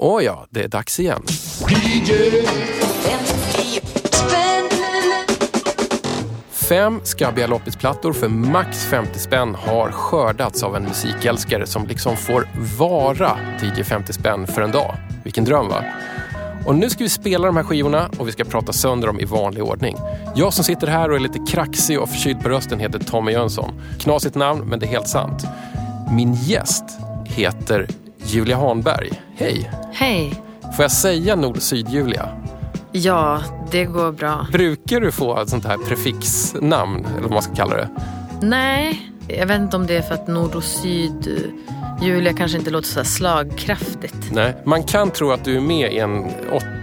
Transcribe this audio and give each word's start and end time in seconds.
Åh 0.00 0.24
ja, 0.24 0.46
det 0.50 0.64
är 0.64 0.68
dags 0.68 1.00
igen. 1.00 1.22
Fem 6.50 7.00
skabbiga 7.04 7.46
loppisplattor 7.46 8.12
för 8.12 8.28
max 8.28 8.84
50 8.84 9.18
spänn 9.18 9.54
har 9.54 9.90
skördats 9.92 10.62
av 10.62 10.76
en 10.76 10.82
musikälskare 10.82 11.66
som 11.66 11.86
liksom 11.86 12.16
får 12.16 12.48
vara 12.78 13.38
DJ 13.62 13.82
50 13.82 14.12
spänn 14.12 14.46
för 14.46 14.62
en 14.62 14.70
dag. 14.70 14.96
Vilken 15.24 15.44
dröm 15.44 15.68
va? 15.68 15.84
Och 16.66 16.74
nu 16.74 16.90
ska 16.90 17.04
vi 17.04 17.10
spela 17.10 17.46
de 17.46 17.56
här 17.56 17.64
skivorna 17.64 18.10
och 18.18 18.28
vi 18.28 18.32
ska 18.32 18.44
prata 18.44 18.72
sönder 18.72 19.06
dem 19.06 19.20
i 19.20 19.24
vanlig 19.24 19.64
ordning. 19.64 19.96
Jag 20.34 20.52
som 20.52 20.64
sitter 20.64 20.86
här 20.86 21.10
och 21.10 21.16
är 21.16 21.20
lite 21.20 21.38
kraxig 21.48 22.00
och 22.00 22.08
förkyld 22.08 22.42
på 22.42 22.48
rösten 22.48 22.80
heter 22.80 22.98
Tommy 22.98 23.32
Jönsson. 23.32 23.80
Knasigt 23.98 24.34
namn, 24.34 24.64
men 24.66 24.78
det 24.78 24.86
är 24.86 24.90
helt 24.90 25.08
sant. 25.08 25.44
Min 26.10 26.34
gäst 26.34 26.84
heter 27.24 27.86
Julia 28.24 28.56
Hanberg. 28.56 29.27
Hej! 29.38 29.70
Hej! 29.92 30.42
Får 30.76 30.82
jag 30.84 30.92
säga 30.92 31.36
Nord-Syd-Julia? 31.36 32.28
Ja, 32.92 33.42
det 33.70 33.84
går 33.84 34.12
bra. 34.12 34.46
Brukar 34.52 35.00
du 35.00 35.12
få 35.12 35.40
ett 35.40 35.48
sånt 35.48 35.64
här 35.64 35.76
prefixnamn, 35.76 37.06
eller 37.06 37.22
vad 37.22 37.30
man 37.30 37.42
ska 37.42 37.54
kalla 37.54 37.76
det? 37.76 37.88
Nej, 38.42 39.10
jag 39.28 39.46
vet 39.46 39.60
inte 39.60 39.76
om 39.76 39.86
det 39.86 39.96
är 39.96 40.02
för 40.02 40.14
att 40.14 40.28
Nord 40.28 40.54
och 40.54 40.64
Syd 40.64 41.52
Julia 42.02 42.32
kanske 42.32 42.58
inte 42.58 42.70
låter 42.70 42.88
så 42.88 43.04
slagkraftigt. 43.04 44.16
Nej, 44.32 44.56
man 44.64 44.82
kan 44.82 45.10
tro 45.10 45.30
att 45.32 45.44
du 45.44 45.56
är 45.56 45.60
med 45.60 45.92
i 45.92 45.98
en 45.98 46.24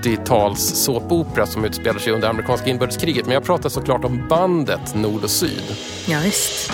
80-tals 0.03 0.59
såpopera 0.59 1.45
som 1.45 1.65
utspelar 1.65 1.99
sig 1.99 2.13
under 2.13 2.29
amerikanska 2.29 2.69
inbördeskriget. 2.69 3.25
Men 3.25 3.33
jag 3.33 3.43
pratar 3.43 3.69
såklart 3.69 4.05
om 4.05 4.27
bandet 4.29 4.95
Nord 4.95 5.23
och 5.23 5.29
Syd. 5.29 5.63
Ja, 6.07 6.19
visst. 6.23 6.71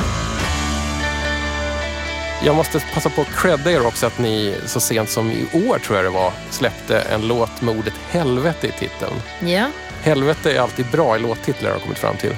Jag 2.43 2.55
måste 2.55 2.79
passa 2.93 3.09
på 3.09 3.21
att 3.21 3.35
credda 3.35 3.71
er 3.71 3.85
också 3.85 4.05
att 4.05 4.19
ni 4.19 4.55
så 4.65 4.79
sent 4.79 5.09
som 5.09 5.31
i 5.31 5.45
år, 5.67 5.79
tror 5.79 5.97
jag 5.97 6.05
det 6.05 6.09
var, 6.09 6.33
släppte 6.49 6.99
en 6.99 7.27
låt 7.27 7.61
med 7.61 7.77
ordet 7.77 7.93
helvete 8.09 8.67
i 8.67 8.71
titeln. 8.71 9.13
Ja. 9.39 9.67
Helvete 10.01 10.51
är 10.51 10.59
alltid 10.59 10.85
bra 10.91 11.15
i 11.15 11.19
låttitlar 11.19 11.69
har 11.69 11.75
jag 11.75 11.83
kommit 11.83 11.97
fram 11.97 12.17
till. 12.17 12.35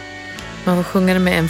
Man 0.63 0.75
får 0.75 0.83
sjunga 0.83 1.13
det 1.13 1.19
med 1.19 1.39
en 1.39 1.49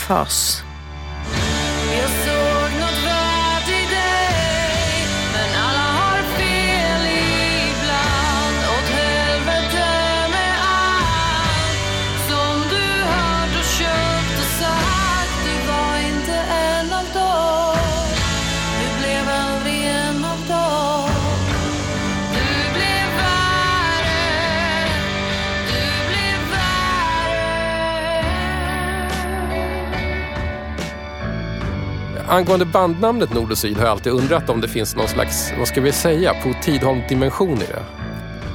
Angående 32.34 32.66
bandnamnet 32.66 33.34
Nord 33.34 33.52
och 33.52 33.58
Syd 33.58 33.78
har 33.78 33.84
jag 33.84 33.92
alltid 33.92 34.14
undrat 34.14 34.50
om 34.50 34.62
det 34.62 34.68
finns 34.68 34.96
någon 34.96 35.08
slags, 35.08 35.54
vad 35.58 35.68
ska 35.68 35.82
vi 35.82 35.92
säga, 35.92 36.34
på 36.34 36.54
Tidholm-dimension 36.64 37.58
i 37.58 37.66
det? 37.66 37.84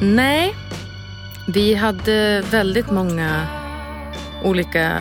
Nej, 0.00 0.54
vi 1.48 1.74
hade 1.74 2.40
väldigt 2.50 2.90
många 2.90 3.46
olika 4.44 4.98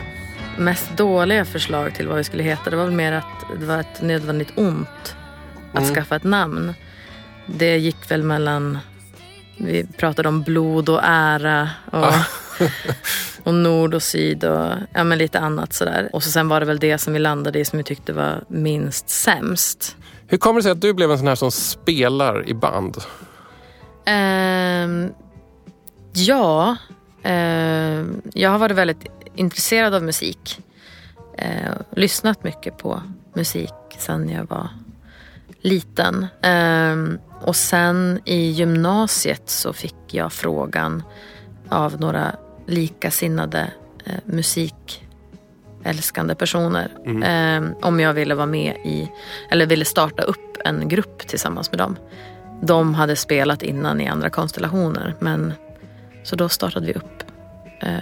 mest 0.58 0.98
dåliga 0.98 1.46
förslag 1.46 1.96
till 1.96 2.08
vad 2.08 2.18
vi 2.18 2.24
skulle 2.24 2.44
heta. 2.44 2.70
Det 2.70 2.76
var 2.76 2.84
väl 2.84 2.94
mer 2.94 3.12
att 3.12 3.60
det 3.60 3.66
var 3.66 3.80
ett 3.80 4.02
nödvändigt 4.02 4.52
ont 4.56 5.16
att 5.74 5.84
mm. 5.84 5.96
skaffa 5.96 6.16
ett 6.16 6.24
namn. 6.24 6.74
Det 7.46 7.78
gick 7.78 8.12
väl 8.12 8.24
mellan, 8.24 8.78
vi 9.58 9.88
pratade 9.98 10.30
om 10.30 10.44
blod 10.44 10.90
och 10.90 11.02
ära 11.04 11.70
och 11.92 12.14
och 13.48 13.54
nord 13.54 13.94
och 13.94 14.04
syd 14.04 14.44
och 14.44 14.70
ja, 14.94 15.04
men 15.04 15.18
lite 15.18 15.40
annat 15.40 15.74
sådär. 15.74 16.10
Och 16.14 16.24
så 16.24 16.32
sen 16.32 16.48
var 16.48 16.60
det 16.60 16.66
väl 16.66 16.80
det 16.80 16.98
som 16.98 17.14
vi 17.14 17.20
landade 17.20 17.60
i 17.60 17.66
som 17.66 17.78
vi 17.78 17.84
tyckte 17.84 18.14
var 18.14 18.44
minst 18.48 19.10
sämst. 19.10 19.98
Hur 20.28 20.38
kommer 20.38 20.60
det 20.60 20.64
sig 20.64 20.72
att 20.72 20.82
du 20.82 20.94
blev 20.94 21.12
en 21.12 21.18
sån 21.18 21.28
här 21.28 21.36
som 21.36 21.52
spelar 21.52 22.50
i 22.50 22.54
band? 22.54 22.98
Um, 24.08 25.14
ja, 26.14 26.78
um, 27.24 28.22
jag 28.34 28.50
har 28.50 28.58
varit 28.58 28.76
väldigt 28.76 29.06
intresserad 29.36 29.94
av 29.94 30.04
musik. 30.04 30.60
Uh, 31.42 31.72
lyssnat 31.92 32.44
mycket 32.44 32.78
på 32.78 33.02
musik 33.34 33.74
sen 33.98 34.30
jag 34.30 34.46
var 34.50 34.70
liten. 35.62 36.28
Um, 36.44 37.20
och 37.42 37.56
sen 37.56 38.20
i 38.26 38.50
gymnasiet 38.50 39.50
så 39.50 39.74
fick 39.74 39.96
jag 40.08 40.34
frågan 40.34 41.04
av 41.70 42.00
några 42.00 42.36
likasinnade 42.68 43.72
eh, 44.06 44.14
musikälskande 44.26 46.36
personer. 46.36 46.92
Mm. 47.06 47.24
Eh, 47.24 47.72
om 47.82 48.00
jag 48.00 48.14
ville 48.14 48.36
vara 48.36 48.46
med 48.46 48.76
i, 48.86 49.12
eller 49.50 49.66
ville 49.66 49.86
starta 49.86 50.24
upp 50.24 50.58
en 50.66 50.90
grupp 50.90 51.28
tillsammans 51.28 51.72
med 51.72 51.80
dem. 51.80 51.98
De 52.62 52.94
hade 52.94 53.16
spelat 53.16 53.64
innan 53.64 54.02
i 54.02 54.08
andra 54.08 54.30
konstellationer. 54.30 55.16
Men, 55.20 55.54
så 56.24 56.36
då 56.36 56.50
startade 56.50 56.86
vi 56.86 56.94
upp 56.94 57.24
eh, 57.80 57.98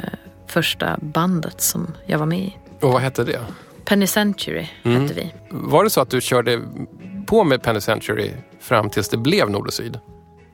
första 0.48 0.98
bandet 1.02 1.62
som 1.62 1.94
jag 2.06 2.20
var 2.20 2.26
med 2.26 2.40
i. 2.40 2.58
Och 2.82 2.92
vad 2.92 3.02
hette 3.02 3.24
det? 3.24 3.40
Penny 3.86 4.08
Century 4.08 4.68
mm. 4.84 5.02
hette 5.02 5.14
vi. 5.14 5.34
Var 5.50 5.84
det 5.84 5.90
så 5.90 6.02
att 6.02 6.10
du 6.10 6.22
körde 6.22 6.62
på 7.28 7.44
med 7.44 7.64
Penny 7.64 7.82
Century 7.82 8.32
fram 8.60 8.90
tills 8.90 9.10
det 9.10 9.18
blev 9.18 9.50
Nord 9.50 9.68
och 9.68 9.74
Syd? 9.74 10.00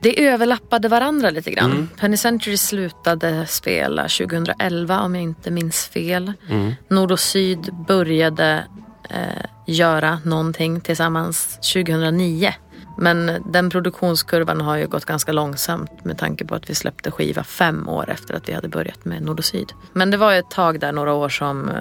Det 0.02 0.26
överlappade 0.26 0.88
varandra 0.88 1.30
lite 1.30 1.50
grann. 1.50 1.70
Mm. 1.70 1.88
Penny 1.96 2.16
Century 2.16 2.56
slutade 2.56 3.46
spela 3.46 4.02
2011 4.02 5.00
om 5.00 5.14
jag 5.14 5.24
inte 5.24 5.50
minns 5.50 5.86
fel. 5.86 6.32
Mm. 6.48 6.72
Nord 6.88 7.12
och 7.12 7.20
Syd 7.20 7.74
började 7.88 8.64
eh, 9.10 9.44
göra 9.66 10.18
någonting 10.24 10.80
tillsammans 10.80 11.58
2009. 11.72 12.54
Men 12.98 13.42
den 13.46 13.70
produktionskurvan 13.70 14.60
har 14.60 14.76
ju 14.76 14.86
gått 14.86 15.04
ganska 15.04 15.32
långsamt 15.32 16.04
med 16.04 16.18
tanke 16.18 16.44
på 16.44 16.54
att 16.54 16.70
vi 16.70 16.74
släppte 16.74 17.10
skiva 17.10 17.44
fem 17.44 17.88
år 17.88 18.10
efter 18.10 18.34
att 18.34 18.48
vi 18.48 18.52
hade 18.52 18.68
börjat 18.68 19.04
med 19.04 19.22
Nord 19.22 19.38
och 19.38 19.44
Syd. 19.44 19.72
Men 19.92 20.10
det 20.10 20.16
var 20.16 20.32
ett 20.32 20.50
tag 20.50 20.80
där, 20.80 20.92
några 20.92 21.12
år, 21.14 21.28
som 21.28 21.68
eh, 21.68 21.74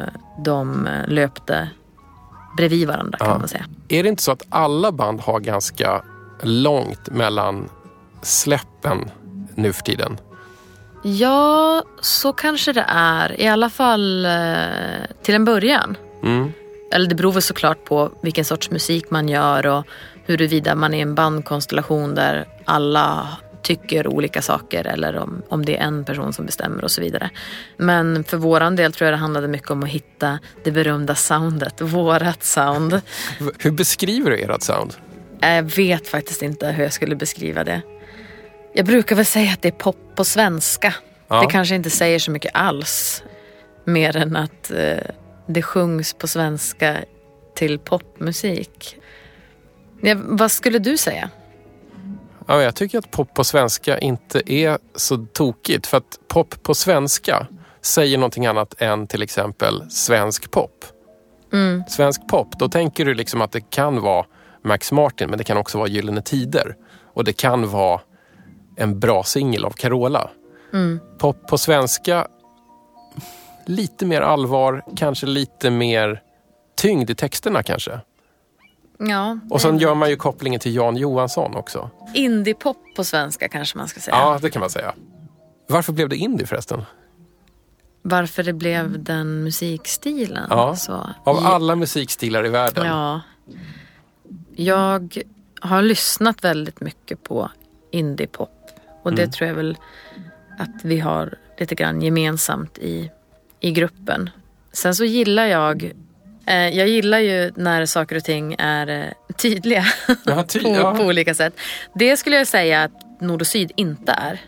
de 0.43 0.87
eh, 0.87 1.07
löpte 1.07 1.69
bredvid 2.57 2.87
varandra 2.87 3.17
kan 3.17 3.27
ja. 3.27 3.37
man 3.37 3.47
säga. 3.47 3.65
Är 3.89 4.03
det 4.03 4.09
inte 4.09 4.23
så 4.23 4.31
att 4.31 4.45
alla 4.49 4.91
band 4.91 5.21
har 5.21 5.39
ganska 5.39 6.01
långt 6.41 7.09
mellan 7.09 7.69
släppen 8.21 9.11
nu 9.55 9.73
för 9.73 9.83
tiden? 9.83 10.17
Ja, 11.03 11.83
så 12.01 12.33
kanske 12.33 12.73
det 12.73 12.85
är. 12.87 13.41
I 13.41 13.47
alla 13.47 13.69
fall 13.69 14.25
eh, 14.25 14.31
till 15.21 15.35
en 15.35 15.45
början. 15.45 15.97
Mm. 16.23 16.53
Eller 16.91 17.09
det 17.09 17.15
beror 17.15 17.31
väl 17.31 17.41
såklart 17.41 17.85
på 17.85 18.11
vilken 18.21 18.45
sorts 18.45 18.69
musik 18.69 19.09
man 19.09 19.29
gör 19.29 19.67
och 19.67 19.85
huruvida 20.25 20.75
man 20.75 20.93
är 20.93 21.01
en 21.01 21.15
bandkonstellation 21.15 22.15
där 22.15 22.45
alla 22.65 23.27
tycker 23.61 24.07
olika 24.07 24.41
saker 24.41 24.87
eller 24.87 25.17
om, 25.17 25.41
om 25.49 25.65
det 25.65 25.77
är 25.77 25.83
en 25.83 26.05
person 26.05 26.33
som 26.33 26.45
bestämmer 26.45 26.83
och 26.83 26.91
så 26.91 27.01
vidare. 27.01 27.29
Men 27.77 28.23
för 28.23 28.37
våran 28.37 28.75
del 28.75 28.93
tror 28.93 29.05
jag 29.05 29.13
det 29.13 29.21
handlade 29.21 29.47
mycket 29.47 29.71
om 29.71 29.83
att 29.83 29.89
hitta 29.89 30.39
det 30.63 30.71
berömda 30.71 31.15
soundet, 31.15 31.81
vårat 31.81 32.43
sound. 32.43 33.01
Hur 33.59 33.71
beskriver 33.71 34.31
du 34.31 34.37
ert 34.37 34.63
sound? 34.63 34.93
Jag 35.41 35.63
vet 35.63 36.07
faktiskt 36.07 36.41
inte 36.41 36.67
hur 36.67 36.83
jag 36.83 36.93
skulle 36.93 37.15
beskriva 37.15 37.63
det. 37.63 37.81
Jag 38.73 38.85
brukar 38.85 39.15
väl 39.15 39.25
säga 39.25 39.51
att 39.53 39.61
det 39.61 39.67
är 39.67 39.71
pop 39.71 39.97
på 40.15 40.23
svenska. 40.23 40.93
Ja. 41.27 41.41
Det 41.41 41.47
kanske 41.47 41.75
inte 41.75 41.89
säger 41.89 42.19
så 42.19 42.31
mycket 42.31 42.51
alls. 42.53 43.23
Mer 43.85 44.17
än 44.17 44.35
att 44.35 44.71
eh, 44.71 44.97
det 45.47 45.61
sjungs 45.61 46.13
på 46.13 46.27
svenska 46.27 46.97
till 47.55 47.79
popmusik. 47.79 48.97
Ja, 50.01 50.15
vad 50.19 50.51
skulle 50.51 50.79
du 50.79 50.97
säga? 50.97 51.29
Ja, 52.47 52.61
jag 52.61 52.75
tycker 52.75 52.97
att 52.97 53.11
pop 53.11 53.33
på 53.33 53.43
svenska 53.43 53.99
inte 53.99 54.53
är 54.53 54.77
så 54.95 55.25
tokigt. 55.33 55.87
För 55.87 55.97
att 55.97 56.19
pop 56.27 56.63
på 56.63 56.75
svenska 56.75 57.47
säger 57.81 58.17
någonting 58.17 58.45
annat 58.45 58.81
än 58.81 59.07
till 59.07 59.21
exempel 59.21 59.91
svensk 59.91 60.51
pop. 60.51 60.85
Mm. 61.53 61.83
Svensk 61.89 62.27
pop, 62.27 62.59
då 62.59 62.69
tänker 62.69 63.05
du 63.05 63.13
liksom 63.13 63.41
att 63.41 63.51
det 63.51 63.61
kan 63.61 64.01
vara 64.01 64.25
Max 64.63 64.91
Martin 64.91 65.29
men 65.29 65.37
det 65.37 65.43
kan 65.43 65.57
också 65.57 65.77
vara 65.77 65.87
Gyllene 65.87 66.21
Tider. 66.21 66.75
Och 67.13 67.23
det 67.23 67.33
kan 67.33 67.69
vara 67.69 68.01
en 68.75 68.99
bra 68.99 69.23
singel 69.23 69.65
av 69.65 69.71
Carola. 69.71 70.29
Mm. 70.73 70.99
Pop 71.17 71.47
på 71.47 71.57
svenska, 71.57 72.27
lite 73.65 74.05
mer 74.05 74.21
allvar, 74.21 74.83
kanske 74.95 75.25
lite 75.25 75.69
mer 75.69 76.21
tyngd 76.75 77.09
i 77.09 77.15
texterna 77.15 77.63
kanske. 77.63 77.99
Ja. 78.97 79.39
Och 79.49 79.61
sen 79.61 79.79
gör 79.79 79.95
man 79.95 80.09
ju 80.09 80.15
kopplingen 80.15 80.59
till 80.59 80.75
Jan 80.75 80.97
Johansson 80.97 81.55
också. 81.55 81.89
Indiepop 82.13 82.77
på 82.95 83.03
svenska 83.03 83.49
kanske 83.49 83.77
man 83.77 83.87
ska 83.87 83.99
säga. 83.99 84.17
Ja, 84.17 84.39
det 84.41 84.49
kan 84.49 84.59
man 84.59 84.69
säga. 84.69 84.93
Varför 85.67 85.93
blev 85.93 86.09
det 86.09 86.15
indie 86.15 86.47
förresten? 86.47 86.83
Varför 88.01 88.43
det 88.43 88.53
blev 88.53 89.03
den 89.03 89.43
musikstilen? 89.43 90.47
Ja, 90.49 90.75
så. 90.75 91.09
Av 91.23 91.37
alla 91.37 91.75
musikstilar 91.75 92.45
i 92.45 92.49
världen. 92.49 92.85
Ja. 92.85 93.21
Jag 94.55 95.17
har 95.61 95.81
lyssnat 95.81 96.43
väldigt 96.43 96.81
mycket 96.81 97.23
på 97.23 97.49
indiepop. 97.91 98.60
Och 99.03 99.13
det 99.15 99.27
tror 99.27 99.47
jag 99.47 99.55
väl 99.55 99.77
att 100.59 100.83
vi 100.83 100.99
har 100.99 101.33
lite 101.59 101.75
grann 101.75 102.01
gemensamt 102.01 102.77
i, 102.77 103.11
i 103.59 103.71
gruppen. 103.71 104.29
Sen 104.73 104.95
så 104.95 105.05
gillar 105.05 105.45
jag 105.45 105.91
eh, 106.45 106.55
jag 106.69 106.87
gillar 106.87 107.19
ju 107.19 107.51
när 107.55 107.85
saker 107.85 108.15
och 108.15 108.23
ting 108.23 108.55
är 108.59 108.87
eh, 108.87 109.33
tydliga 109.35 109.85
Ja, 110.25 110.43
ty- 110.43 110.59
på, 110.63 110.69
ja. 110.69 110.95
på 110.95 111.03
olika 111.03 111.33
sätt. 111.35 111.53
Det 111.95 112.17
skulle 112.17 112.35
jag 112.35 112.47
säga 112.47 112.83
att 112.83 113.21
Nord 113.21 113.41
och 113.41 113.47
Syd 113.47 113.71
inte 113.75 114.11
är. 114.11 114.41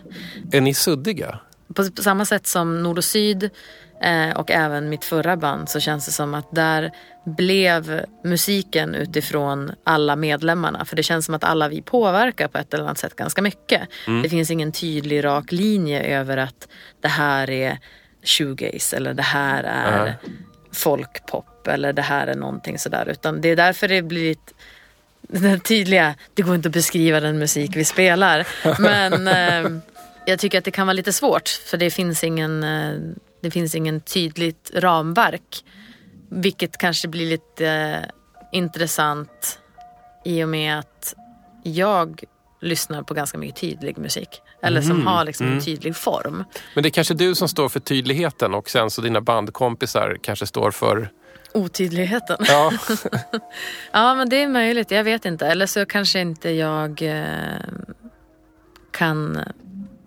Är 0.52 0.60
ni 0.60 0.74
suddiga? 0.74 1.38
På, 1.74 1.90
på 1.90 2.02
samma 2.02 2.24
sätt 2.24 2.46
som 2.46 2.82
Nord 2.82 2.98
och 2.98 3.04
Syd 3.04 3.50
eh, 4.00 4.36
och 4.36 4.50
även 4.50 4.88
mitt 4.88 5.04
förra 5.04 5.36
band 5.36 5.68
så 5.68 5.80
känns 5.80 6.06
det 6.06 6.12
som 6.12 6.34
att 6.34 6.48
där 6.50 6.90
blev 7.24 8.04
musiken 8.24 8.94
utifrån 8.94 9.72
alla 9.84 10.16
medlemmarna. 10.16 10.84
För 10.84 10.96
det 10.96 11.02
känns 11.02 11.26
som 11.26 11.34
att 11.34 11.44
alla 11.44 11.68
vi 11.68 11.82
påverkar 11.82 12.48
på 12.48 12.58
ett 12.58 12.74
eller 12.74 12.84
annat 12.84 12.98
sätt 12.98 13.16
ganska 13.16 13.42
mycket. 13.42 13.82
Det 14.22 14.28
finns 14.28 14.50
ingen 14.50 14.72
tydlig 14.72 15.24
rak 15.24 15.52
linje 15.52 16.02
över 16.02 16.36
att 16.36 16.68
det 17.00 17.08
här 17.08 17.50
är 17.50 17.78
shoegaze 18.22 18.96
eller 18.96 19.14
det 19.14 19.22
här 19.22 19.64
är 19.64 20.04
Nej. 20.04 20.14
folkpop 20.72 21.66
eller 21.66 21.92
det 21.92 22.02
här 22.02 22.26
är 22.26 22.34
någonting 22.34 22.78
sådär. 22.78 23.08
Utan 23.08 23.40
det 23.40 23.48
är 23.48 23.56
därför 23.56 23.88
det 23.88 24.02
blir 24.02 24.32
ett 24.32 24.54
den 25.28 25.60
tydliga, 25.60 26.14
det 26.34 26.42
går 26.42 26.54
inte 26.54 26.68
att 26.68 26.72
beskriva 26.72 27.20
den 27.20 27.38
musik 27.38 27.76
vi 27.76 27.84
spelar. 27.84 28.46
Men 28.80 29.28
eh, 29.28 29.80
jag 30.26 30.38
tycker 30.38 30.58
att 30.58 30.64
det 30.64 30.70
kan 30.70 30.86
vara 30.86 30.92
lite 30.92 31.12
svårt 31.12 31.48
för 31.48 31.76
det 31.76 31.90
finns 31.90 32.24
ingen, 32.24 32.62
eh, 32.64 32.98
det 33.44 33.50
finns 33.50 33.74
ingen 33.74 34.00
tydligt 34.00 34.70
ramverk. 34.74 35.64
Vilket 36.28 36.78
kanske 36.78 37.08
blir 37.08 37.26
lite 37.26 37.68
eh, 37.68 38.08
intressant 38.52 39.58
i 40.24 40.44
och 40.44 40.48
med 40.48 40.78
att 40.78 41.14
jag 41.62 42.24
lyssnar 42.60 43.02
på 43.02 43.14
ganska 43.14 43.38
mycket 43.38 43.60
tydlig 43.60 43.98
musik. 43.98 44.28
Eller 44.62 44.82
som 44.82 45.06
har 45.06 45.24
liksom 45.24 45.46
en 45.46 45.60
tydlig 45.60 45.96
form. 45.96 46.44
Men 46.74 46.82
det 46.82 46.88
är 46.88 46.90
kanske 46.90 47.14
du 47.14 47.34
som 47.34 47.48
står 47.48 47.68
för 47.68 47.80
tydligheten 47.80 48.54
och 48.54 48.70
sen 48.70 48.90
så 48.90 49.00
dina 49.00 49.20
bandkompisar 49.20 50.18
kanske 50.22 50.46
står 50.46 50.70
för... 50.70 51.08
Otydligheten. 51.54 52.36
Ja, 52.40 52.72
Ja, 53.92 54.14
men 54.14 54.28
det 54.28 54.42
är 54.42 54.48
möjligt. 54.48 54.90
Jag 54.90 55.04
vet 55.04 55.24
inte. 55.24 55.46
Eller 55.46 55.66
så 55.66 55.86
kanske 55.86 56.20
inte 56.20 56.50
jag 56.50 57.02
eh, 57.02 57.24
kan 58.90 59.40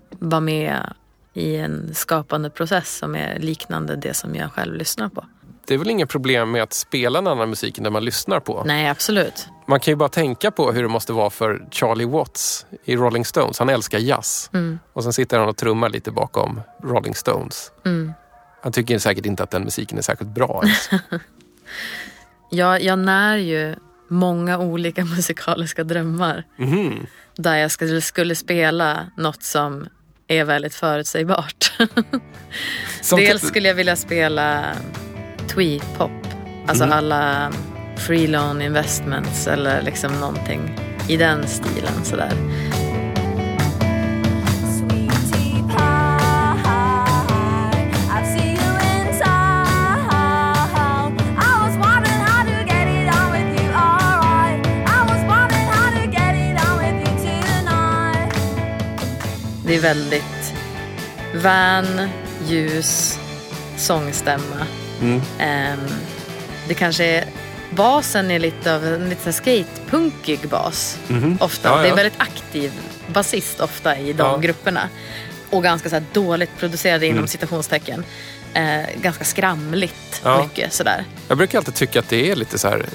vara 0.10 0.42
med 0.42 0.94
i 1.38 1.56
en 1.56 1.96
skapande 1.96 2.50
process 2.50 2.98
som 2.98 3.16
är 3.16 3.40
liknande 3.40 3.96
det 3.96 4.14
som 4.14 4.36
jag 4.36 4.52
själv 4.52 4.76
lyssnar 4.76 5.10
på. 5.10 5.26
det 5.68 5.74
är 5.74 5.78
väl 5.78 5.90
inget 5.90 6.10
problem 6.10 6.52
med 6.52 6.64
att 6.64 6.74
spela 6.74 7.20
en 7.20 7.28
annan 7.28 7.50
musik 7.50 7.78
än 7.78 7.84
den 7.84 7.94
man 7.94 8.06
lyssnar 8.06 8.40
på. 8.40 8.64
Nej, 8.66 8.90
absolut. 8.90 9.48
Man 9.68 9.80
kan 9.80 9.92
ju 9.92 9.96
bara 9.96 10.10
tänka 10.10 10.52
på 10.52 10.72
hur 10.72 10.82
det 10.84 10.90
måste 10.90 11.14
vara 11.14 11.30
för 11.30 11.68
Charlie 11.72 12.06
Watts 12.06 12.66
i 12.86 12.96
Rolling 12.96 13.26
Stones. 13.26 13.60
Han 13.60 13.70
älskar 13.70 14.00
jazz. 14.00 14.50
Och 14.94 15.04
sen 15.04 15.14
sitter 15.14 15.40
han 15.40 15.50
och 15.50 15.58
trummar 15.58 15.90
lite 15.90 16.12
bakom 16.12 16.62
Rolling 16.84 17.16
Stones. 17.16 17.72
Han 18.64 18.72
tycker 18.72 19.00
säkert 19.00 19.26
inte 19.26 19.44
att 19.44 19.52
den 19.52 19.64
musiken 19.64 19.98
är 19.98 20.02
särskilt 20.02 20.32
bra. 20.32 20.62
ens. 20.64 20.90
Jag, 22.50 22.82
jag 22.84 23.00
när 23.00 23.38
ju 23.38 23.76
många 24.08 24.58
olika 24.60 25.06
musikaliska 25.16 25.84
drömmar. 25.84 26.44
Mhm. 26.58 27.06
Där 27.36 27.56
jag 27.56 27.72
skulle, 27.72 28.02
skulle 28.02 28.36
spela 28.36 29.12
något 29.18 29.44
som 29.44 29.88
är 30.28 30.44
väldigt 30.44 30.76
förutsägbart. 30.76 31.72
Dels 33.18 33.48
skulle 33.48 33.68
jag 33.68 33.76
vilja 33.76 33.96
spela 33.96 34.64
twee-pop. 35.48 36.12
Alltså 36.68 36.84
Mm. 36.84 36.98
alla 36.98 37.52
free 37.98 38.28
loan 38.28 38.62
investments 38.62 39.48
eller 39.48 39.82
liksom 39.82 40.20
någonting 40.20 40.80
i 41.10 41.18
den 41.18 41.48
stilen 41.48 42.04
sådär. 42.06 42.32
Det 59.68 59.76
är 59.76 59.80
väldigt 59.80 60.54
van, 61.44 62.10
ljus, 62.48 63.20
sångstämma. 63.78 64.68
Mm. 65.02 65.22
Ehm, 65.40 65.80
det 66.68 66.74
kanske 66.74 67.04
är, 67.06 67.26
basen 67.70 68.32
är 68.32 68.40
lite 68.40 68.76
av 68.76 68.86
en 68.86 69.10
lite 69.10 69.34
skatepunkig 69.34 70.40
bas. 70.50 70.98
Ofta. 71.04 71.14
Mhm. 71.14 71.38
Ja, 71.40 71.48
Det 71.82 71.88
ja. 71.88 71.94
är 71.94 71.96
väldigt 71.96 72.20
aktiv 72.22 72.72
basist 73.08 73.60
ofta 73.60 73.98
i 73.98 74.14
de 74.14 74.24
Ja. 74.32 74.38
grupperna. 74.38 74.90
Och 75.50 75.64
ganska 75.64 75.90
så 75.90 76.02
dåligt 76.14 76.58
producerade 76.60 77.06
inom 77.06 77.18
Mm. 77.18 77.28
citationstecken. 77.28 78.04
Eh, 78.54 78.82
ganska 79.02 79.24
skramligt 79.26 80.22
Ja. 80.24 80.44
mycket 80.44 80.74
sådär. 80.74 81.06
Jag 81.28 81.38
brukar 81.38 81.58
alltid 81.58 81.76
tycka 81.76 82.00
att 82.00 82.10
det 82.10 82.32
är 82.32 82.36
lite 82.36 82.58
så 82.60 82.68
här 82.68 82.78
eh, 82.80 82.86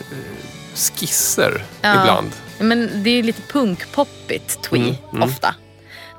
skisser 0.75 1.64
Ja. 1.82 2.00
ibland. 2.02 2.30
Men 2.58 2.90
det 3.02 3.10
är 3.10 3.22
lite 3.22 3.42
punkpoppigt 3.42 4.62
twee 4.62 4.80
Mm, 4.80 4.94
mm. 5.12 5.22
ofta. 5.28 5.54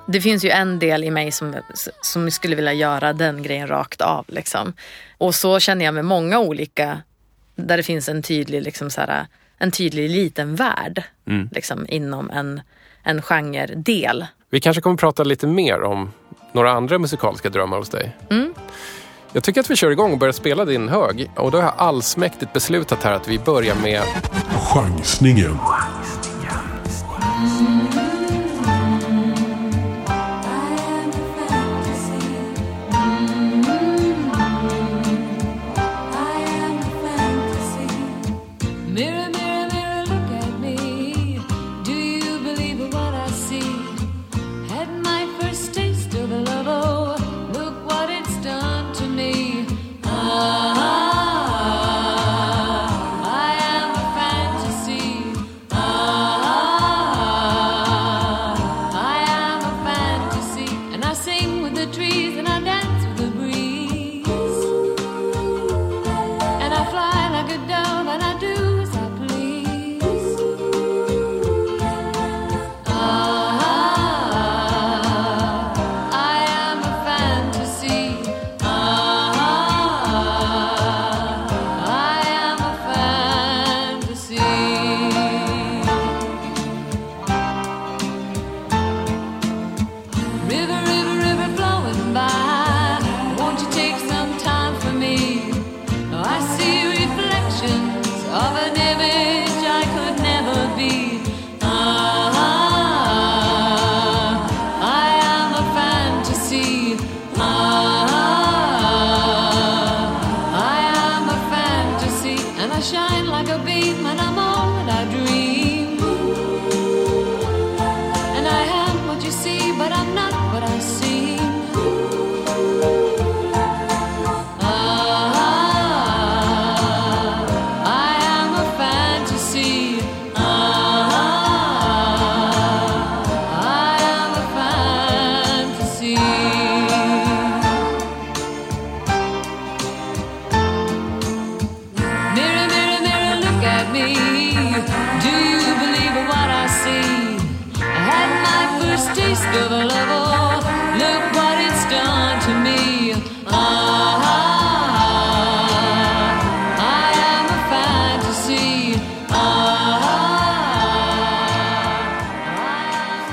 Det 0.07 0.21
finns 0.21 0.45
ju 0.45 0.49
en 0.49 0.79
del 0.79 1.03
i 1.03 1.11
mig 1.11 1.31
som, 1.31 1.55
som 2.01 2.31
skulle 2.31 2.55
vilja 2.55 2.73
göra 2.73 3.13
den 3.13 3.43
grejen 3.43 3.67
rakt 3.67 4.01
av. 4.01 4.25
Liksom. 4.27 4.73
Och 5.17 5.35
så 5.35 5.59
känner 5.59 5.85
jag 5.85 5.93
med 5.93 6.05
många 6.05 6.39
olika, 6.39 7.01
där 7.55 7.77
det 7.77 7.83
finns 7.83 8.09
en 8.09 8.21
tydlig, 8.23 8.61
liksom 8.63 8.89
så 8.89 9.01
här, 9.01 9.25
en 9.57 9.71
tydlig 9.71 10.09
liten 10.09 10.55
värld 10.55 11.03
Mm. 11.27 11.49
liksom, 11.51 11.85
inom 11.89 12.29
en, 12.29 12.61
en 13.03 13.21
genredel. 13.21 14.25
Vi 14.49 14.59
kanske 14.61 14.81
kommer 14.81 14.97
prata 14.97 15.23
lite 15.23 15.47
mer 15.47 15.81
om 15.81 16.11
några 16.51 16.71
andra 16.71 16.99
musikaliska 16.99 17.49
drömmar 17.49 17.77
hos 17.77 17.89
dig. 17.89 18.15
Jag 19.33 19.43
tycker 19.43 19.61
att 19.61 19.71
vi 19.71 19.75
kör 19.75 19.91
igång 19.91 20.11
och 20.11 20.17
börjar 20.17 20.31
spela 20.33 20.65
din 20.65 20.89
hög. 20.89 21.31
Och 21.35 21.51
då 21.51 21.57
har 21.57 21.63
jag 21.65 21.73
allsmäktigt 21.77 22.53
beslutat 22.53 23.03
här 23.03 23.11
att 23.13 23.27
vi 23.27 23.39
börjar 23.39 23.75
med 23.75 24.01
Chansningen. 24.73 25.51
Mirror, 25.51 25.59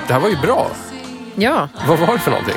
Det 0.06 0.14
här 0.14 0.20
var 0.20 0.28
ju 0.28 0.36
bra. 0.36 0.70
Ja, 1.34 1.68
Vad 1.88 1.98
var 1.98 2.12
det 2.12 2.18
för 2.18 2.30
någonting? 2.30 2.56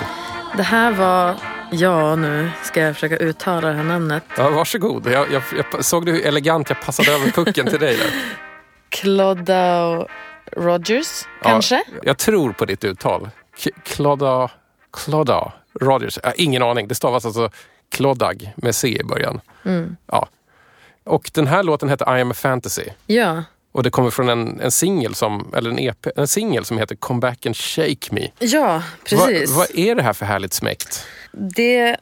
det 0.57 0.63
här 0.63 0.91
var... 0.91 1.35
Ja, 1.71 2.15
nu 2.15 2.51
ska 2.63 2.81
jag 2.81 2.93
försöka 2.93 3.17
uttala 3.17 3.67
det 3.67 3.73
här 3.73 3.83
namnet. 3.83 4.23
Ja, 4.37 4.49
varsågod. 4.49 5.07
Jag, 5.11 5.31
jag, 5.31 5.43
jag 5.73 5.85
såg 5.85 6.05
du 6.05 6.11
hur 6.11 6.25
elegant 6.25 6.69
jag 6.69 6.81
passade 6.81 7.11
över 7.11 7.31
pucken 7.31 7.67
till 7.67 7.79
dig 7.79 7.97
där? 7.97 8.07
Claudia 8.89 10.05
Rogers, 10.57 11.25
kanske? 11.41 11.75
Ja, 11.75 11.99
jag 12.03 12.17
tror 12.17 12.51
på 12.51 12.65
ditt 12.65 12.83
uttal. 12.83 13.29
Klodda... 13.83 14.51
Klodda 14.91 15.53
Rogers. 15.81 16.19
Ja, 16.23 16.31
ingen 16.31 16.63
aning. 16.63 16.87
Det 16.87 16.95
stavas 16.95 17.25
alltså 17.25 17.49
Kloddag 17.89 18.53
med 18.55 18.75
C 18.75 18.87
i 18.99 19.03
början. 19.03 19.41
Mm. 19.65 19.95
Ja. 20.07 20.27
Och 21.03 21.31
den 21.33 21.47
här 21.47 21.63
låten 21.63 21.89
heter 21.89 22.17
I 22.17 22.21
am 22.21 22.31
a 22.31 22.33
fantasy. 22.33 22.85
Ja. 23.07 23.43
Och 23.71 23.83
det 23.83 23.89
kommer 23.89 24.09
från 24.09 24.29
en, 24.29 24.61
en 24.61 24.71
singel 24.71 25.15
som, 25.15 25.53
eller 25.55 25.69
en 25.69 25.79
EP, 25.79 26.07
en 26.15 26.27
singel 26.27 26.65
som 26.65 26.77
heter 26.77 26.95
Come 26.95 27.19
back 27.19 27.45
and 27.45 27.57
shake 27.57 28.07
me. 28.11 28.27
Ja, 28.39 28.83
precis. 29.03 29.51
Va, 29.51 29.57
vad 29.57 29.79
är 29.79 29.95
det 29.95 30.03
här 30.03 30.13
för 30.13 30.25
härligt 30.25 30.53
smäkt? 30.53 31.05
Det 31.31 31.97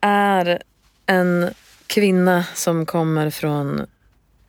är 0.00 0.62
en 1.06 1.50
kvinna 1.86 2.44
som 2.54 2.86
kommer 2.86 3.30
från 3.30 3.86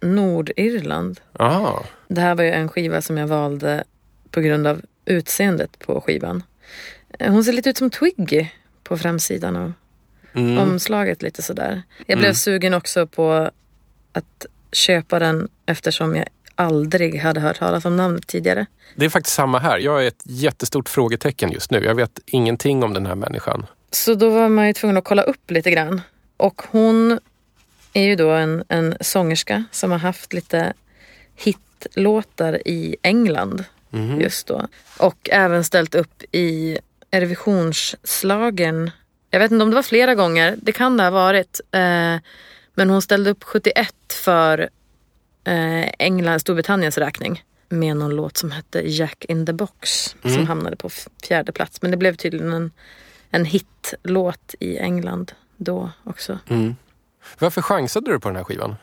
Nordirland. 0.02 1.20
Aha. 1.40 1.84
Det 2.08 2.22
här 2.22 2.36
var 2.36 2.44
ju 2.44 2.52
en 2.52 2.70
skiva 2.70 3.02
som 3.02 3.18
jag 3.18 3.28
valde 3.28 3.84
på 4.32 4.42
grund 4.42 4.68
av 4.68 4.82
utseendet 5.05 5.79
på 5.79 6.01
skivan. 6.01 6.43
Hon 7.19 7.43
ser 7.43 7.53
lite 7.53 7.69
ut 7.69 7.77
som 7.77 7.89
Twiggy 7.89 8.48
på 8.83 8.98
framsidan 8.98 9.55
av 9.55 9.74
Mm. 10.36 10.57
omslaget 10.57 11.22
lite 11.22 11.41
sådär. 11.41 11.81
Jag 12.07 12.17
blev 12.19 12.33
sugen 12.33 12.74
också 12.74 13.07
på 13.07 13.50
att 14.13 14.45
köpa 14.72 15.19
den 15.19 15.48
eftersom 15.65 16.15
jag 16.15 16.25
aldrig 16.55 17.19
hade 17.19 17.39
hört 17.39 17.60
talas 17.60 17.86
om 17.86 17.98
namnet 17.98 18.27
tidigare. 18.27 18.65
Det 18.95 19.05
är 19.05 19.10
faktiskt 19.10 19.36
samma 19.36 19.60
här. 19.60 19.79
Jag 19.79 20.03
är 20.03 20.07
ett 20.07 20.22
jättestort 20.24 20.89
frågetecken 20.89 21.51
just 21.51 21.72
nu. 21.72 21.83
Jag 21.83 21.95
vet 21.95 22.19
ingenting 22.25 22.83
om 22.83 22.93
den 22.93 23.05
här 23.05 23.15
människan. 23.15 23.65
Så 23.91 24.13
då 24.15 24.29
var 24.29 24.50
man 24.50 24.67
ju 24.67 24.74
tvungen 24.74 24.98
att 24.98 25.03
kolla 25.03 25.22
upp 25.22 25.51
lite 25.51 25.72
grann. 25.72 26.01
Och 26.38 26.62
hon 26.72 27.19
är 27.93 28.03
ju 28.03 28.15
då 28.15 28.29
en, 28.31 28.63
en 28.67 28.95
sångerska 29.01 29.63
som 29.72 29.91
har 29.91 30.00
haft 30.00 30.33
lite 30.33 30.74
hitlåtar 31.36 32.67
i 32.67 32.95
England 33.01 33.63
just 34.20 34.48
då. 34.48 34.68
Och 35.00 35.30
även 35.32 35.64
ställt 35.64 35.96
upp 35.96 36.24
i 36.32 36.78
Eurovisionsslagen. 37.12 38.92
Jag 39.30 39.40
vet 39.40 39.52
inte 39.52 39.64
om 39.64 39.70
det 39.70 39.76
var 39.76 39.84
flera 39.84 40.16
gånger, 40.16 40.56
det 40.62 40.72
kan 40.72 40.98
det 40.98 41.04
ha 41.04 41.12
varit. 41.12 41.62
Eh, 41.72 42.18
men 42.76 42.90
hon 42.90 43.02
ställde 43.02 43.30
upp 43.30 43.44
71 43.44 43.96
för 44.24 44.70
eh, 45.44 45.90
England, 46.00 46.40
Storbritanniens 46.40 46.98
räkning. 46.98 47.44
Med 47.70 47.98
någon 47.98 48.16
låt 48.16 48.38
som 48.38 48.52
hette 48.52 48.82
Jack 48.90 49.26
in 49.26 49.46
the 49.46 49.54
box. 49.54 50.16
Som 50.22 50.48
hamnade 50.48 50.76
på 50.76 50.90
fjärde 51.24 51.52
plats. 51.52 51.82
Men 51.82 51.92
det 51.92 51.98
blev 51.98 52.16
tydligen 52.16 52.54
en, 52.54 52.72
en 53.32 53.46
hitlåt 53.46 54.56
i 54.60 54.78
England 54.78 55.32
då 55.58 55.92
också. 56.04 56.40
Varför 57.40 57.62
chansade 57.62 58.12
du 58.12 58.20
på 58.20 58.30
den 58.30 58.36
här 58.36 58.44
skivan? 58.44 58.76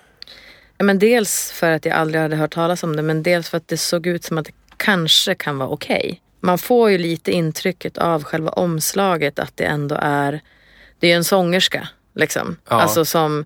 Ja, 0.76 0.85
Men 0.85 0.99
dels 0.99 1.52
för 1.52 1.71
att 1.71 1.85
jag 1.85 1.95
aldrig 1.97 2.23
hade 2.23 2.37
hört 2.37 2.55
talas 2.55 2.83
om 2.83 2.97
det. 2.97 3.02
Men 3.02 3.23
dels 3.23 3.49
för 3.49 3.57
att 3.57 3.69
det 3.69 3.76
såg 3.76 4.07
ut 4.07 4.25
som 4.25 4.38
att 4.38 4.47
det 4.47 4.52
kanske 4.80 5.34
kan 5.34 5.58
vara 5.58 5.68
okej. 5.68 6.20
Man 6.40 6.58
får 6.58 6.90
ju 6.90 6.99
lite 6.99 7.32
intrycket 7.32 7.99
av 7.99 8.25
själva 8.25 8.50
omslaget 8.50 9.38
att 9.38 9.56
det 9.56 9.64
ändå 9.64 9.96
är... 10.02 10.40
Det 10.99 11.12
är 11.12 11.16
en 11.16 11.25
sångerska 11.25 11.88
liksom. 12.14 12.56
Ja. 12.68 12.80
Alltså 12.82 13.04
som, 13.04 13.44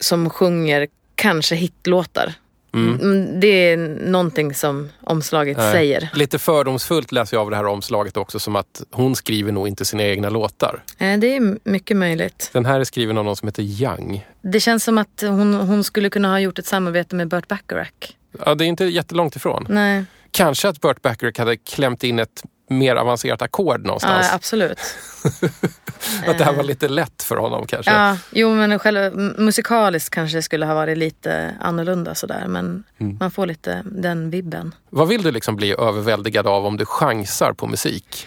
som 0.00 0.30
sjunger 0.30 0.88
kanske 1.14 1.54
hitlåtar. 1.54 2.34
Mm. 2.74 3.40
Det 3.40 3.46
är 3.46 3.76
någonting 4.10 4.54
som 4.54 4.88
omslaget 5.00 5.56
Nej. 5.56 5.72
säger. 5.72 6.08
Lite 6.14 6.38
fördomsfullt 6.38 7.12
läser 7.12 7.36
jag 7.36 7.42
av 7.44 7.50
det 7.50 7.56
här 7.56 7.66
omslaget 7.66 8.16
också 8.16 8.38
som 8.38 8.56
att 8.56 8.82
hon 8.90 9.16
skriver 9.16 9.52
nog 9.52 9.68
inte 9.68 9.84
sina 9.84 10.02
egna 10.02 10.30
låtar. 10.30 10.82
Eh, 10.98 11.18
Det 11.18 11.36
är 11.36 11.58
mycket 11.68 11.96
möjligt. 11.96 12.50
Den 12.52 12.66
här 12.66 12.80
är 12.80 12.84
skriven 12.84 13.18
av 13.18 13.24
någon 13.24 13.36
som 13.36 13.48
heter 13.48 13.62
Young. 13.62 14.26
Det 14.42 14.60
känns 14.60 14.84
som 14.84 14.98
att 14.98 15.22
hon, 15.26 15.54
hon 15.54 15.84
skulle 15.84 16.10
kunna 16.10 16.28
ha 16.28 16.40
gjort 16.40 16.58
ett 16.58 16.66
samarbete 16.66 17.14
med 17.16 17.28
Burt 17.28 17.48
Bacharach. 17.48 18.12
Ja, 18.46 18.54
det 18.54 18.64
är 18.64 18.66
inte 18.66 18.84
jättelångt 18.84 19.36
ifrån. 19.36 19.66
Nej, 19.68 20.04
Kanske 20.32 20.68
att 20.68 20.80
Burt 20.80 21.02
Bacharach 21.02 21.38
hade 21.38 21.56
klämt 21.56 22.04
in 22.04 22.18
ett 22.18 22.42
mer 22.70 22.96
avancerat 22.96 23.42
ackord 23.42 23.86
någonstans. 23.86 24.26
ja, 24.30 24.34
absolut. 24.34 24.78
Att 26.26 26.38
det 26.38 26.44
här 26.44 26.52
var 26.52 26.62
lite 26.62 26.88
lätt 26.88 27.22
för 27.22 27.36
honom 27.36 27.66
kanske. 27.66 27.92
Ja, 27.92 28.18
jo 28.30 28.54
men 28.54 28.78
själva 28.78 29.04
m- 29.06 29.34
musikaliskt 29.38 30.10
kanske 30.14 30.38
det 30.38 30.42
skulle 30.42 30.66
ha 30.66 30.74
varit 30.74 30.98
lite 30.98 31.54
annorlunda 31.60 32.14
sådär. 32.14 32.44
Men 32.48 32.84
man 33.20 33.30
får 33.30 33.46
lite 33.46 33.82
den 33.84 34.30
vibben. 34.30 34.74
Vad 34.90 35.08
vill 35.08 35.22
du 35.22 35.30
liksom 35.30 35.56
bli 35.56 35.74
överväldigad 35.78 36.46
av 36.46 36.66
om 36.66 36.76
du 36.76 36.84
chansar 36.86 37.52
på 37.52 37.66
musik? 37.66 38.26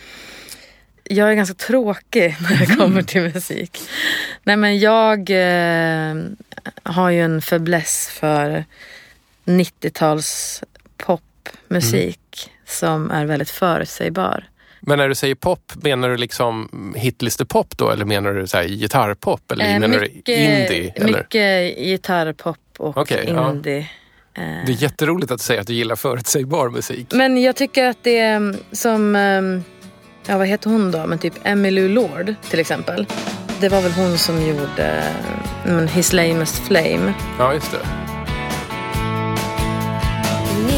Jag 1.04 1.30
är 1.30 1.34
ganska 1.34 1.56
tråkig 1.56 2.36
när 2.50 2.58
det 2.58 2.76
kommer 2.76 3.02
till 3.02 3.22
musik. 3.22 3.80
Nej 4.44 4.56
men 4.58 4.80
jag 4.80 5.20
eh, 5.30 6.16
har 6.84 7.10
ju 7.10 7.22
en 7.22 7.42
fäbless 7.42 8.08
för 8.14 8.66
90-tals 9.46 10.64
popmusik 11.52 12.50
som 12.66 13.12
är 13.12 13.26
väldigt 13.26 13.50
förutsägbar. 13.50 14.44
Men 14.80 14.98
när 14.98 15.10
du 15.10 15.16
säger 15.16 15.36
pop, 15.36 15.74
menar 15.84 16.10
du 16.10 16.18
liksom 16.18 16.70
hitlistepop 16.96 17.78
då? 17.78 17.90
Eller 17.90 18.06
menar 18.06 18.34
du 18.34 18.48
så 18.48 18.58
här 18.58 18.64
gitarrpop? 18.64 19.52
Eller 19.52 19.74
Eh, 19.74 19.80
menar 19.80 20.00
du 20.00 20.06
indie? 20.34 20.94
Eller? 20.96 21.18
mycket 21.18 21.78
gitarrpop 21.78 22.58
och 22.78 23.12
ja. 23.12 23.52
indie. 23.52 23.90
Det 24.36 24.72
är 24.72 24.84
jätteroligt 24.84 25.32
att 25.32 25.38
du 25.38 25.44
säger 25.44 25.62
att 25.62 25.68
du 25.68 25.74
gillar 25.74 25.96
förutsägbar 25.96 26.70
musik. 26.70 27.08
Men 27.14 27.42
jag 27.42 27.56
tycker 27.56 27.86
att 27.86 27.98
det 28.02 28.18
är 28.18 28.36
mm, 28.36 28.58
som, 28.72 29.16
ehm, 29.16 29.64
ja 30.28 30.38
vad 30.38 30.48
heter 30.48 30.70
hon 30.70 30.92
då? 30.92 31.08
Men 31.08 31.20
typ 31.20 31.34
Emmylou 31.44 31.88
Lord 31.88 32.34
till 32.50 32.60
exempel. 32.60 33.06
Det 33.62 33.70
var 33.70 33.82
väl 33.82 33.92
hon 33.92 34.18
som 34.18 34.46
gjorde 34.48 35.04
mm, 35.68 35.88
His 35.88 36.14
Lamest 36.14 36.68
Flame. 36.68 37.14
Ja, 37.40 37.54
just 37.54 37.72
det. 37.72 38.05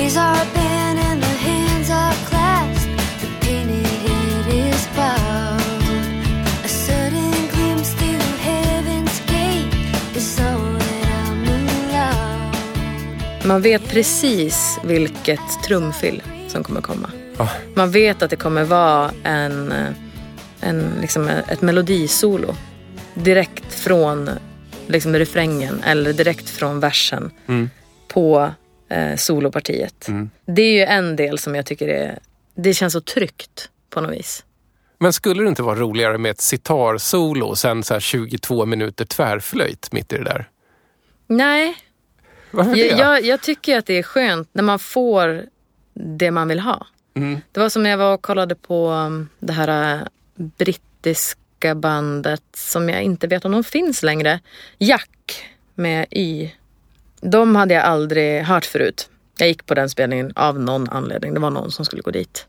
The 0.07 0.13
knees 0.13 0.17
are 0.17 0.45
bent 0.53 0.99
and 0.99 1.21
the 1.21 1.27
hands 1.27 1.89
are 1.89 2.13
clasped. 2.29 3.21
The 3.21 3.45
painted 3.45 3.85
head 3.85 4.47
is 4.53 4.87
bowed. 4.95 6.65
A 6.65 6.67
sudden 6.67 7.31
glimpse 7.51 7.93
through 7.93 8.19
heaven's 8.41 9.19
gate 9.27 10.15
is 10.15 10.39
all 10.39 10.79
that 10.79 11.27
I'm 11.27 11.47
allowed. 11.89 13.47
Man 13.47 13.61
vet 13.61 13.89
precis 13.89 14.79
vilket 14.83 15.63
trumfill 15.67 16.23
som 16.47 16.63
kommer 16.63 16.81
komma. 16.81 17.11
Ja. 17.37 17.49
Man 17.73 17.91
vet 17.91 18.21
att 18.21 18.29
det 18.29 18.35
kommer 18.35 18.63
vara 18.63 19.11
en, 19.23 19.73
en, 20.61 20.91
liksom 21.01 21.27
ett 21.27 21.61
melodisolo. 21.61 22.55
Direkt 23.13 23.73
från 23.73 24.29
liksom, 24.87 25.13
refrängen 25.15 25.83
eller 25.83 26.13
direkt 26.13 26.49
från 26.49 26.79
versen 26.79 27.31
på 28.07 28.51
eh, 28.89 29.15
solopartiet. 29.15 30.08
Det 30.46 30.62
är 30.62 30.74
ju 30.74 30.84
en 30.84 31.15
del 31.15 31.39
som 31.39 31.56
jag 31.56 31.65
tycker 31.65 31.88
är, 31.88 32.20
det 32.56 32.74
känns 32.74 32.94
så 32.94 33.01
tryggt 33.01 33.70
på 33.89 34.01
något 34.01 34.12
vis. 34.12 34.44
Men 35.00 35.13
skulle 35.13 35.44
det 35.44 35.50
inte 35.50 35.63
vara 35.63 35.79
roligare 35.79 36.17
med 36.17 36.32
ett 36.32 36.41
sitar-solo 36.41 37.46
och 37.46 37.58
sen 37.58 37.84
så 37.84 37.94
här 37.94 38.01
22 38.01 38.65
minuter 38.65 39.06
tvärflöjt 39.06 39.91
mitt 39.91 40.13
i 40.13 40.17
det 40.17 40.24
där? 40.24 40.50
Nej, 41.27 41.77
Varför 42.51 42.72
det? 42.72 42.88
jag, 42.88 43.00
jag, 43.00 43.25
jag 43.25 43.41
tycker 43.41 43.77
att 43.77 43.86
det 43.86 43.98
är 43.98 44.03
skönt 44.03 44.50
när 44.51 44.63
man 44.63 44.79
får 44.79 45.46
det 45.94 46.32
man 46.32 46.48
vill 46.48 46.60
ha. 46.60 46.88
Det 47.51 47.60
var 47.60 47.70
som 47.70 47.84
när 47.84 47.89
jag 47.89 47.98
var 47.98 48.13
och 48.13 48.22
kollade 48.22 48.56
på 48.56 48.89
um, 48.89 49.29
det 49.39 49.53
här 49.53 49.96
uh, 49.96 50.08
brittiska 50.36 51.75
bandet 51.75 52.44
som 52.53 52.89
jag 52.89 53.03
inte 53.03 53.27
vet 53.27 53.46
om 53.46 53.51
de 53.51 53.63
finns 53.63 54.03
längre. 54.03 54.39
Jack 54.77 55.46
med 55.75 56.06
Y. 56.12 56.51
De 57.21 57.55
hade 57.55 57.74
jag 57.74 57.83
aldrig 57.83 58.43
hört 58.43 58.65
förut. 58.65 59.09
Jag 59.38 59.47
gick 59.47 59.65
på 59.65 59.74
den 59.74 59.89
spelningen 59.89 60.33
av 60.36 60.59
någon 60.59 60.89
anledning. 60.89 61.33
Det 61.33 61.39
var 61.39 61.50
någon 61.50 61.71
som 61.71 61.86
skulle 61.86 62.01
gå 62.01 62.12
dit. 62.12 62.47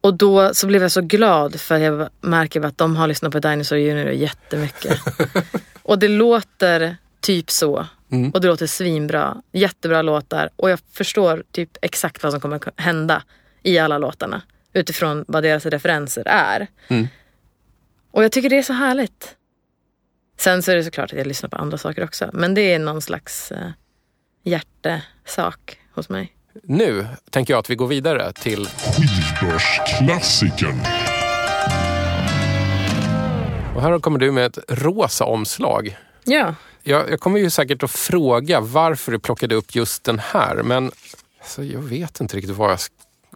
Och 0.00 0.14
då 0.14 0.54
så 0.54 0.66
blev 0.66 0.82
jag 0.82 0.92
så 0.92 1.00
glad 1.00 1.60
för 1.60 1.78
jag 1.78 2.08
märker 2.20 2.64
att 2.64 2.78
de 2.78 2.96
har 2.96 3.06
lyssnat 3.06 3.32
på 3.32 3.38
Dinosaur 3.38 3.78
Junior 3.78 4.10
jättemycket. 4.10 5.00
och 5.82 5.98
det 5.98 6.08
låter 6.08 6.96
typ 7.20 7.50
så. 7.50 7.86
Och 8.34 8.40
det 8.40 8.48
låter 8.48 8.66
svinbra. 8.66 9.42
Jättebra 9.52 10.02
låtar. 10.02 10.50
Och 10.56 10.70
jag 10.70 10.80
förstår 10.92 11.44
typ 11.52 11.70
exakt 11.82 12.22
vad 12.22 12.32
som 12.32 12.40
kommer 12.40 12.60
hända 12.76 13.22
i 13.62 13.78
alla 13.78 13.98
låtarna. 13.98 14.42
Utifrån 14.72 15.24
vad 15.28 15.42
deras 15.42 15.66
referenser 15.66 16.22
är. 16.26 16.66
Och 18.10 18.24
jag 18.24 18.32
tycker 18.32 18.50
det 18.50 18.58
är 18.58 18.62
så 18.62 18.72
härligt. 18.72 19.34
Sen 20.40 20.62
så 20.62 20.72
är 20.72 20.76
det 20.76 20.84
såklart 20.84 21.12
att 21.12 21.18
jag 21.18 21.26
lyssnar 21.26 21.50
på 21.50 21.56
andra 21.56 21.78
saker 21.78 22.04
också. 22.04 22.30
Men 22.32 22.54
det 22.54 22.74
är 22.74 22.78
någon 22.78 23.02
slags 23.02 23.52
eh, 23.52 23.70
hjärtesak 24.44 25.78
hos 25.94 26.08
mig. 26.08 26.32
Nu 26.62 27.06
tänker 27.30 27.54
jag 27.54 27.58
att 27.58 27.70
vi 27.70 27.74
går 27.74 27.86
vidare 27.86 28.32
till 28.32 28.66
Skivbörsklassikern. 28.66 30.80
Och 33.76 33.82
här 33.82 33.98
kommer 33.98 34.18
du 34.18 34.32
med 34.32 34.46
ett 34.46 34.58
rosa 34.68 35.24
omslag. 35.24 35.98
Ja, 36.24 36.54
Jag, 36.82 37.10
jag 37.10 37.20
kommer 37.20 37.38
ju 37.38 37.50
säkert 37.50 37.82
att 37.82 37.90
fråga 37.90 38.60
varför 38.60 39.12
du 39.12 39.18
plockade 39.18 39.54
upp 39.54 39.74
just 39.74 40.04
den 40.04 40.18
här, 40.18 40.62
men 40.62 40.90
alltså, 41.40 41.64
jag 41.64 41.80
vet 41.80 42.20
inte 42.20 42.36
riktigt 42.36 42.56
vad 42.56 42.70
jag, 42.70 42.78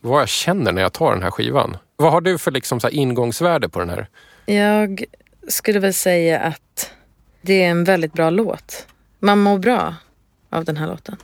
vad 0.02 0.21
jag 0.21 0.28
känner 0.28 0.73
när 0.73 0.82
jag 0.82 0.92
tar 0.92 1.12
den 1.12 1.23
här 1.23 1.30
skivan. 1.30 1.76
Vad 1.97 2.12
har 2.12 2.21
du 2.21 2.38
för 2.38 2.50
liksom, 2.50 2.80
så 2.80 2.87
här, 2.87 2.94
ingångsvärde 2.94 3.68
på 3.68 3.78
den 3.78 3.90
här? 3.90 4.06
jag 4.47 5.04
skulle 5.49 5.78
väl 5.78 5.94
säga 5.94 6.40
att 6.40 6.90
det 7.40 7.64
är 7.64 7.70
en 7.70 7.84
väldigt 7.84 8.12
bra 8.12 8.30
låt. 8.30 8.87
Man 9.18 9.38
mår 9.38 9.58
bra 9.58 9.94
av 10.50 10.64
den 10.64 10.76
här 10.76 10.87
låten. 10.87 11.16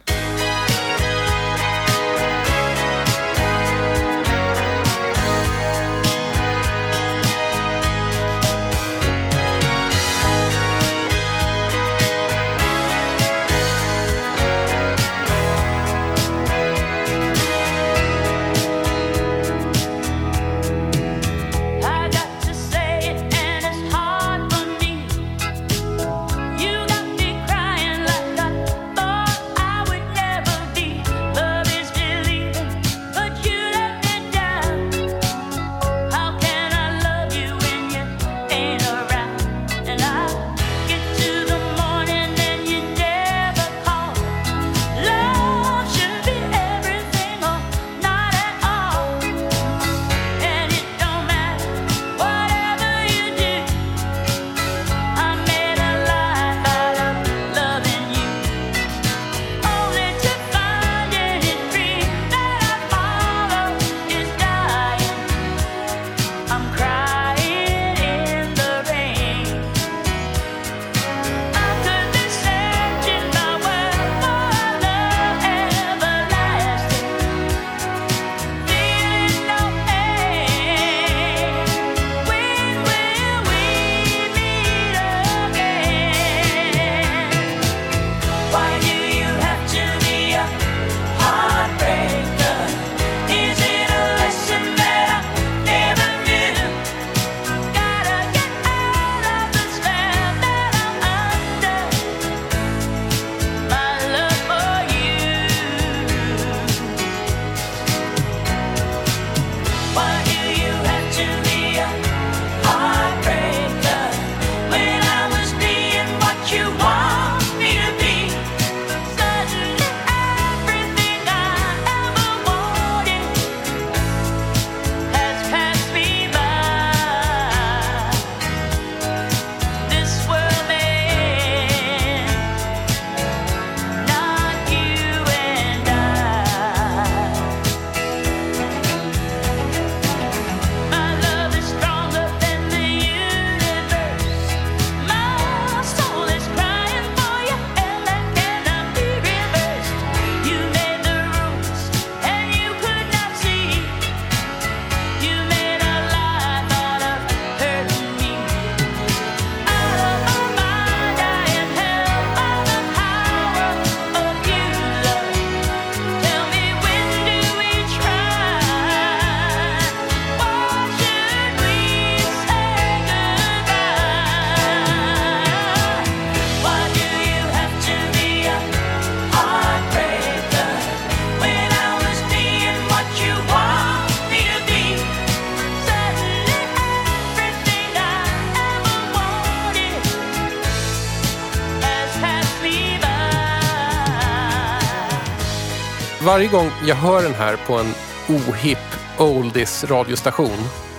Varje 196.39 196.51
gång 196.51 196.71
jag 196.87 196.97
hör 196.97 197.23
den 197.23 197.35
här 197.35 197.57
på 197.67 197.75
en 197.79 197.95
ohipp 198.29 198.79
oldies 199.19 199.85
radiostation, 199.85 200.59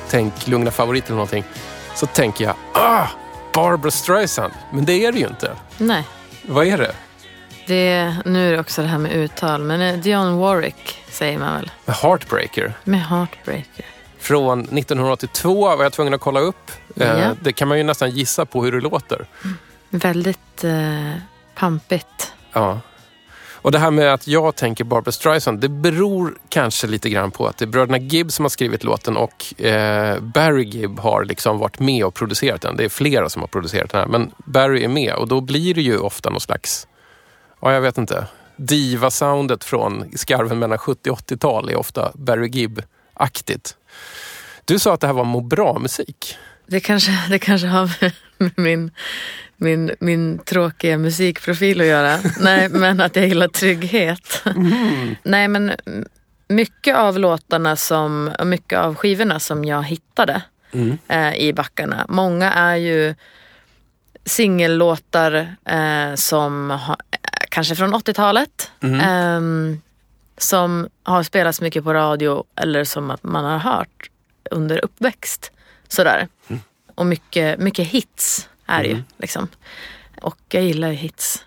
tänk 0.10 0.47
Lugna 0.47 0.71
Favorit 0.71 1.06
eller 1.06 1.15
någonting, 1.15 1.43
så 1.95 2.06
tänker 2.06 2.45
jag 2.45 2.56
ah, 2.73 3.08
Barbra 3.54 3.91
Streisand. 3.91 4.54
Men 4.71 4.86
det 4.86 5.06
är 5.06 5.12
det 5.12 5.19
ju 5.19 5.28
inte. 5.28 5.52
Nej, 5.78 6.04
Vad 6.47 6.67
är 6.67 6.78
det? 6.78 6.95
det, 7.67 8.15
nu 8.25 8.47
är 8.47 8.54
det 8.54 8.60
också 8.60 8.82
det 8.82 8.88
här 8.88 8.97
med 8.97 9.12
uttal. 9.12 9.63
Men 9.63 10.02
Dionne 10.02 10.38
Warwick 10.38 11.04
säger 11.10 11.39
man 11.39 11.54
väl. 11.56 11.71
Heartbreaker. 11.86 12.73
Med 12.84 13.08
Heartbreaker. 13.08 13.86
Från 14.19 14.60
1982 14.60 15.75
var 15.75 15.84
jag 15.84 15.93
tvungen 15.93 16.13
att 16.13 16.21
kolla 16.21 16.39
upp. 16.39 16.71
Eh, 16.95 17.08
Ja. 17.19 17.36
Det 17.41 17.54
kan 17.54 17.67
man 17.67 17.78
ju 17.78 17.84
nästan 17.84 18.12
gissa 18.12 18.45
på 18.45 18.63
hur 18.63 18.71
det 18.71 18.82
låter. 18.82 19.25
Väldigt 19.89 20.63
eh, 20.63 21.13
pampigt. 21.56 22.34
Ja. 22.54 22.80
Och 23.62 23.72
det 23.72 23.80
här 23.80 23.91
med 23.91 24.13
att 24.13 24.28
jag 24.28 24.56
tänker 24.56 24.84
Barbra 24.84 25.12
Streisand, 25.12 25.60
det 25.60 25.69
beror 25.69 26.38
kanske 26.50 26.88
lite 26.88 27.10
grann 27.10 27.32
på 27.32 27.48
att 27.48 27.58
det 27.58 27.65
är 27.65 27.67
bröderna 27.67 27.98
Gibb 27.98 28.32
som 28.32 28.45
har 28.45 28.50
skrivit 28.50 28.84
låten 28.84 29.17
och 29.17 29.62
eh, 29.63 30.19
Barry 30.19 30.63
Gibb 30.63 31.00
har 31.00 31.24
liksom 31.26 31.58
varit 31.58 31.80
med 31.80 32.06
och 32.06 32.13
producerat 32.13 32.62
den. 32.62 32.78
Det 32.78 32.86
är 32.86 32.89
flera 32.89 33.30
som 33.30 33.41
har 33.41 33.48
producerat 33.48 33.89
den 33.89 34.02
här, 34.02 34.08
men 34.08 34.32
Barry 34.38 34.84
är 34.84 34.88
med 34.88 35.13
och 35.13 35.28
då 35.28 35.41
blir 35.41 35.74
det 35.74 35.82
ju 35.82 35.98
ofta 35.98 36.30
någon 36.30 36.41
slags, 36.41 36.88
ja 37.62 37.74
jag 37.74 37.82
vet 37.82 37.98
inte, 37.98 38.28
diva-soundet 38.56 39.63
från 39.63 40.12
skarven 40.15 40.60
mellan 40.60 40.78
70 40.78 41.10
och 41.10 41.19
80-tal 41.19 41.69
är 41.69 41.76
ofta 41.76 42.12
Barry 42.15 42.48
Gibb-aktigt. 42.48 43.76
Du 44.65 44.80
sa 44.80 44.93
att 44.93 45.02
det 45.02 45.08
här 45.08 45.13
var 45.13 45.24
må 45.24 45.41
bra-musik. 45.41 46.38
Det 46.67 46.80
kanske, 46.80 47.12
det 47.30 47.39
kanske 47.39 47.67
har 47.67 47.91
med 48.38 48.52
min, 48.56 48.91
min, 49.60 49.91
min 50.00 50.39
tråkiga 50.39 50.98
musikprofil 50.98 51.82
att 51.82 51.88
göra. 51.88 52.17
Nej, 52.39 52.69
men 52.69 53.02
att 53.02 53.15
jag 53.15 53.28
gillar 53.28 53.48
trygghet. 53.48 54.43
Nej, 55.24 55.48
men 55.48 55.72
mycket 56.48 56.95
av 56.95 57.19
låtarna 57.19 57.76
som, 57.76 58.32
och 58.39 58.48
mycket 58.48 58.80
av 58.80 58.95
skivorna 58.95 59.39
som 59.39 59.65
jag 59.65 59.84
hittade 59.84 60.41
eh, 61.08 61.36
i 61.36 61.54
backarna. 61.54 62.06
Många 62.10 62.54
är 62.54 62.76
ju 62.76 63.15
singellåtar 64.26 65.56
eh, 65.65 66.15
som 66.15 66.69
har, 66.69 66.98
eh, 67.12 67.17
kanske 67.50 67.76
från 67.76 67.93
80-talet. 67.93 68.72
Ehm, 69.02 69.82
som 70.38 70.88
har 71.04 71.24
spelats 71.24 71.62
mycket 71.62 71.84
på 71.84 71.93
radio 71.93 72.43
eller 72.56 72.84
som 72.84 73.12
att 73.12 73.24
man 73.24 73.45
har 73.45 73.58
hört 73.58 74.10
under 74.52 74.86
uppväxt. 74.86 75.52
Sådär. 75.88 76.28
Och 76.95 77.06
mycket, 77.06 77.60
mycket 77.60 77.88
hits 77.88 78.50
är 78.69 78.84
det 78.84 78.89
ju. 78.89 79.03
Liksom. 79.17 79.47
Och 80.21 80.38
jag 80.49 80.63
gillar 80.63 80.88
ju 80.89 80.93
hits. 80.95 81.45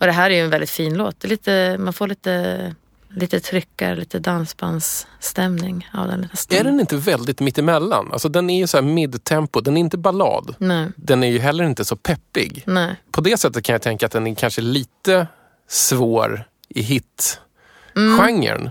Och 0.00 0.06
det 0.06 0.12
här 0.12 0.30
är 0.30 0.34
ju 0.34 0.40
en 0.40 0.50
väldigt 0.50 0.70
fin 0.70 0.94
låt. 0.96 1.20
Det 1.20 1.26
är 1.26 1.30
lite, 1.30 1.76
man 1.78 1.92
får 1.92 2.06
lite, 2.08 2.74
lite 3.08 3.40
tryckare, 3.40 3.96
lite 3.96 4.18
dansbandsstämning 4.18 5.88
av 5.92 6.08
den. 6.08 6.20
Lite 6.20 6.58
Är 6.58 6.64
den 6.64 6.80
inte 6.80 6.96
väldigt 6.96 7.40
mittemellan? 7.40 8.12
Alltså 8.12 8.28
den 8.28 8.50
är 8.50 8.58
ju 8.58 8.66
så 8.66 8.76
här 8.76 8.82
midtempo, 8.84 9.60
den 9.60 9.76
är 9.76 9.80
inte 9.80 9.98
ballad. 9.98 10.54
Nej, 10.58 10.88
Den 10.96 11.22
är 11.24 11.28
ju 11.28 11.38
heller 11.38 11.64
inte 11.64 11.84
så 11.84 11.96
peppig. 11.96 12.62
nej. 12.66 12.96
På 13.10 13.20
det 13.20 13.36
sättet 13.36 13.64
kan 13.64 13.72
jag 13.72 13.82
tänka 13.82 14.06
att 14.06 14.12
den 14.12 14.26
är 14.26 14.34
kanske 14.34 14.60
lite 14.60 15.26
svår 15.68 16.44
i 16.68 16.82
hit-genren. 16.82 18.70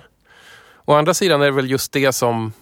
Å 0.85 0.93
andra 0.93 1.13
sidan 1.13 1.41
är 1.41 1.45
det 1.45 1.51
väl 1.51 1.69
just 1.71 1.91
det 1.91 2.13
som 2.13 2.53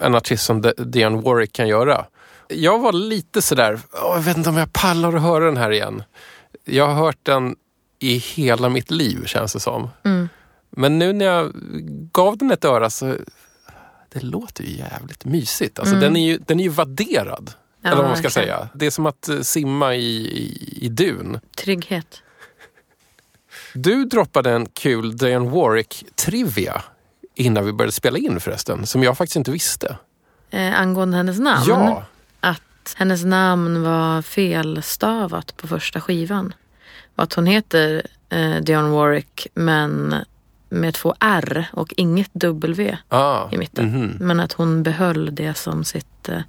en 0.00 0.14
artist 0.14 0.44
som 0.44 0.72
Dionne 0.78 1.20
Warwick 1.22 1.52
kan 1.52 1.68
göra. 1.68 2.06
Jag 2.50 2.78
var 2.78 2.92
lite 2.92 3.42
sådär, 3.42 3.80
"Åh, 3.92 4.12
jag 4.14 4.20
vet 4.22 4.36
inte 4.36 4.48
om 4.50 4.56
jag 4.56 4.72
pallar 4.72 5.12
att 5.16 5.22
höra 5.22 5.44
den 5.44 5.56
här 5.56 5.70
igen. 5.70 6.02
Jag 6.64 6.86
har 6.88 6.94
hört 6.94 7.18
den 7.22 7.56
i 7.98 8.16
hela 8.16 8.68
mitt 8.68 8.90
liv 8.90 9.24
känns 9.26 9.52
det 9.52 9.60
som. 9.60 9.88
Men 10.70 10.98
nu 10.98 11.12
när 11.12 11.24
jag 11.26 11.52
gav 12.12 12.36
den 12.38 12.50
ett 12.50 12.64
öra 12.64 12.90
så 12.90 13.16
det 14.12 14.22
låter 14.22 14.64
ju 14.64 14.76
jävligt 14.76 15.24
mysigt. 15.24 15.78
Alltså, 15.78 15.94
den, 15.94 16.16
är 16.16 16.26
ju, 16.26 16.38
den 16.38 16.60
är 16.60 16.64
ju 16.64 16.70
vadderad. 16.70 17.52
Ja, 17.82 17.88
eller 17.88 17.96
vad 18.02 18.06
man 18.10 18.16
ska 18.16 18.22
verkligen. 18.22 18.46
säga. 18.58 18.68
Det 18.74 18.86
är 18.86 18.90
som 18.90 19.06
att 19.06 19.28
eh, 19.28 19.40
simma 19.40 19.94
i, 19.94 20.16
i, 20.16 20.78
i 20.86 20.88
dun. 20.88 21.40
Trygghet. 21.56 22.22
Du 23.74 24.04
droppade 24.04 24.50
en 24.50 24.66
kul 24.66 25.16
Dionne 25.16 25.50
Warwick-trivia 25.50 26.82
innan 27.34 27.66
vi 27.66 27.72
började 27.72 27.92
spela 27.92 28.18
in 28.18 28.40
förresten, 28.40 28.86
som 28.86 29.02
jag 29.02 29.16
faktiskt 29.16 29.36
inte 29.36 29.50
visste. 29.50 29.96
Eh, 30.50 30.80
angående 30.80 31.16
hennes 31.16 31.38
namn. 31.38 31.64
Ja, 31.68 32.04
Att 32.82 32.94
hennes 32.98 33.24
namn 33.24 33.82
var 33.82 34.22
felstavat 34.22 35.56
på 35.56 35.66
första 35.66 36.00
skivan. 36.00 36.54
Och 37.16 37.22
att 37.22 37.32
hon 37.32 37.46
heter 37.46 38.06
eh, 38.28 38.56
Dionne 38.56 38.88
Warwick 38.88 39.46
men 39.54 40.14
med 40.68 40.94
två 40.94 41.14
R 41.20 41.66
och 41.72 41.94
inget 41.96 42.30
W 42.32 42.96
ah, 43.08 43.48
i 43.52 43.58
mitten. 43.58 43.84
mhm. 43.84 44.16
Men 44.20 44.40
att 44.40 44.52
hon 44.52 44.82
behöll 44.82 45.34
det 45.34 45.54
som 45.54 45.84
sitt 45.84 46.28
eh, 46.28 46.40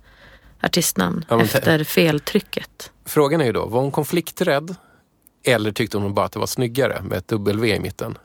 artistnamn 0.62 1.26
Ja, 1.30 1.42
efter 1.42 1.84
feltrycket. 1.84 2.92
Frågan 3.06 3.42
är 3.42 3.46
ju 3.46 3.52
då, 3.52 3.66
var 3.66 3.82
hon 3.82 3.92
konflikträdd? 3.92 4.76
Eller 5.44 5.72
tyckte 5.72 5.98
hon 5.98 6.14
bara 6.14 6.26
att 6.26 6.32
det 6.32 6.40
var 6.40 6.48
snyggare 6.48 7.02
med 7.02 7.18
ett 7.18 7.28
W 7.28 7.76
i 7.76 7.80
mitten? 7.80 8.18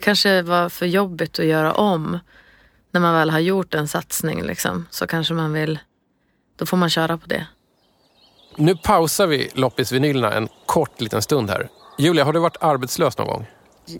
Kanske 0.00 0.42
var 0.42 0.68
för 0.68 0.86
jobbigt 0.86 1.38
att 1.38 1.44
göra 1.46 1.72
om 1.72 2.18
när 2.90 3.00
man 3.00 3.14
väl 3.14 3.30
har 3.30 3.38
gjort 3.38 3.74
en 3.74 3.88
satsning. 3.88 4.42
Liksom. 4.42 4.86
Så 4.90 5.06
kanske 5.06 5.34
man 5.34 5.52
vill, 5.52 5.78
då 6.58 6.66
får 6.66 6.76
man 6.76 6.90
köra 6.90 7.18
på 7.18 7.26
det. 7.26 7.46
Nu 8.56 8.76
pausar 8.76 9.26
vi 9.26 9.50
loppisvinylerna 9.54 10.32
en 10.32 10.48
kort 10.66 11.00
liten 11.00 11.22
stund 11.22 11.50
här. 11.50 11.68
Julia, 11.98 12.24
har 12.24 12.32
du 12.32 12.38
varit 12.40 12.56
arbetslös 12.60 13.18
någon 13.18 13.26
gång? 13.26 13.46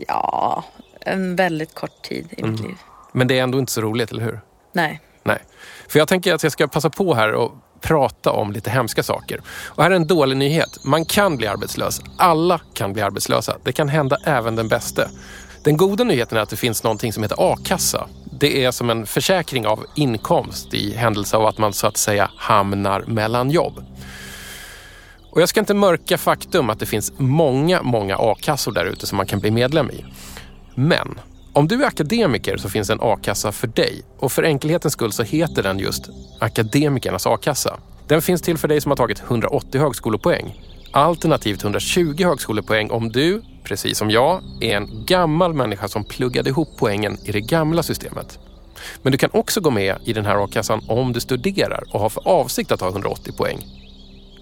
Ja, 0.08 0.64
en 1.00 1.36
väldigt 1.36 1.74
kort 1.74 2.02
tid 2.02 2.28
i 2.30 2.40
Mm. 2.40 2.52
mitt 2.52 2.60
liv. 2.60 2.74
Men 3.12 3.28
det 3.28 3.38
är 3.38 3.42
ändå 3.42 3.58
inte 3.58 3.72
så 3.72 3.80
roligt, 3.80 4.10
eller 4.10 4.22
hur? 4.24 4.40
Nej. 4.72 5.00
Nej. 5.22 5.38
För 5.88 5.98
jag 5.98 6.08
tänker 6.08 6.34
att 6.34 6.42
jag 6.42 6.52
ska 6.52 6.66
passa 6.68 6.90
på 6.90 7.14
här 7.14 7.32
och 7.32 7.52
prata 7.80 8.30
om 8.32 8.52
lite 8.52 8.70
hemska 8.70 9.02
saker. 9.02 9.40
Och 9.66 9.82
här 9.82 9.90
är 9.90 9.94
en 9.96 10.06
dålig 10.06 10.36
nyhet. 10.36 10.84
Man 10.84 11.04
kan 11.04 11.36
bli 11.36 11.46
arbetslös. 11.46 12.00
Alla 12.18 12.60
kan 12.74 12.92
bli 12.92 13.02
arbetslösa. 13.02 13.56
Det 13.64 13.72
kan 13.72 13.88
hända 13.88 14.16
även 14.24 14.56
den 14.56 14.68
bäste. 14.68 15.08
Den 15.64 15.76
goda 15.76 16.04
nyheten 16.04 16.38
är 16.38 16.42
att 16.42 16.50
det 16.50 16.56
finns 16.56 16.82
någonting 16.84 17.12
som 17.12 17.22
heter 17.22 17.36
a-kassa. 17.52 18.08
Det 18.40 18.64
är 18.64 18.70
som 18.70 18.90
en 18.90 19.06
försäkring 19.06 19.66
av 19.66 19.86
inkomst 19.94 20.74
i 20.74 20.94
händelse 20.94 21.36
av 21.36 21.46
att 21.46 21.58
man 21.58 21.72
så 21.72 21.86
att 21.86 21.96
säga 21.96 22.30
hamnar 22.36 23.04
mellan 23.06 23.50
jobb. 23.50 23.84
Och 25.30 25.42
jag 25.42 25.48
ska 25.48 25.60
inte 25.60 25.74
mörka 25.74 26.18
faktum 26.18 26.70
att 26.70 26.80
det 26.80 26.86
finns 26.86 27.12
många, 27.16 27.82
många 27.82 28.16
a-kassor 28.16 28.72
där 28.72 28.84
ute 28.84 29.06
som 29.06 29.16
man 29.16 29.26
kan 29.26 29.40
bli 29.40 29.50
medlem 29.50 29.90
i. 29.90 30.04
Men 30.74 31.20
om 31.52 31.68
du 31.68 31.82
är 31.82 31.86
akademiker 31.86 32.56
så 32.56 32.68
finns 32.68 32.90
en 32.90 32.98
a-kassa 33.00 33.52
för 33.52 33.66
dig. 33.66 34.02
Och 34.18 34.32
för 34.32 34.42
enkelhetens 34.42 34.92
skull 34.92 35.12
så 35.12 35.22
heter 35.22 35.62
den 35.62 35.78
just 35.78 36.08
Akademikernas 36.40 37.26
a-kassa. 37.26 37.78
Den 38.06 38.22
finns 38.22 38.42
till 38.42 38.58
för 38.58 38.68
dig 38.68 38.80
som 38.80 38.90
har 38.90 38.96
tagit 38.96 39.22
180 39.22 39.80
högskolepoäng. 39.80 40.67
Alternativt 40.92 41.62
120 41.62 42.24
högskolepoäng 42.24 42.90
om 42.90 43.08
du, 43.08 43.42
precis 43.64 43.98
som 43.98 44.10
jag, 44.10 44.42
är 44.60 44.76
en 44.76 45.04
gammal 45.06 45.54
människa 45.54 45.88
som 45.88 46.04
pluggade 46.04 46.50
ihop 46.50 46.68
poängen 46.78 47.18
i 47.24 47.32
det 47.32 47.40
gamla 47.40 47.82
systemet. 47.82 48.38
Men 49.02 49.12
du 49.12 49.18
kan 49.18 49.30
också 49.32 49.60
gå 49.60 49.70
med 49.70 49.96
i 50.04 50.12
den 50.12 50.24
här 50.24 50.44
a-kassan 50.44 50.82
om 50.88 51.12
du 51.12 51.20
studerar 51.20 51.84
och 51.92 52.00
har 52.00 52.08
för 52.08 52.28
avsikt 52.28 52.72
att 52.72 52.80
ha 52.80 52.88
180 52.88 53.32
poäng. 53.36 53.58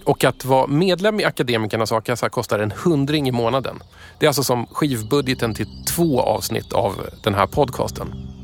Och 0.05 0.25
att 0.25 0.45
vara 0.45 0.67
medlem 0.67 1.21
i 1.21 1.25
Akademikernas 1.25 1.93
a-kassa 1.93 2.29
kostar 2.29 2.59
en 2.59 2.73
hundring 2.85 3.29
i 3.29 3.33
månaden. 3.33 3.83
Det 4.19 4.27
är 4.27 4.29
alltså 4.29 4.45
som 4.45 4.67
skivbudgeten 4.67 5.55
till 5.55 5.85
två 5.85 6.21
avsnitt 6.21 6.73
av 6.73 7.07
den 7.23 7.35
här 7.35 7.47
podcasten. 7.47 8.36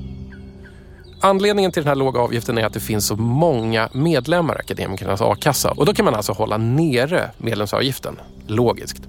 Anledningen 1.25 1.73
till 1.73 1.83
den 1.83 1.89
här 1.89 1.95
låga 1.95 2.21
avgiften 2.21 2.59
är 2.59 2.65
att 2.65 2.73
det 2.73 2.81
finns 2.81 3.07
så 3.07 3.17
många 3.17 3.89
medlemmar 3.93 4.55
i 4.55 4.59
Akademikernas 4.59 5.21
a-kassa. 5.21 5.71
Och 5.71 5.87
då 5.87 5.95
kan 5.95 6.05
man 6.05 6.15
alltså 6.15 6.33
hålla 6.33 6.57
nere 6.57 7.31
medlemsavgiften. 7.39 8.21
Logiskt. 8.47 9.03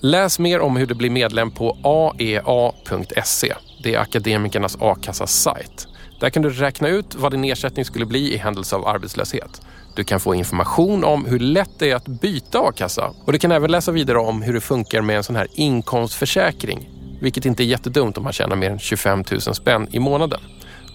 Läs 0.00 0.38
mer 0.38 0.60
om 0.60 0.76
hur 0.76 0.86
du 0.86 0.94
blir 0.94 1.10
medlem 1.10 1.50
på 1.50 1.76
aea.se. 1.82 3.54
Det 3.82 3.94
är 3.94 3.98
Akademikernas 3.98 4.76
a-kassas 4.80 5.32
sajt. 5.32 5.88
Där 6.20 6.30
kan 6.30 6.42
du 6.42 6.50
räkna 6.50 6.88
ut 6.88 7.14
vad 7.14 7.32
din 7.32 7.44
ersättning 7.44 7.84
skulle 7.84 8.06
bli 8.06 8.34
i 8.34 8.36
händelse 8.36 8.76
av 8.76 8.88
arbetslöshet. 8.88 9.62
Du 9.96 10.04
kan 10.04 10.20
få 10.20 10.34
information 10.34 11.04
om 11.04 11.24
hur 11.24 11.38
lätt 11.38 11.78
det 11.78 11.90
är 11.90 11.96
att 11.96 12.08
byta 12.08 12.58
a-kassa 12.58 13.12
och 13.24 13.32
du 13.32 13.38
kan 13.38 13.52
även 13.52 13.70
läsa 13.70 13.92
vidare 13.92 14.18
om 14.18 14.42
hur 14.42 14.54
det 14.54 14.60
funkar 14.60 15.00
med 15.00 15.16
en 15.16 15.24
sån 15.24 15.36
här 15.36 15.46
inkomstförsäkring. 15.54 16.88
Vilket 17.20 17.44
inte 17.44 17.62
är 17.62 17.66
jättedumt 17.66 18.18
om 18.18 18.24
man 18.24 18.32
tjänar 18.32 18.56
mer 18.56 18.70
än 18.70 18.78
25 18.78 19.24
000 19.30 19.40
spänn 19.40 19.88
i 19.90 19.98
månaden 19.98 20.40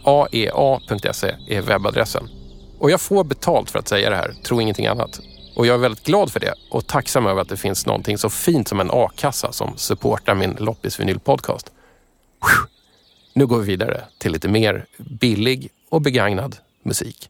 aea.se 0.04 1.36
är 1.48 1.62
webbadressen. 1.62 2.30
Och 2.80 2.92
jag 2.92 3.02
får 3.02 3.24
betalt 3.24 3.72
för 3.72 3.80
att 3.80 3.88
säga 3.88 4.10
det 4.10 4.16
här, 4.16 4.34
tro 4.44 4.62
ingenting 4.62 4.88
annat. 4.88 5.20
Och 5.56 5.68
jag 5.68 5.74
är 5.74 5.78
väldigt 5.78 6.06
glad 6.06 6.32
för 6.32 6.40
det 6.40 6.54
och 6.72 6.88
tacksam 6.88 7.28
över 7.28 7.42
att 7.42 7.50
det 7.50 7.58
finns 7.58 7.86
någonting 7.86 8.18
så 8.18 8.30
fint 8.30 8.68
som 8.68 8.80
en 8.80 8.90
a-kassa 8.92 9.52
som 9.52 9.78
supportar 9.78 10.36
min 10.36 10.56
Loppis 10.60 11.00
vinyl 11.00 11.20
podcast. 11.20 11.72
Nu 13.34 13.48
går 13.48 13.60
vi 13.60 13.66
vidare 13.66 14.04
till 14.18 14.32
lite 14.32 14.48
mer 14.48 14.86
billig 14.98 15.70
och 15.90 16.02
begagnad 16.02 16.58
musik. 16.84 17.30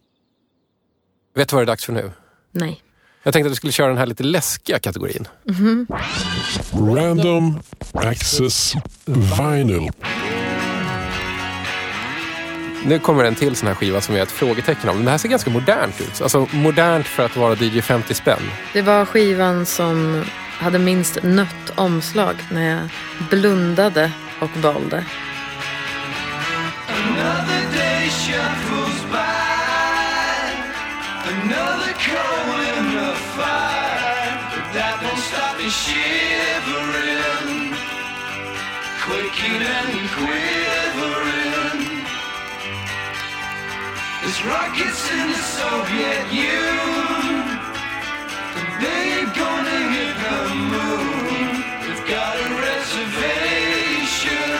Vet 1.35 1.49
du 1.49 1.55
vad 1.55 1.61
det 1.61 1.65
är 1.65 1.67
dags 1.67 1.85
för 1.85 1.93
nu? 1.93 2.11
Nej. 2.51 2.81
Jag 3.23 3.33
tänkte 3.33 3.47
att 3.47 3.51
vi 3.51 3.55
skulle 3.55 3.73
köra 3.73 3.87
den 3.87 3.97
här 3.97 4.05
lite 4.05 4.23
läskiga 4.23 4.79
kategorin. 4.79 5.27
Random 6.73 7.59
Access 7.93 8.73
Vinyl. 9.05 9.91
Nu 12.85 12.99
kommer 12.99 13.23
en 13.23 13.35
till 13.35 13.55
sån 13.55 13.67
här 13.67 13.75
skiva 13.75 14.01
som 14.01 14.15
jag 14.15 14.21
har 14.21 14.25
ett 14.25 14.31
frågetecken 14.31 14.89
om. 14.89 14.95
Men 14.95 15.05
det 15.05 15.11
här 15.11 15.17
ser 15.17 15.29
ganska 15.29 15.49
modernt 15.49 16.01
ut. 16.01 16.21
Alltså 16.21 16.47
modernt 16.51 17.07
för 17.07 17.25
att 17.25 17.37
vara 17.37 17.55
DJ 17.55 17.81
50 17.81 18.13
spänn. 18.13 18.41
Det 18.73 18.81
var 18.81 19.05
skivan 19.05 19.65
som 19.65 20.23
hade 20.59 20.79
minst 20.79 21.23
nött 21.23 21.71
omslag 21.75 22.35
när 22.51 22.69
jag 22.69 22.89
blundade 23.29 24.11
och 24.39 24.57
valde. 24.57 25.05
Shivering. 35.69 37.29
Quaking 38.99 39.61
and 39.61 40.09
quivering. 40.09 41.38
There's 44.29 44.45
rockets 44.45 45.09
in 45.09 45.27
the 45.27 45.41
Soviet 45.57 46.25
Union. 46.29 47.49
They 48.79 49.01
ain't 49.17 49.33
gonna 49.33 49.79
hit 49.89 50.13
the 50.21 50.37
moon. 50.69 51.49
They've 51.81 52.05
got 52.05 52.37
a 52.37 52.47
reservation 52.61 54.53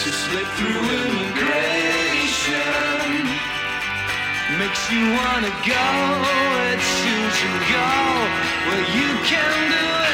to 0.00 0.08
slip 0.22 0.48
through 0.56 0.80
immigration 0.96 1.76
makes 4.60 4.82
you 4.90 5.02
wanna 5.12 5.52
go 5.68 5.86
as 6.72 6.86
you 7.04 7.20
go 7.68 7.90
where 8.66 8.86
you 8.96 9.08
can 9.28 9.56
do 9.68 9.76
anything 9.76 10.05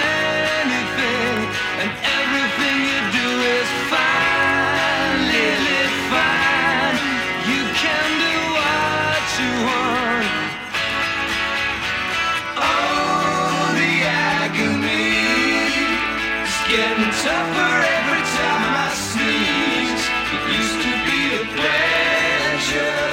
getting 16.73 17.13
tougher 17.21 17.75
every 17.99 18.25
time 18.37 18.65
I 18.81 18.89
sneeze. 18.97 20.05
It 20.35 20.43
used 20.57 20.81
to 20.87 20.93
be 21.09 21.21
a 21.37 21.45
pleasure, 21.53 23.13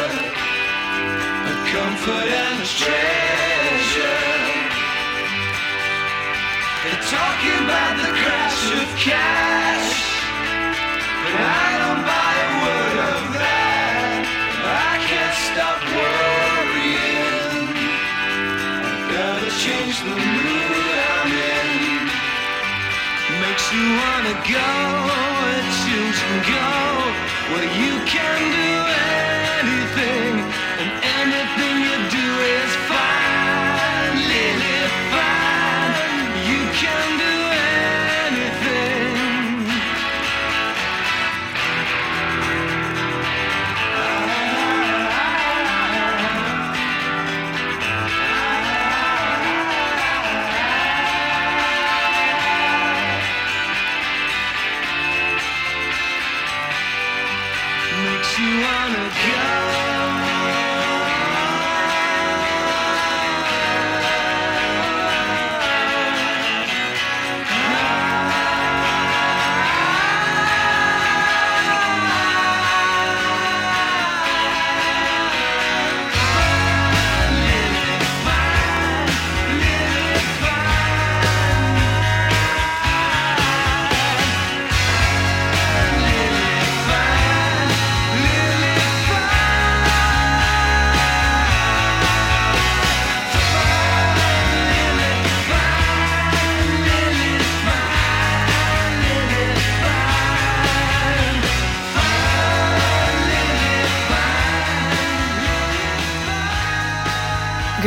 a 1.51 1.55
comfort 1.73 2.29
and 2.39 2.57
a 2.63 2.69
treasure. 2.81 4.27
They're 6.83 7.05
talking 7.17 7.57
about 7.67 7.93
the 7.99 8.09
crash 8.21 8.59
of 8.79 8.89
cars. 9.03 9.48
You 23.71 23.85
wanna 24.01 24.33
go, 24.49 24.69
it 25.53 25.67
seems 25.85 26.17
to 26.17 26.35
go. 26.49 26.69
Where 27.53 27.69
you 27.81 27.93
can 28.05 28.39
do 28.49 28.71
anything, 28.97 29.18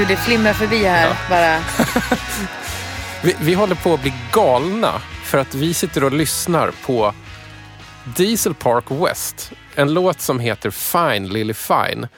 Gud, 0.03 0.09
det 0.09 0.17
flimrar 0.17 0.53
förbi 0.53 0.85
här 0.85 1.17
bara. 1.31 1.59
Vi, 3.25 3.37
vi 3.41 3.55
håller 3.55 3.75
på 3.75 3.95
att 3.95 4.03
bli 4.03 4.15
galna 4.33 4.93
för 5.25 5.39
att 5.39 5.55
vi 5.55 5.75
sitter 5.75 6.05
och 6.05 6.13
lyssnar 6.13 6.73
på 6.87 7.15
Diesel 8.17 8.55
Park 8.55 8.85
West. 8.91 9.53
En 9.75 9.95
låt 9.95 10.21
som 10.21 10.41
heter 10.41 10.71
Fine 10.71 11.29
Lily 11.29 11.55
Fine. 11.55 12.09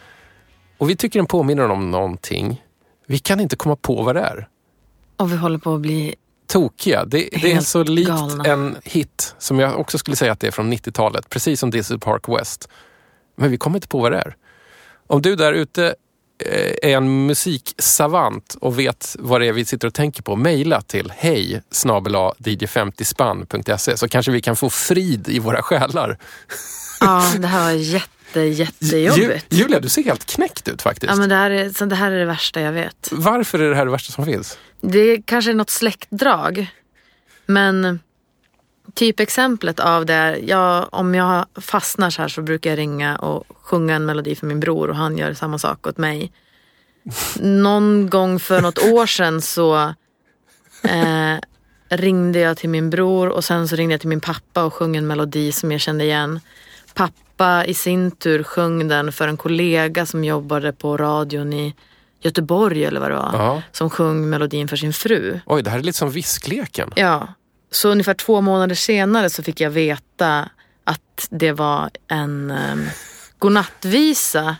Och 0.78 0.90
vi 0.90 0.96
tycker 0.96 1.18
den 1.18 1.26
påminner 1.26 1.70
om 1.70 1.90
någonting. 1.90 2.64
Vi 3.06 3.18
kan 3.18 3.40
inte 3.40 3.56
komma 3.56 3.76
på 3.76 4.02
vad 4.02 4.16
det 4.16 4.20
är. 4.20 4.48
Och 5.16 5.32
vi 5.32 5.36
håller 5.36 5.58
på 5.58 5.74
att 5.74 5.80
bli... 5.80 6.14
Tokiga. 6.46 7.04
Det, 7.04 7.28
det 7.42 7.52
är 7.52 7.60
så 7.60 7.82
likt 7.82 8.08
galna. 8.08 8.44
en 8.44 8.76
hit 8.84 9.34
som 9.38 9.58
jag 9.58 9.80
också 9.80 9.98
skulle 9.98 10.16
säga 10.16 10.32
att 10.32 10.40
det 10.40 10.46
är 10.46 10.50
från 10.50 10.72
90-talet. 10.72 11.30
Precis 11.30 11.60
som 11.60 11.70
Diesel 11.70 11.98
Park 11.98 12.28
West. 12.28 12.68
Men 13.36 13.50
vi 13.50 13.56
kommer 13.56 13.76
inte 13.76 13.88
på 13.88 13.98
vad 13.98 14.12
det 14.12 14.18
är. 14.18 14.36
Om 15.06 15.22
du 15.22 15.36
där 15.36 15.52
ute 15.52 15.94
är 16.82 16.96
en 16.96 17.26
musiksavant 17.26 18.56
och 18.60 18.78
vet 18.78 19.16
vad 19.18 19.40
det 19.40 19.46
är 19.46 19.52
vi 19.52 19.64
sitter 19.64 19.88
och 19.88 19.94
tänker 19.94 20.22
på, 20.22 20.36
mejla 20.36 20.80
till 20.80 21.12
hej 21.16 21.62
dj50spann.se 21.72 23.96
så 23.96 24.08
kanske 24.08 24.32
vi 24.32 24.40
kan 24.40 24.56
få 24.56 24.70
frid 24.70 25.28
i 25.28 25.38
våra 25.38 25.62
själar. 25.62 26.18
Ja, 27.00 27.32
det 27.38 27.46
här 27.46 27.64
var 27.64 27.70
jätte, 27.70 28.40
jättejobbigt. 28.40 29.46
Ju- 29.52 29.58
Julia, 29.58 29.80
du 29.80 29.88
ser 29.88 30.02
helt 30.04 30.24
knäckt 30.24 30.68
ut 30.68 30.82
faktiskt. 30.82 31.10
Ja, 31.10 31.16
men 31.16 31.28
det 31.28 31.34
här, 31.34 31.50
är, 31.50 31.70
så 31.70 31.84
det 31.84 31.96
här 31.96 32.12
är 32.12 32.18
det 32.18 32.24
värsta 32.24 32.60
jag 32.60 32.72
vet. 32.72 33.08
Varför 33.12 33.58
är 33.58 33.70
det 33.70 33.76
här 33.76 33.84
det 33.84 33.90
värsta 33.92 34.12
som 34.12 34.24
finns? 34.24 34.58
Det 34.80 35.22
kanske 35.26 35.50
är 35.50 35.54
något 35.54 35.70
släktdrag. 35.70 36.66
Men 37.46 38.00
typexemplet 38.94 39.80
av 39.80 40.06
det 40.06 40.14
är, 40.14 40.36
jag, 40.36 40.88
om 40.92 41.14
jag 41.14 41.46
fastnar 41.54 42.10
så 42.10 42.22
här 42.22 42.28
så 42.28 42.42
brukar 42.42 42.70
jag 42.70 42.78
ringa 42.78 43.16
och 43.16 43.44
sjunga 43.62 43.94
en 43.94 44.06
melodi 44.06 44.34
för 44.34 44.46
min 44.46 44.60
bror 44.60 44.90
och 44.90 44.96
han 44.96 45.18
gör 45.18 45.34
samma 45.34 45.58
sak 45.58 45.86
åt 45.86 45.98
mig. 45.98 46.32
Någon 47.40 48.10
gång 48.10 48.40
för 48.40 48.60
något 48.60 48.78
år 48.78 49.06
sedan 49.06 49.42
så 49.42 49.94
eh, 50.82 51.38
ringde 51.88 52.38
jag 52.38 52.56
till 52.56 52.68
min 52.68 52.90
bror 52.90 53.28
och 53.28 53.44
sen 53.44 53.68
så 53.68 53.76
ringde 53.76 53.94
jag 53.94 54.00
till 54.00 54.08
min 54.08 54.20
pappa 54.20 54.64
och 54.64 54.74
sjöng 54.74 54.96
en 54.96 55.06
melodi 55.06 55.52
som 55.52 55.72
jag 55.72 55.80
kände 55.80 56.04
igen. 56.04 56.40
Pappa 56.94 57.64
i 57.64 57.74
sin 57.74 58.10
tur 58.10 58.42
sjöng 58.42 58.88
den 58.88 59.12
för 59.12 59.28
en 59.28 59.36
kollega 59.36 60.06
som 60.06 60.24
jobbade 60.24 60.72
på 60.72 60.96
radion 60.96 61.52
i 61.52 61.74
Göteborg 62.20 62.84
eller 62.84 63.00
vad 63.00 63.10
det 63.10 63.16
var. 63.16 63.30
Ja. 63.32 63.62
Som 63.72 63.90
sjöng 63.90 64.30
melodin 64.30 64.68
för 64.68 64.76
sin 64.76 64.92
fru. 64.92 65.40
Oj, 65.46 65.62
det 65.62 65.70
här 65.70 65.78
är 65.78 65.82
lite 65.82 65.98
som 65.98 66.10
viskleken. 66.10 66.90
Ja, 66.96 67.28
så 67.74 67.88
ungefär 67.88 68.14
två 68.14 68.40
månader 68.40 68.74
senare 68.74 69.30
så 69.30 69.42
fick 69.42 69.60
jag 69.60 69.70
veta 69.70 70.48
att 70.84 71.28
det 71.30 71.52
var 71.52 71.90
en 72.08 72.50
um, 72.72 72.88
godnattvisa 73.38 74.56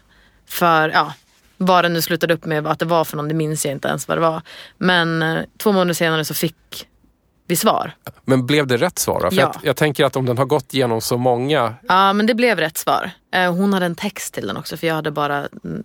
för, 0.48 0.88
ja, 0.88 1.12
vad 1.56 1.84
det 1.84 1.88
nu 1.88 2.02
slutade 2.02 2.34
upp 2.34 2.44
med 2.44 2.66
att 2.66 2.78
det 2.78 2.84
var 2.84 3.04
för 3.04 3.16
någon, 3.16 3.28
det 3.28 3.34
minns 3.34 3.64
jag 3.64 3.72
inte 3.72 3.88
ens 3.88 4.08
vad 4.08 4.16
det 4.16 4.20
var. 4.22 4.42
Men 4.78 5.22
eh, 5.22 5.38
två 5.58 5.72
månader 5.72 5.94
senare 5.94 6.24
så 6.24 6.34
fick 6.34 6.86
vi 7.46 7.56
svar. 7.56 7.92
Men 8.24 8.46
blev 8.46 8.66
det 8.66 8.76
rätt 8.76 8.98
svar? 8.98 9.20
då? 9.22 9.30
För 9.30 9.36
Ja. 9.36 9.46
att 9.48 9.58
jag 9.62 9.76
tänker 9.76 10.04
att 10.04 10.16
om 10.16 10.26
den 10.26 10.38
har 10.38 10.44
gått 10.44 10.74
igenom 10.74 11.00
så 11.00 11.16
många... 11.18 11.74
Ja, 11.88 12.12
men 12.12 12.26
det 12.26 12.34
blev 12.34 12.58
rätt 12.58 12.78
svar. 12.78 13.10
Eh, 13.34 13.54
Hon 13.54 13.72
hade 13.72 13.86
en 13.86 13.94
text 13.94 14.34
till 14.34 14.46
den 14.46 14.56
också 14.56 14.76
för 14.76 14.86
jag 14.86 14.94
hade 14.94 15.10
bara 15.10 15.36
mm, 15.38 15.84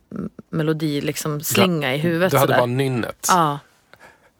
melodi, 0.51 1.01
liksom 1.01 1.41
slinga 1.41 1.95
i 1.95 1.97
huvudet. 1.97 2.31
Du 2.31 2.37
hade 2.37 2.47
sådär. 2.53 2.59
bara 2.59 2.65
nynnet. 2.65 3.25
Ja. 3.29 3.59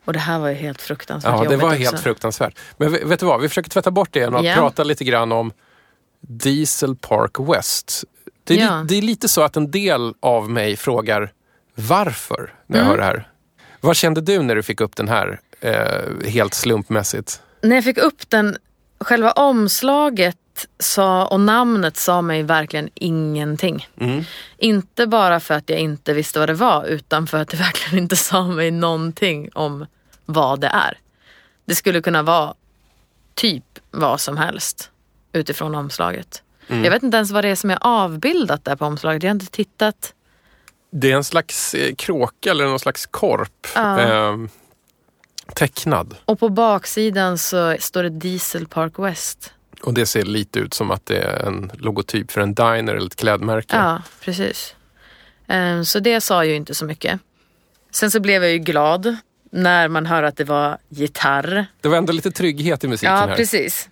Och 0.10 0.14
det 0.14 0.20
här 0.20 0.40
var 0.40 0.50
ju 0.50 0.56
helt 0.56 0.82
fruktansvärt 0.82 1.34
Ja, 1.44 1.50
det 1.50 1.56
var 1.58 1.70
också. 1.70 1.78
helt 1.80 2.00
fruktansvärt. 2.00 2.58
Men 2.78 2.92
vet 3.10 3.20
du 3.20 3.26
vad, 3.26 3.42
vi 3.42 3.48
försöker 3.50 3.70
tvätta 3.70 3.92
bort 3.92 4.10
det 4.14 4.20
igen 4.20 4.36
och 4.36 4.46
Ja. 4.46 4.54
prata 4.56 4.84
lite 4.84 5.04
grann 5.04 5.32
om 5.32 5.52
Diesel 6.22 6.96
Park 6.96 7.32
West. 7.40 8.04
Det 8.44 8.54
är, 8.54 8.66
Ja. 8.66 8.82
li- 8.82 8.86
det 8.88 8.96
är 8.98 9.02
lite 9.02 9.30
så 9.30 9.42
att 9.42 9.58
en 9.58 9.72
del 9.72 10.14
av 10.20 10.50
mig 10.50 10.76
frågar 10.78 11.32
varför 11.76 12.54
när 12.68 12.78
jag 12.80 12.86
Mm. 12.86 12.90
hör 12.92 12.98
det 12.98 13.04
här. 13.04 13.28
Vad 13.82 13.96
kände 13.96 14.22
du 14.22 14.42
när 14.42 14.56
du 14.56 14.64
fick 14.64 14.82
upp 14.82 14.96
den 14.96 15.08
här 15.08 15.40
eh, 15.62 16.30
helt 16.30 16.54
slumpmässigt? 16.54 17.42
när 17.62 17.76
jag 17.76 17.84
fick 17.84 17.98
upp 17.98 18.30
den, 18.30 18.58
själva 19.00 19.32
omslaget 19.32 20.38
sa, 20.80 21.26
och 21.26 21.40
namnet 21.40 21.98
sa 21.98 22.22
mig 22.22 22.44
verkligen 22.44 22.90
ingenting. 22.94 23.88
Inte 24.58 25.08
bara 25.08 25.40
för 25.40 25.54
att 25.54 25.70
jag 25.70 25.80
inte 25.80 26.14
visste 26.14 26.40
vad 26.40 26.50
det 26.50 26.54
var 26.54 26.86
utan 26.86 27.28
för 27.28 27.38
att 27.38 27.48
det 27.50 27.58
verkligen 27.58 28.04
inte 28.04 28.16
sa 28.16 28.48
mig 28.48 28.72
någonting 28.72 29.50
om 29.54 29.86
vad 30.34 30.60
det 30.60 30.68
är. 30.68 30.98
Det 31.66 31.76
skulle 31.76 32.02
kunna 32.02 32.24
vara 32.24 32.54
typ 33.36 33.64
vad 33.92 34.22
som 34.22 34.38
helst 34.38 34.92
utifrån 35.34 35.76
omslaget. 35.76 36.44
Jag 36.68 36.92
vet 36.92 37.04
inte 37.04 37.18
ens 37.18 37.32
vad 37.32 37.44
det 37.44 37.48
är 37.50 37.56
som 37.56 37.72
är 37.72 37.78
avbildat 37.82 38.66
där 38.66 38.76
på 38.76 38.86
omslaget. 38.86 39.24
Jag 39.24 39.30
har 39.30 39.34
inte 39.36 39.46
tittat. 39.52 40.14
Det 40.92 41.12
är 41.12 41.16
en 41.16 41.24
slags 41.24 41.74
eh, 41.74 41.96
kråka 41.96 42.52
eller 42.52 42.66
någon 42.66 42.80
slags 42.80 43.06
korp. 43.06 43.68
Eh, 43.76 44.36
tecknad. 45.56 46.16
Och 46.26 46.40
på 46.40 46.50
baksidan 46.50 47.38
så 47.38 47.76
står 47.80 48.04
det 48.04 48.10
Diesel 48.10 48.68
Park 48.68 48.94
West. 49.00 49.54
Och 49.82 49.94
det 49.94 50.06
ser 50.06 50.24
lite 50.24 50.60
ut 50.60 50.74
som 50.74 50.92
att 50.92 51.06
det 51.06 51.18
är 51.22 51.46
en 51.48 51.72
logotyp 51.78 52.32
för 52.32 52.42
en 52.42 52.54
diner 52.54 52.96
eller 52.96 53.08
ett 53.08 53.16
klädmärke. 53.16 53.76
Ja, 53.76 54.02
precis. 54.22 54.76
Eh, 55.48 55.82
Så 55.82 56.00
det 56.00 56.22
sa 56.22 56.46
ju 56.46 56.56
inte 56.56 56.76
så 56.76 56.86
mycket. 56.86 57.20
Sen 57.92 58.12
så 58.12 58.20
blev 58.20 58.44
jag 58.44 58.52
ju 58.52 58.58
glad 58.58 59.18
när 59.50 59.88
man 59.88 60.06
hör 60.06 60.24
att 60.24 60.38
det 60.38 60.44
var 60.44 60.78
gitarr. 60.90 61.66
Det 61.82 61.88
var 61.90 61.98
ändå 61.98 62.14
lite 62.14 62.32
trygghet 62.32 62.84
i 62.84 62.88
musiken 62.88 63.14
Ja, 63.16 63.20
här. 63.26 63.36
precis. 63.36 63.90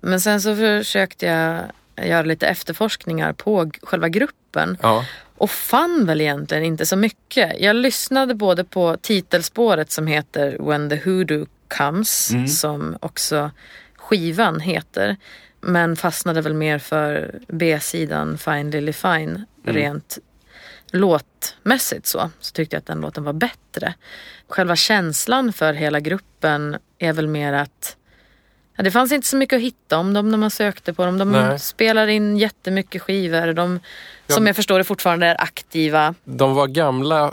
Men 0.00 0.20
sen 0.20 0.40
så 0.40 0.56
försökte 0.56 1.26
jag 1.26 1.60
göra 2.08 2.22
lite 2.22 2.46
efterforskningar 2.46 3.32
på 3.32 3.70
själva 3.82 4.08
gruppen 4.08 4.78
Ja. 4.82 5.04
och 5.36 5.50
fann 5.50 6.06
väl 6.06 6.20
egentligen 6.20 6.64
inte 6.64 6.86
så 6.86 6.96
mycket. 6.96 7.60
Jag 7.60 7.76
lyssnade 7.76 8.34
både 8.34 8.64
på 8.64 8.96
titelspåret 9.02 9.90
som 9.92 10.06
heter 10.06 10.56
When 10.60 10.88
the 10.90 10.96
Hoodoo 11.04 11.46
Comes, 11.78 12.32
som 12.60 12.96
också 13.00 13.50
skivan 13.96 14.60
heter. 14.60 15.16
Men 15.60 15.96
fastnade 15.96 16.40
väl 16.40 16.54
mer 16.54 16.78
för 16.78 17.34
B-sidan 17.48 18.38
Fine 18.38 18.70
Lily 18.70 18.92
Fine 18.92 19.44
rent 19.64 20.18
låtmässigt 20.92 22.06
så, 22.06 22.30
så 22.40 22.52
tyckte 22.52 22.76
jag 22.76 22.80
att 22.80 22.86
den 22.86 23.00
låten 23.00 23.24
var 23.24 23.32
bättre. 23.32 23.94
Själva 24.48 24.76
känslan 24.76 25.52
för 25.52 25.72
hela 25.72 26.00
gruppen 26.00 26.76
är 26.98 27.12
väl 27.12 27.26
mer 27.26 27.52
att 27.52 27.96
ja, 28.76 28.82
det 28.82 28.90
fanns 28.90 29.12
inte 29.12 29.28
så 29.28 29.36
mycket 29.36 29.56
att 29.56 29.62
hitta 29.62 29.98
om 29.98 30.14
dem 30.14 30.30
när 30.30 30.38
man 30.38 30.50
sökte 30.50 30.94
på 30.94 31.04
dem. 31.04 31.18
De 31.18 31.32
Nej. 31.32 31.58
spelar 31.58 32.06
in 32.06 32.36
jättemycket 32.36 33.02
skivor. 33.02 33.52
De, 33.52 33.80
Ja. 34.26 34.34
som 34.34 34.46
jag 34.46 34.56
förstår 34.56 34.78
det 34.78 34.84
fortfarande 34.84 35.26
är 35.26 35.40
aktiva. 35.42 36.14
De 36.24 36.54
var 36.54 36.66
gamla 36.66 37.32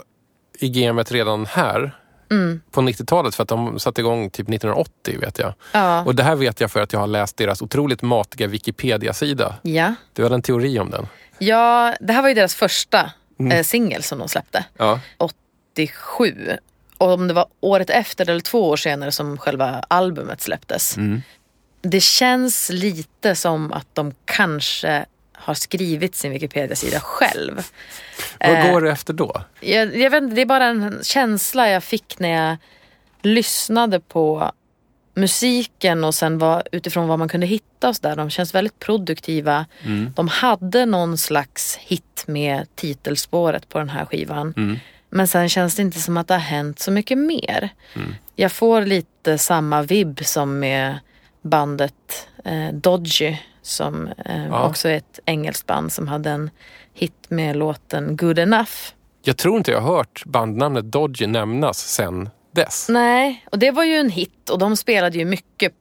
i 0.59 0.69
gamet 0.69 1.11
redan 1.11 1.45
här 1.45 1.97
Mm. 2.31 2.61
på 2.71 2.81
90-talet 2.81 3.35
för 3.35 3.43
att 3.43 3.49
de 3.49 3.79
satte 3.79 4.01
igång 4.01 4.29
typ 4.29 4.49
1980 4.49 5.19
vet 5.19 5.39
jag. 5.39 5.53
Ja. 5.71 6.03
Och 6.03 6.15
det 6.15 6.23
här 6.23 6.35
vet 6.35 6.61
jag 6.61 6.71
för 6.71 6.81
att 6.81 6.93
jag 6.93 6.99
har 6.99 7.07
läst 7.07 7.37
deras 7.37 7.61
otroligt 7.61 8.01
matiga 8.01 8.47
Wikipedia-sida. 8.47 9.55
ja. 9.61 9.95
Du 10.13 10.23
hade 10.23 10.35
en 10.35 10.41
teori 10.41 10.79
om 10.79 10.89
den. 10.89 11.07
Ja, 11.39 11.95
det 11.99 12.13
här 12.13 12.21
var 12.21 12.29
ju 12.29 12.35
deras 12.35 12.55
första 12.55 13.11
Mm. 13.39 13.51
eh, 13.51 13.63
singel 13.63 14.03
som 14.03 14.19
de 14.19 14.29
släppte. 14.29 14.65
Ja. 14.77 14.99
87. 15.17 16.57
Och 16.97 17.11
om 17.13 17.27
det 17.27 17.33
var 17.33 17.45
året 17.59 17.89
efter 17.89 18.29
eller 18.29 18.39
två 18.39 18.69
år 18.69 18.77
senare 18.77 19.11
som 19.11 19.37
själva 19.37 19.83
albumet 19.87 20.41
släpptes. 20.41 20.97
Mm. 20.97 21.21
Det 21.81 22.01
känns 22.01 22.69
lite 22.69 23.35
som 23.35 23.73
att 23.73 23.87
de 23.93 24.13
kanske 24.25 25.05
har 25.33 25.53
skrivit 25.53 26.15
sin 26.15 26.31
Wikipedia-sida 26.31 26.99
själv. 26.99 27.63
Vad 28.39 28.49
Eh, 28.49 28.71
går 28.71 28.81
det 28.81 28.91
efter 28.91 29.13
då? 29.13 29.41
Jag, 29.59 29.97
jag 29.97 30.09
vet 30.09 30.23
inte, 30.23 30.35
det 30.35 30.41
är 30.41 30.45
bara 30.45 30.65
en 30.65 30.99
känsla 31.03 31.69
jag 31.69 31.83
fick 31.83 32.19
när 32.19 32.29
jag 32.47 32.57
lyssnade 33.21 33.99
på 33.99 34.51
musiken 35.15 36.03
och 36.03 36.15
sen 36.15 36.37
var, 36.37 36.63
utifrån 36.71 37.07
vad 37.07 37.19
man 37.19 37.29
kunde 37.29 37.47
hitta 37.47 37.89
och 37.89 37.95
så 37.95 38.01
där. 38.01 38.15
De 38.15 38.29
känns 38.29 38.55
väldigt 38.55 38.79
produktiva. 38.79 39.65
De 40.15 40.27
hade 40.27 40.85
någon 40.85 41.17
slags 41.17 41.77
hit 41.81 42.23
med 42.27 42.67
titelspåret 42.75 43.69
på 43.69 43.79
den 43.79 43.89
här 43.89 44.05
skivan. 44.05 44.79
Men 45.09 45.27
sen 45.27 45.49
känns 45.49 45.75
det 45.75 45.81
inte 45.81 45.99
som 45.99 46.17
att 46.17 46.27
det 46.27 46.33
har 46.33 46.41
hänt 46.41 46.79
så 46.79 46.91
mycket 46.91 47.17
mer. 47.17 47.69
Jag 48.35 48.51
får 48.51 48.81
lite 48.81 49.37
samma 49.37 49.81
vibb 49.81 50.19
som 50.25 50.59
med 50.59 50.99
bandet 51.41 52.27
eh, 52.45 52.67
Dodgy 52.73 53.37
som 53.61 54.07
eh, 54.25 54.45
Ja. 54.47 54.67
också 54.67 54.89
är 54.89 54.97
ett 54.97 55.19
engelskt 55.25 55.67
band 55.67 55.91
som 55.91 56.07
hade 56.07 56.29
en 56.29 56.49
hit 56.93 57.25
med 57.29 57.55
låten 57.55 58.17
Good 58.17 58.39
Enough. 58.39 58.71
Jag 59.23 59.37
tror 59.37 59.57
inte 59.57 59.71
jag 59.71 59.81
har 59.81 59.95
hört 59.97 60.23
bandnamnet 60.25 60.91
Dodgy 60.91 61.27
nämnas 61.27 61.77
sen 61.77 62.29
dess. 62.55 62.89
Nej, 62.89 63.45
och 63.51 63.59
det 63.59 63.71
var 63.71 63.83
ju 63.83 63.95
en 63.95 64.09
hit 64.09 64.49
och 64.49 64.59
de 64.59 64.77
spelade 64.77 65.17
ju 65.17 65.25
mycket 65.25 65.73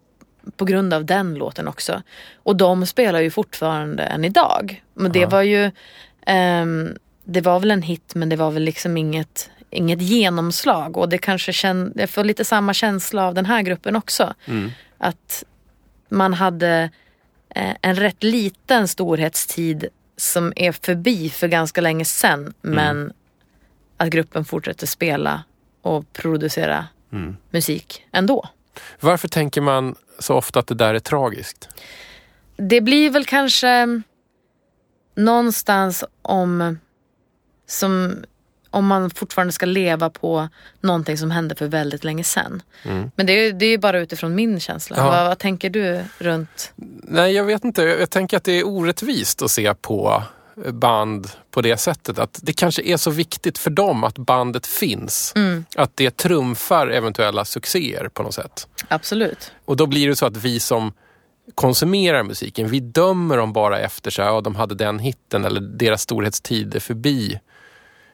på 0.57 0.65
grund 0.65 0.95
av 0.95 1.05
den 1.05 1.35
låten 1.35 1.69
också. 1.69 2.03
Och 2.43 2.57
de 2.57 2.87
spelar 2.87 3.21
ju 3.21 3.31
fortfarande 3.31 4.03
än 4.03 4.25
idag. 4.25 4.83
Men 4.95 5.13
det 5.13 5.27
var 5.27 5.43
ju, 5.43 5.71
ehm, 6.27 6.97
det 7.25 7.41
var 7.41 7.61
väl 7.61 7.71
en 7.71 7.83
hit 7.83 8.15
men 8.15 8.29
det 8.29 8.37
var 8.37 8.51
väl 8.51 8.63
liksom 8.63 8.97
inget, 8.97 9.51
inget 9.71 10.03
genomslag. 10.03 10.97
Och 10.97 11.09
det 11.09 11.19
kanske 11.19 11.53
känn, 11.53 11.93
jag 11.97 12.11
får 12.11 12.25
lite 12.25 12.45
samma 12.45 12.75
känsla 12.75 13.27
av 13.27 13.35
den 13.35 13.47
här 13.47 13.63
gruppen 13.63 13.97
också. 13.97 14.35
Att 14.99 15.45
man 16.09 16.35
hade 16.35 16.91
eh, 17.55 17.75
en 17.83 17.97
rätt 17.97 18.23
liten 18.23 18.89
storhetstid 18.89 19.89
som 20.17 20.53
är 20.57 20.73
förbi 20.73 21.31
för 21.31 21.49
ganska 21.49 21.81
länge 21.81 22.05
sedan. 22.05 22.55
Men 22.61 23.13
att 23.97 24.09
gruppen 24.09 24.45
fortsätter 24.45 24.87
spela 24.87 25.43
och 25.85 26.13
producera 26.13 26.87
musik 27.51 28.07
ändå. 28.13 28.49
Varför 29.01 29.29
tänker 29.29 29.61
man 29.61 29.95
så 30.19 30.35
ofta 30.35 30.61
att 30.61 30.67
det 30.67 30.75
där 30.75 30.95
är 30.95 30.99
tragiskt? 30.99 31.69
Det 32.57 32.81
blir 32.81 33.11
väl 33.11 33.25
kanske 33.25 34.01
någonstans 35.15 36.05
om 36.23 36.79
som 37.67 38.17
om 38.71 38.87
man 38.87 39.11
fortfarande 39.11 39.53
ska 39.53 39.67
leva 39.67 40.11
på 40.11 40.49
någonting 40.81 41.19
som 41.19 41.31
hände 41.31 41.55
för 41.55 41.67
väldigt 41.67 42.05
länge 42.05 42.25
sedan. 42.25 42.63
Men 43.17 43.27
det 43.27 43.33
är, 43.33 43.53
det 43.53 43.67
är 43.67 43.79
bara 43.79 43.99
utifrån 43.99 44.35
min 44.35 44.61
känsla. 44.61 44.97
Ja. 44.97 45.05
Vad, 45.05 45.27
vad 45.27 45.39
tänker 45.39 45.71
du 45.71 46.05
runt? 46.19 46.73
Nej, 47.03 47.33
jag 47.33 47.45
vet 47.45 47.65
inte. 47.65 47.83
Jag 47.83 48.01
jag 48.01 48.11
tänker 48.11 48.37
att 48.37 48.45
det 48.45 48.53
är 48.53 48.67
orättvist 48.67 49.43
att 49.43 49.51
se 49.51 49.75
på 49.75 50.23
band 50.73 51.31
på 51.51 51.63
det 51.63 51.77
sättet. 51.77 52.19
Att 52.19 52.41
det 52.43 52.53
kanske 52.53 52.83
är 52.83 52.97
så 52.97 53.11
viktigt 53.11 53.59
för 53.59 53.71
dem 53.71 54.05
att 54.05 54.19
bandet 54.19 54.67
finns. 54.67 55.35
Att 55.77 55.97
det 55.97 56.17
trumfar 56.17 56.87
eventuella 56.87 57.45
succéer 57.45 58.09
på 58.09 58.23
något 58.23 58.35
sätt. 58.35 58.69
Absolut. 58.89 59.53
Och 59.65 59.77
då 59.77 59.87
blir 59.87 60.09
det 60.09 60.17
så 60.17 60.27
att 60.27 60.37
vi 60.37 60.61
som 60.61 60.93
konsumerar 61.55 62.23
musiken, 62.23 62.69
vi 62.69 62.81
dömer 62.81 63.37
dem 63.37 63.53
bara 63.53 63.79
efter 63.79 64.11
så 64.11 64.23
här, 64.23 64.29
ja, 64.29 64.41
de 64.41 64.55
hade 64.55 64.75
den 64.75 64.99
hitten 64.99 65.45
eller 65.45 65.61
deras 65.61 66.03
storhetstid 66.03 66.75
är 66.75 66.81
förbi. 66.81 67.41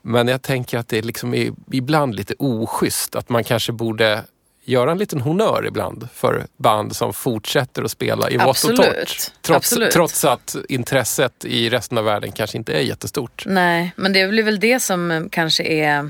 Men 0.01 0.27
jag 0.27 0.41
tänker 0.41 0.77
att 0.77 0.87
det 0.87 0.97
är 0.97 1.01
liksom 1.01 1.33
är 1.33 1.51
ibland 1.71 2.15
lite 2.15 2.33
oschysst 2.39 3.15
att 3.15 3.29
man 3.29 3.43
kanske 3.43 3.71
borde 3.71 4.23
göra 4.63 4.91
en 4.91 4.97
liten 4.97 5.21
honör 5.21 5.65
ibland 5.67 6.07
för 6.13 6.47
band 6.57 6.95
som 6.95 7.13
fortsätter 7.13 7.83
att 7.83 7.91
spela 7.91 8.29
i 8.29 8.37
vått 8.37 8.63
och 8.63 8.75
torrt. 8.75 9.31
Trots, 9.41 9.69
trots 9.93 10.25
att 10.25 10.55
intresset 10.69 11.45
i 11.45 11.69
resten 11.69 11.97
av 11.97 12.03
världen 12.03 12.31
kanske 12.31 12.57
inte 12.57 12.73
är 12.73 12.81
jättestort. 12.81 13.43
Nej, 13.47 13.93
men 13.95 14.13
det 14.13 14.27
blir 14.27 14.43
väl 14.43 14.59
det 14.59 14.79
som 14.79 15.11
eh, 15.11 15.23
kanske 15.31 15.63
är 15.63 16.09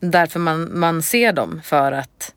därför 0.00 0.40
man, 0.40 0.78
man 0.78 1.02
ser 1.02 1.32
dem 1.32 1.60
för 1.64 1.92
att 1.92 2.34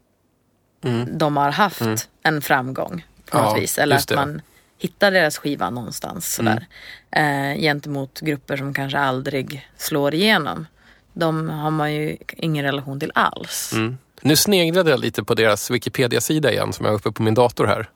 de 1.12 1.38
har 1.38 1.52
haft 1.52 2.10
en 2.24 2.42
framgång 2.42 3.06
på 3.26 3.38
något 3.38 3.46
Mm. 3.46 3.56
Ja, 3.56 3.62
vis. 3.62 3.78
Eller 3.78 3.96
att 3.96 4.08
det. 4.08 4.16
man 4.16 4.42
hittar 4.78 5.12
deras 5.12 5.38
skiva 5.38 5.70
någonstans 5.70 6.34
sådär. 6.34 6.66
Eh, 7.12 7.60
gentemot 7.62 8.20
grupper 8.20 8.58
som 8.58 8.74
kanske 8.74 9.00
aldrig 9.00 9.70
slår 9.78 10.14
igenom. 10.14 10.66
De 11.14 11.50
har 11.50 11.72
man 11.72 11.94
ju 11.94 12.18
ingen 12.38 12.66
relation 12.66 13.00
till 13.00 13.12
alls. 13.16 13.72
Mm. 13.74 13.98
Nu 14.22 14.36
sneglade 14.36 14.92
jag 14.92 15.00
lite 15.00 15.24
på 15.24 15.34
deras 15.34 15.72
Wikipedia-sida 15.72 16.52
igen 16.52 16.74
som 16.74 16.86
jag 16.86 16.92
har 16.92 16.98
uppe 16.98 17.12
på 17.12 17.24
min 17.24 17.34
dator 17.34 17.66
här. 17.66 17.90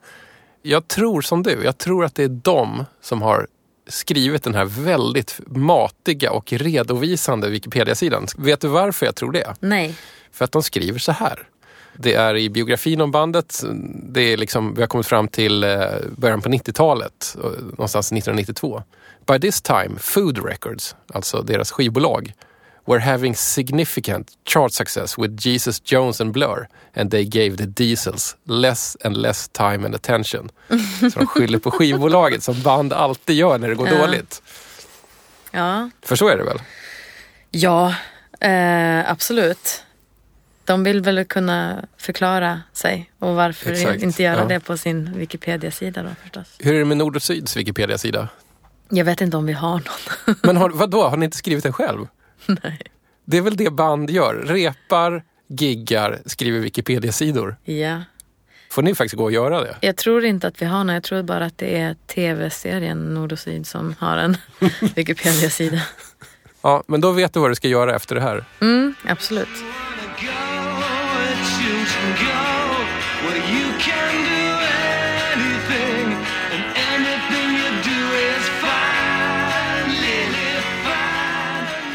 Jag 0.61 0.87
tror 0.87 1.21
som 1.21 1.43
du, 1.43 1.63
jag 1.63 1.77
tror 1.77 2.05
att 2.05 2.15
det 2.15 2.23
är 2.23 2.39
de 2.43 2.85
som 3.01 3.21
har 3.21 3.47
skrivit 3.87 4.43
den 4.43 4.55
här 4.55 4.65
väldigt 4.65 5.39
matiga 5.47 6.31
och 6.31 6.53
redovisande 6.53 7.49
Wikipedia-sidan. 7.49 8.27
Vet 8.37 8.61
du 8.61 8.67
varför 8.67 9.05
jag 9.05 9.15
tror 9.15 9.31
det? 9.31 9.55
Nej. 9.59 9.95
För 10.31 10.45
att 10.45 10.51
de 10.51 10.63
skriver 10.63 10.99
så 10.99 11.11
här. 11.11 11.47
Det 11.97 12.13
är 12.13 12.35
i 12.35 12.49
biografin 12.49 13.01
om 13.01 13.11
bandet. 13.11 13.63
Det 13.93 14.21
är 14.21 14.37
liksom, 14.37 14.73
vi 14.73 14.81
har 14.81 14.87
kommit 14.87 15.07
fram 15.07 15.27
till 15.27 15.63
eh, 15.63 15.79
början 16.17 16.41
på 16.41 16.49
90-talet, 16.49 17.35
eh, 17.43 17.49
någonstans 17.61 18.11
1992. 18.11 18.83
By 19.27 19.39
this 19.39 19.61
time, 19.61 19.91
Food 19.99 20.45
Records, 20.45 20.95
alltså 21.13 21.41
deras 21.41 21.71
skivbolag, 21.71 22.33
were 22.87 22.99
having 22.99 23.35
significant 23.35 24.31
chart 24.47 24.73
success 24.73 25.17
with 25.17 25.47
Jesus 25.47 25.79
Jones 25.79 26.21
and 26.21 26.31
Blur 26.33 26.67
and 26.93 27.11
they 27.11 27.23
gave 27.25 27.57
the 27.57 27.65
Diesels 27.65 28.35
less 28.45 28.97
and 29.03 29.17
less 29.17 29.47
time 29.47 29.85
and 29.85 29.95
attention. 29.95 30.49
Så 31.13 31.19
de 31.19 31.27
skyller 31.27 31.59
på 31.59 31.71
skivbolaget 31.71 32.43
som 32.43 32.61
band 32.61 32.93
alltid 32.93 33.35
gör 33.35 33.57
när 33.57 33.69
det 33.69 33.75
går 33.75 33.87
Ja. 33.87 33.97
dåligt. 33.97 34.41
Ja, 35.51 35.89
För 36.05 36.15
så 36.15 36.27
är 36.27 36.37
det 36.37 36.43
väl? 36.43 36.59
ja 37.51 37.95
eh, 38.39 39.11
absolut. 39.11 39.81
De 40.65 40.83
vill 40.83 41.01
väl 41.01 41.25
kunna 41.25 41.85
förklara 41.97 42.61
sig 42.73 43.11
och 43.19 43.35
varför 43.35 43.71
Exakt, 43.71 44.03
inte 44.03 44.23
göra 44.23 44.39
ja. 44.39 44.45
det 44.45 44.59
på 44.59 44.77
sin 44.77 45.13
Wikipedia-sida 45.17 46.03
då 46.03 46.09
förstås. 46.23 46.47
Hur 46.59 46.73
är 46.75 46.79
det 46.79 46.85
med 46.85 46.97
Nord 46.97 47.15
och 47.15 47.23
Syds 47.23 47.57
Wikipedia-sida? 47.57 48.27
Jag 48.89 49.05
vet 49.05 49.21
inte 49.21 49.37
om 49.37 49.45
vi 49.45 49.53
har 49.53 49.71
någon. 49.73 50.35
Men 50.43 50.57
har, 50.57 50.69
vadå, 50.69 51.07
har 51.07 51.17
ni 51.17 51.25
inte 51.25 51.37
skrivit 51.37 51.63
den 51.63 51.73
själv? 51.73 52.07
Nej. 52.63 52.79
Det 53.25 53.37
är 53.37 53.41
väl 53.41 53.57
det 53.57 53.69
band 53.69 54.09
gör. 54.09 54.33
Repar, 54.35 55.23
giggar, 55.47 56.19
skriver 56.25 56.59
Wikipedia-sidor. 56.59 57.55
Ja. 57.63 58.01
Får 58.71 58.81
ni 58.81 58.95
faktiskt 58.95 59.15
gå 59.17 59.23
och 59.23 59.31
göra 59.31 59.61
det? 59.61 59.77
Jag 59.81 59.95
tror 59.97 60.25
inte 60.25 60.47
att 60.47 60.61
vi 60.61 60.65
har 60.65 60.83
någon. 60.83 60.93
Jag 60.93 61.03
tror 61.03 61.23
bara 61.23 61.45
att 61.45 61.57
det 61.57 61.77
är 61.79 61.95
tv-serien 62.07 63.13
Nord 63.13 63.31
och 63.31 63.39
Syd 63.39 63.67
som 63.67 63.95
har 63.99 64.17
en 64.17 64.37
Wikipedia-sida. 64.95 65.81
Ja, 66.61 66.83
men 66.87 67.01
då 67.01 67.11
vet 67.11 67.33
du 67.33 67.39
vad 67.39 67.51
du 67.51 67.55
ska 67.55 67.67
göra 67.67 67.95
efter 67.95 68.15
det 68.15 68.21
här. 68.21 68.45
Mm, 68.61 68.95
absolut. 69.07 69.47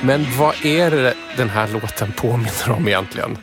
Men 0.03 0.27
vad 0.39 0.65
är 0.65 0.91
det 0.91 1.15
den 1.37 1.51
här 1.51 1.69
låten 1.69 2.13
påminner 2.13 2.71
om 2.71 2.89
egentligen? 2.89 3.39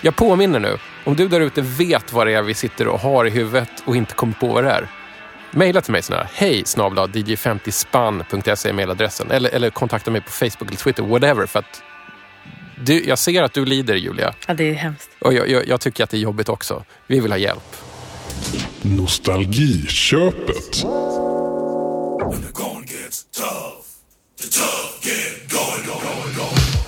Jag 0.00 0.16
påminner 0.16 0.60
nu, 0.60 0.78
om 1.04 1.16
du 1.16 1.28
där 1.28 1.40
ute 1.40 1.60
vet 1.60 2.12
vad 2.12 2.26
det 2.26 2.34
är 2.34 2.42
vi 2.42 2.54
sitter 2.54 2.88
och 2.88 3.00
har 3.00 3.24
i 3.24 3.30
huvudet 3.30 3.70
och 3.84 3.96
inte 3.96 4.14
kommer 4.14 4.34
på 4.34 4.46
vad 4.46 4.64
det 4.64 4.70
är. 4.70 4.88
Maila 5.50 5.80
till 5.80 5.92
mig 5.92 6.02
sådär, 6.02 6.28
hej 6.32 6.62
snabla 6.66 7.06
dj50spann.se 7.06 8.68
är 8.68 8.72
mailadressen. 8.72 9.30
Eller, 9.30 9.50
eller 9.50 9.70
kontakta 9.70 10.10
mig 10.10 10.20
på 10.20 10.30
Facebook 10.30 10.68
eller 10.68 10.76
Twitter, 10.76 11.02
whatever. 11.02 11.46
För 11.46 11.58
att 11.58 11.82
du, 12.84 13.04
jag 13.04 13.18
ser 13.18 13.42
att 13.42 13.52
du 13.52 13.64
lider 13.64 13.94
Julia. 13.94 14.34
Ja, 14.46 14.54
det 14.54 14.70
är 14.70 14.74
hemskt. 14.74 15.10
Och 15.18 15.34
jag, 15.34 15.48
jag, 15.48 15.68
jag 15.68 15.80
tycker 15.80 16.04
att 16.04 16.10
det 16.10 16.16
är 16.16 16.20
jobbigt 16.20 16.48
också. 16.48 16.84
Vi 17.06 17.20
vill 17.20 17.32
ha 17.32 17.38
hjälp. 17.38 17.76
Nostalgiköpet. 18.82 20.84
When 22.30 22.42
the 22.42 22.52
going 22.52 22.86
gets 22.86 23.24
tough, 23.24 23.81
the 24.42 24.50
tough 24.50 25.00
get 25.02 25.48
going, 25.48 25.86
going, 25.86 26.34
going, 26.34 26.81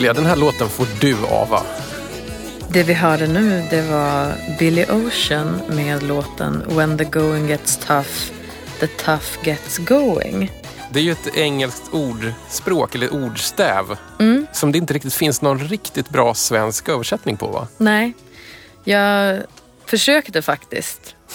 Julia, 0.00 0.12
den 0.12 0.26
här 0.26 0.36
låten 0.36 0.68
får 0.68 0.86
du 1.00 1.16
ava. 1.26 1.62
Det 2.68 2.82
vi 2.82 2.94
hörde 2.94 3.26
nu 3.26 3.64
det 3.70 3.82
var 3.82 4.32
Billy 4.58 4.84
Ocean 4.84 5.60
med 5.68 6.02
låten 6.02 6.62
When 6.68 6.98
the 6.98 7.04
going 7.04 7.46
gets 7.48 7.76
tough, 7.76 8.08
the 8.78 8.86
tough 8.86 9.26
gets 9.44 9.78
going. 9.78 10.52
Det 10.92 11.00
är 11.00 11.02
ju 11.02 11.12
ett 11.12 11.36
engelskt 11.36 11.94
ordspråk, 11.94 12.94
eller 12.94 13.14
ordstäv, 13.14 13.96
som 14.52 14.72
det 14.72 14.78
inte 14.78 14.94
riktigt 14.94 15.14
finns 15.14 15.42
någon 15.42 15.58
riktigt 15.58 16.08
bra 16.08 16.34
svensk 16.34 16.88
översättning 16.88 17.36
på 17.36 17.46
va? 17.46 17.68
Nej, 17.76 18.12
jag 18.84 19.40
försökte 19.86 20.42
faktiskt. 20.42 21.14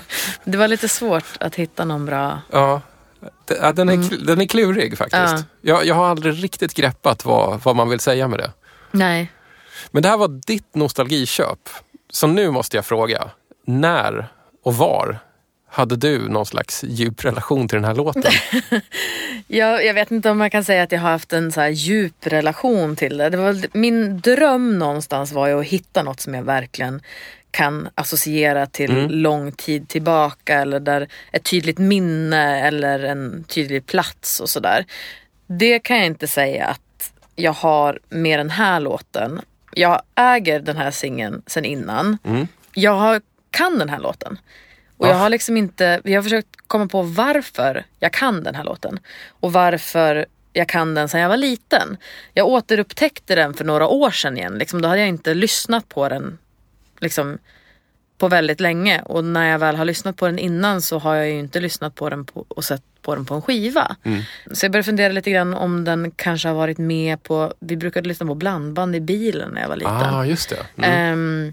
det 0.44 0.56
var 0.56 0.68
lite 0.68 0.88
svårt 0.88 1.36
att 1.40 1.54
hitta 1.54 1.84
någon 1.84 2.06
bra... 2.06 2.40
Ja, 2.50 2.80
ja, 3.60 3.72
den, 3.72 3.88
är, 3.88 3.96
kl- 3.96 4.26
den 4.26 4.40
är 4.40 4.46
klurig 4.46 4.98
faktiskt. 4.98 5.32
Ja. 5.32 5.42
Jag, 5.60 5.86
jag 5.86 5.94
har 5.94 6.06
aldrig 6.06 6.44
riktigt 6.44 6.74
greppat 6.74 7.24
vad, 7.24 7.62
vad 7.62 7.76
man 7.76 7.88
vill 7.88 8.00
säga 8.00 8.28
med 8.28 8.38
det. 8.38 8.50
Nej. 8.90 9.32
Men 9.90 10.02
det 10.02 10.08
här 10.08 10.16
var 10.16 10.28
ditt 10.28 10.74
nostalgiköp. 10.74 11.68
Så 12.10 12.26
nu 12.26 12.50
måste 12.50 12.76
jag 12.76 12.86
fråga, 12.86 13.30
när 13.66 14.28
och 14.62 14.76
var 14.76 15.18
hade 15.68 15.96
du 15.96 16.28
någon 16.28 16.46
slags 16.46 16.84
djup 16.84 17.24
relation 17.24 17.68
till 17.68 17.76
den 17.76 17.84
här 17.84 17.94
låten? 17.94 18.22
Jag, 19.46 19.84
jag 19.84 19.94
vet 19.94 20.10
inte 20.10 20.30
om 20.30 20.38
man 20.38 20.50
kan 20.50 20.64
säga 20.64 20.82
att 20.82 20.92
jag 20.92 21.00
har 21.00 21.10
haft 21.10 21.32
en 21.32 21.52
så 21.52 21.60
här 21.60 21.68
djup 21.68 22.26
relation 22.26 22.96
till 22.96 23.16
det. 23.16 23.30
det 23.30 23.36
var, 23.36 23.76
min 23.78 24.20
dröm 24.20 24.78
någonstans 24.78 25.32
var 25.32 25.46
ju 25.46 25.60
att 25.60 25.66
hitta 25.66 26.02
något 26.02 26.20
som 26.20 26.34
jag 26.34 26.42
verkligen 26.42 27.02
kan 27.52 27.88
associera 27.94 28.66
till 28.66 29.06
lång 29.08 29.52
tid 29.52 29.88
tillbaka 29.88 30.60
eller 30.60 30.80
där 30.80 31.08
ett 31.32 31.44
tydligt 31.44 31.78
minne 31.78 32.60
eller 32.60 32.98
en 33.04 33.44
tydlig 33.44 33.86
plats 33.86 34.40
och 34.40 34.48
sådär. 34.50 34.84
Det 35.46 35.78
kan 35.78 35.96
jag 35.96 36.06
inte 36.06 36.26
säga 36.26 36.66
att 36.66 37.12
jag 37.36 37.52
har 37.52 37.98
med 38.08 38.38
den 38.38 38.50
här 38.50 38.80
låten. 38.80 39.40
Jag 39.74 40.02
äger 40.14 40.60
den 40.60 40.76
här 40.76 40.90
singeln 40.90 41.42
sen 41.46 41.64
innan. 41.64 42.18
Jag 42.74 42.92
har, 42.94 43.20
kan 43.50 43.78
den 43.78 43.88
här 43.88 43.98
låten. 43.98 44.38
Och 44.96 45.06
jag 45.08 45.14
Ah. 45.16 45.18
har 45.18 45.30
liksom 45.30 45.56
inte, 45.56 46.00
vi 46.04 46.14
har 46.14 46.22
försökt 46.22 46.48
komma 46.66 46.86
på 46.86 47.02
varför 47.02 47.84
jag 47.98 48.12
kan 48.12 48.42
den 48.42 48.54
här 48.54 48.64
låten. 48.64 48.98
Och 49.40 49.52
varför 49.52 50.26
jag 50.52 50.68
kan 50.68 50.94
den 50.94 51.08
sedan 51.08 51.20
jag 51.20 51.28
var 51.28 51.36
liten. 51.36 51.96
Jag 52.34 52.46
återupptäckte 52.46 53.34
den 53.34 53.54
för 53.54 53.64
några 53.64 53.88
år 53.88 54.10
sedan 54.10 54.36
igen. 54.36 54.58
Liksom, 54.58 54.82
då 54.82 54.88
hade 54.88 55.00
jag 55.00 55.08
inte 55.08 55.34
lyssnat 55.34 55.88
på 55.88 56.08
den 56.08 56.38
liksom, 57.02 57.38
på 58.18 58.28
väldigt 58.28 58.60
länge. 58.60 59.02
Och 59.02 59.24
när 59.24 59.50
jag 59.50 59.58
väl 59.58 59.76
har 59.76 59.84
lyssnat 59.84 60.16
på 60.16 60.26
den 60.26 60.38
innan 60.38 60.82
så 60.82 60.98
har 60.98 61.14
jag 61.14 61.28
ju 61.28 61.38
inte 61.38 61.60
lyssnat 61.60 61.94
på 61.94 62.10
den 62.10 62.24
på, 62.24 62.44
och 62.48 62.64
sett 62.64 62.82
på 63.02 63.14
den 63.14 63.24
på 63.24 63.34
en 63.34 63.42
skiva. 63.42 63.96
Så 64.52 64.64
jag 64.64 64.72
började 64.72 64.84
fundera 64.84 65.12
lite 65.12 65.30
grann 65.30 65.54
om 65.54 65.84
den 65.84 66.10
kanske 66.10 66.48
har 66.48 66.54
varit 66.54 66.78
med 66.78 67.22
på, 67.22 67.54
vi 67.60 67.76
brukade 67.76 68.08
lyssna 68.08 68.26
på 68.26 68.34
blandband 68.34 68.96
i 68.96 69.00
bilen 69.00 69.50
när 69.50 69.60
jag 69.62 69.68
var 69.68 69.76
liten. 69.76 69.92
ah, 70.14 70.24
just 70.26 70.48
det. 70.48 70.66
Mm. 70.84 70.90
Ehm, 71.12 71.52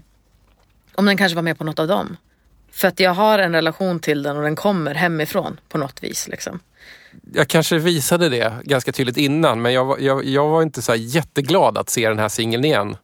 om 0.94 1.06
den 1.06 1.16
kanske 1.16 1.36
var 1.36 1.42
med 1.42 1.58
på 1.58 1.64
något 1.64 1.78
av 1.78 1.88
dem. 1.88 2.16
För 2.72 2.88
att 2.88 3.00
jag 3.00 3.14
har 3.14 3.38
en 3.38 3.52
relation 3.54 4.00
till 4.00 4.22
den 4.22 4.36
och 4.36 4.42
den 4.42 4.56
kommer 4.56 4.94
hemifrån 4.94 5.60
på 5.68 5.78
något 5.78 6.02
vis. 6.02 6.28
Liksom. 6.28 6.60
Jag 7.32 7.48
kanske 7.48 7.78
visade 7.78 8.28
det 8.28 8.52
ganska 8.64 8.92
tydligt 8.92 9.16
innan, 9.16 9.62
men 9.62 9.72
jag, 9.72 9.84
var- 9.84 9.98
jag, 9.98 10.24
jag 10.24 10.48
var 10.48 10.62
inte 10.62 10.82
så 10.82 10.94
jätteglad 10.94 11.78
att 11.78 11.90
se 11.90 12.08
den 12.08 12.18
här 12.18 12.28
singeln 12.28 12.64
igen. 12.64 12.96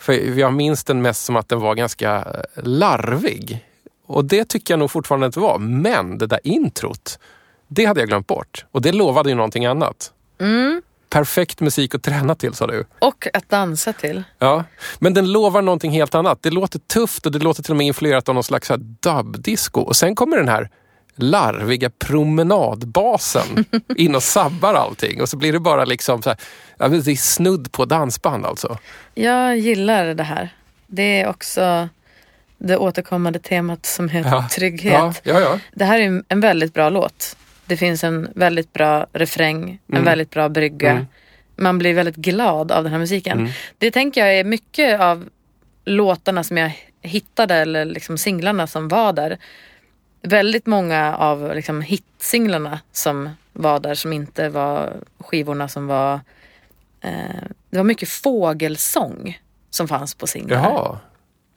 För 0.00 0.38
jag 0.38 0.52
minns 0.52 0.84
den 0.84 1.02
mest 1.02 1.24
som 1.24 1.36
att 1.36 1.48
den 1.48 1.60
var 1.60 1.74
ganska 1.74 2.16
eh, 2.16 2.62
larvig. 2.64 3.66
Och 4.06 4.24
det 4.24 4.44
tycker 4.44 4.74
jag 4.74 4.78
nog 4.78 4.90
fortfarande 4.90 5.26
inte 5.26 5.40
var. 5.40 5.58
Men 5.58 6.18
det 6.18 6.26
där 6.26 6.40
introt, 6.44 7.18
det 7.68 7.84
hade 7.84 8.00
jag 8.00 8.08
glömt 8.08 8.26
bort. 8.26 8.64
Och 8.70 8.82
det 8.82 8.92
lovade 8.92 9.28
ju 9.28 9.34
någonting 9.34 9.66
annat. 9.66 10.12
Perfekt 11.08 11.60
musik 11.60 11.94
att 11.94 12.02
träna 12.02 12.34
till 12.34 12.54
sa 12.54 12.66
du. 12.66 12.84
Och 12.98 13.26
att 13.32 13.48
dansa 13.48 13.92
till. 13.92 14.22
Ja, 14.38 14.64
men 14.98 15.14
den 15.14 15.32
lovar 15.32 15.62
någonting 15.62 15.90
helt 15.90 16.14
annat. 16.14 16.42
Det 16.42 16.50
låter 16.50 16.78
tufft 16.78 17.26
och 17.26 17.32
det 17.32 17.38
låter 17.38 17.62
till 17.62 17.72
och 17.72 17.76
med 17.76 17.86
influerat 17.86 18.28
av 18.28 18.34
någon 18.34 18.44
slags 18.44 18.70
dubbdisco. 18.78 19.80
Och 19.80 19.96
sen 19.96 20.14
kommer 20.14 20.36
den 20.36 20.48
här 20.48 20.70
larviga 21.16 21.90
promenadbasen 21.90 23.64
in 23.96 24.14
och 24.14 24.22
sabbar 24.22 24.74
allting. 24.74 25.22
Och 25.22 25.28
så 25.28 25.36
blir 25.36 25.52
det 25.52 25.60
bara 25.60 25.84
liksom 25.84 26.22
så 26.22 26.30
här, 26.30 26.38
det 26.88 27.10
är 27.10 27.16
snudd 27.16 27.72
på 27.72 27.84
dansband 27.84 28.46
alltså. 28.46 28.78
Jag 29.14 29.58
gillar 29.58 30.04
det 30.14 30.22
här. 30.22 30.54
Det 30.86 31.20
är 31.20 31.28
också 31.28 31.88
det 32.58 32.76
återkommande 32.76 33.38
temat 33.38 33.86
som 33.86 34.08
heter 34.08 34.30
Ja. 34.30 34.48
trygghet. 34.52 35.20
Ja, 35.22 35.40
ja. 35.40 35.58
Det 35.74 35.84
här 35.84 36.00
är 36.00 36.22
en 36.28 36.40
väldigt 36.40 36.74
bra 36.74 36.90
låt. 36.90 37.36
Det 37.66 37.76
finns 37.76 38.04
en 38.04 38.28
väldigt 38.34 38.72
bra 38.72 39.06
refräng, 39.12 39.78
en 39.92 40.04
väldigt 40.04 40.30
bra 40.30 40.48
brygga. 40.48 40.90
Mm. 40.90 41.06
Man 41.56 41.78
blir 41.78 41.94
väldigt 41.94 42.16
glad 42.16 42.72
av 42.72 42.82
den 42.84 42.92
här 42.92 42.98
musiken. 42.98 43.48
Det 43.78 43.90
tänker 43.90 44.26
jag 44.26 44.34
är 44.38 44.44
mycket 44.44 45.00
av 45.00 45.28
låtarna 45.84 46.44
som 46.44 46.56
jag 46.56 46.72
hittade 47.02 47.54
eller 47.54 47.84
liksom 47.84 48.18
singlarna 48.18 48.66
som 48.66 48.88
var 48.88 49.12
där. 49.12 49.38
Väldigt 50.22 50.66
många 50.66 51.16
av 51.16 51.54
liksom 51.54 51.82
hitsinglarna 51.82 52.80
som 52.92 53.30
var 53.52 53.80
där 53.80 53.94
som 53.94 54.12
inte 54.12 54.48
var 54.48 54.92
skivorna 55.18 55.68
som 55.68 55.86
var... 55.86 56.20
Eh, 57.00 57.42
det 57.70 57.76
var 57.76 57.84
mycket 57.84 58.08
fågelsång 58.08 59.38
som 59.70 59.88
fanns 59.88 60.14
på 60.14 60.26
singlar. 60.26 60.56
Jaha. 60.56 60.98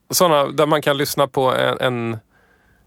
Sådana 0.10 0.48
där 0.48 0.66
man 0.66 0.82
kan 0.82 0.98
lyssna 0.98 1.28
på 1.28 1.54
en, 1.56 1.78
en 1.80 2.18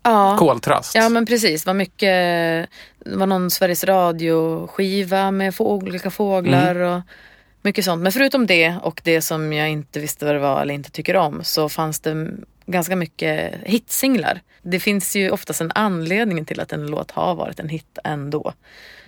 Ja. 0.03 0.37
koltrast. 0.39 0.95
Ja 0.95 1.09
men 1.09 1.27
precis, 1.27 1.65
det 1.65 1.69
var 1.69 1.75
mycket, 1.75 2.71
det 2.99 3.17
var 3.17 3.27
någon 3.27 3.51
Sveriges 3.51 3.85
Radio 3.85 4.67
skiva 4.67 5.31
med 5.31 5.55
få, 5.55 5.67
olika 5.73 6.11
fåglar 6.11 6.75
Mm. 6.75 6.93
och 6.93 7.01
mycket 7.63 7.85
sånt. 7.85 8.03
Men 8.03 8.13
förutom 8.13 8.47
det 8.47 8.75
och 8.83 9.01
det 9.05 9.21
som 9.23 9.53
jag 9.53 9.69
inte 9.71 10.01
visste 10.01 10.25
vad 10.25 10.35
det 10.35 10.39
var 10.39 10.63
eller 10.63 10.75
inte 10.75 10.91
tycker 10.91 11.17
om 11.17 11.45
så 11.45 11.69
fanns 11.69 12.01
det 12.01 12.29
ganska 12.67 12.97
mycket 12.97 13.55
hitsinglar. 13.63 14.41
Det 14.63 14.81
finns 14.81 15.17
ju 15.17 15.31
oftast 15.31 15.61
en 15.61 15.73
anledning 15.75 16.45
till 16.45 16.61
att 16.61 16.73
en 16.73 16.87
låt 16.87 17.11
har 17.11 17.35
varit 17.35 17.61
en 17.61 17.69
hit 17.69 17.99
ändå. 18.05 18.53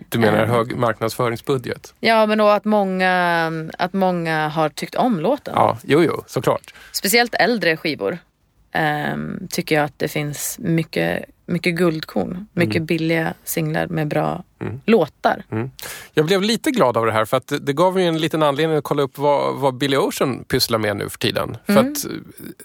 Du 0.09 0.19
menar 0.19 0.47
hög 0.47 0.77
marknadsföringsbudget? 0.77 1.95
Ja 2.01 2.27
men 2.27 2.39
då 2.39 2.49
att 2.49 2.65
många, 2.65 3.53
att 3.79 3.93
många 3.93 4.49
har 4.49 4.69
tyckt 4.69 4.95
om 4.95 5.21
låten. 5.21 5.55
Ja, 5.57 5.79
jo, 5.85 6.03
jo, 6.03 6.25
såklart. 6.27 6.75
Speciellt 6.93 7.35
äldre 7.35 7.77
skivor 7.77 8.19
ehm, 8.73 9.49
tycker 9.51 9.75
jag 9.75 9.85
att 9.85 9.99
det 9.99 10.09
finns 10.09 10.59
mycket, 10.59 11.25
mycket 11.49 11.75
guldkorn. 11.75 12.47
Mycket 12.53 12.77
Mm. 12.77 12.87
billiga 12.87 13.35
singlar 13.45 13.87
med 13.87 14.09
bra 14.09 14.45
låtar. 14.85 15.43
Jag 16.15 16.27
blev 16.27 16.43
lite 16.43 16.71
glad 16.71 16.97
av 16.97 17.07
det 17.07 17.13
här 17.13 17.25
för 17.25 17.37
att 17.37 17.47
det- 17.47 17.59
det 17.59 17.73
gav 17.73 17.95
mig 17.95 18.07
en 18.07 18.19
liten 18.19 18.43
anledning 18.43 18.79
att 18.79 18.85
kolla 18.85 19.03
upp 19.03 19.19
vad, 19.19 19.55
vad 19.57 19.75
Billy 19.75 19.97
Ocean 19.97 20.45
pysslar 20.45 20.79
med 20.79 20.97
nu 20.97 21.09
för 21.09 21.19
tiden. 21.19 21.57
För 21.67 21.77
att 21.77 22.05
eh, 22.05 22.11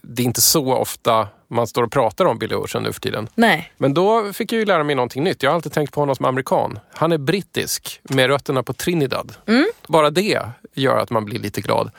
det 0.01 0.21
är 0.21 0.25
inte 0.25 0.41
så 0.41 0.73
ofta 0.73 1.27
man 1.47 1.67
står 1.67 1.83
och 1.83 1.91
pratar 1.91 2.25
om 2.25 2.37
Billy 2.37 2.55
Ocean 2.55 2.83
nu 2.83 2.93
för 2.93 3.01
tiden. 3.01 3.27
Nej, 3.35 3.71
Men 3.77 3.93
då 3.93 4.33
fick 4.33 4.51
jag 4.53 4.59
ju 4.59 4.65
lära 4.65 4.83
mig 4.83 4.95
någonting 4.95 5.23
nytt. 5.23 5.43
Jag 5.43 5.49
har 5.49 5.55
alltid 5.55 5.71
tänkt 5.71 5.93
på 5.93 5.99
honom 6.01 6.15
som 6.15 6.25
amerikan. 6.25 6.79
Han 6.93 7.11
är 7.11 7.17
brittisk 7.17 7.99
med 8.03 8.27
rötterna 8.27 8.63
på 8.63 8.73
Trinidad. 8.73 9.33
Bara 9.87 10.09
det 10.09 10.41
gör 10.73 10.97
att 10.97 11.09
man 11.09 11.25
blir 11.25 11.39
lite 11.39 11.61
glad. 11.61 11.91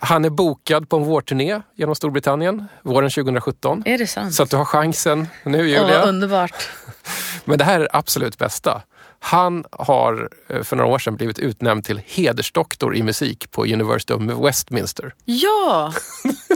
Han 0.00 0.24
är 0.24 0.30
bokad 0.30 0.88
på 0.88 0.96
en 0.96 1.04
vårturné 1.04 1.60
genom 1.74 1.94
Storbritannien 1.94 2.64
våren 2.82 3.10
2017. 3.10 3.82
är 3.86 3.98
det 3.98 4.06
sant? 4.06 4.34
Så 4.34 4.42
att 4.42 4.50
du 4.50 4.56
har 4.56 4.64
chansen 4.64 5.28
nu 5.44 5.58
Åh, 5.58 5.66
Julia. 5.66 5.98
vad 5.98 6.08
underbart. 6.08 6.68
Men 7.44 7.58
det 7.58 7.64
här 7.64 7.80
är 7.80 7.88
absolut 7.92 8.38
bästa. 8.38 8.82
Han 9.20 9.64
har 9.70 10.28
eh, 10.48 10.62
för 10.62 10.76
några 10.76 10.90
år 10.90 10.98
sedan 10.98 11.16
blivit 11.16 11.38
utnämnd 11.38 11.84
till 11.84 12.00
hedersdoktor 12.06 12.96
i 12.96 13.02
musik 13.02 13.50
på 13.50 13.64
University 13.64 14.14
of 14.14 14.22
Westminster. 14.44 15.14
Ja, 15.24 15.92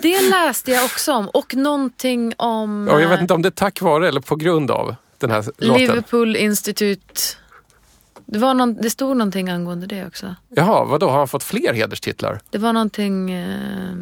det 0.02 0.30
läste 0.30 0.70
jag 0.70 0.84
också 0.84 1.12
om. 1.12 1.28
Och 1.28 1.54
någonting 1.54 2.34
om 2.36 2.88
Och 2.88 3.00
jag 3.00 3.08
vet 3.08 3.18
eh, 3.18 3.22
inte 3.22 3.34
om 3.34 3.42
det 3.42 3.48
är 3.48 3.50
tack 3.50 3.80
vare 3.80 4.08
eller 4.08 4.20
på 4.20 4.36
grund 4.36 4.70
av 4.70 4.94
den 5.18 5.30
här 5.30 5.44
låten. 5.58 5.80
Liverpool 5.80 6.36
Institute. 6.36 7.22
Det, 8.32 8.38
var 8.38 8.54
någon, 8.54 8.74
det 8.74 8.90
stod 8.90 9.16
någonting 9.16 9.48
angående 9.48 9.86
det 9.86 10.06
också. 10.06 10.34
Jaha, 10.48 10.84
vadå? 10.84 11.08
Har 11.08 11.18
han 11.18 11.28
fått 11.28 11.42
fler 11.42 11.72
hederstitlar? 11.74 12.40
Det 12.50 12.58
var 12.58 12.72
någonting 12.72 13.30
eh, 13.30 13.94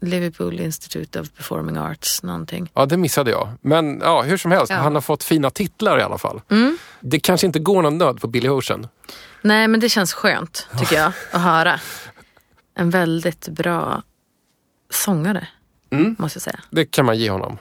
Liverpool 0.00 0.60
Institute 0.60 1.20
of 1.20 1.30
Performing 1.30 1.76
Arts 1.76 2.22
någonting. 2.22 2.70
Ja, 2.74 2.86
det 2.86 2.96
missade 2.96 3.30
jag. 3.30 3.48
Men 3.60 4.00
ja, 4.00 4.22
hur 4.22 4.36
som 4.36 4.50
helst, 4.52 4.70
Ja. 4.70 4.76
han 4.76 4.94
har 4.94 5.00
fått 5.02 5.24
fina 5.24 5.50
titlar 5.50 5.98
i 5.98 6.02
alla 6.02 6.18
fall. 6.18 6.40
Det 7.00 7.20
kanske 7.20 7.46
inte 7.46 7.58
går 7.58 7.82
någon 7.82 7.98
nöd 7.98 8.20
på 8.20 8.26
Billy 8.26 8.48
Ocean. 8.48 8.88
Nej 9.42 9.68
men 9.68 9.80
det 9.80 9.88
känns 9.88 10.12
skönt 10.12 10.68
tycker 10.78 10.96
jag 10.96 11.12
att 11.32 11.40
höra. 11.40 11.80
En 12.74 12.90
väldigt 12.90 13.48
bra 13.48 14.02
sångare. 14.90 15.48
Måste 16.18 16.36
jag 16.36 16.42
säga. 16.42 16.60
Det 16.70 16.84
kan 16.84 17.04
man 17.06 17.18
ge 17.18 17.30
honom. 17.30 17.58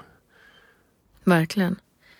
Verkligen. 1.23 1.75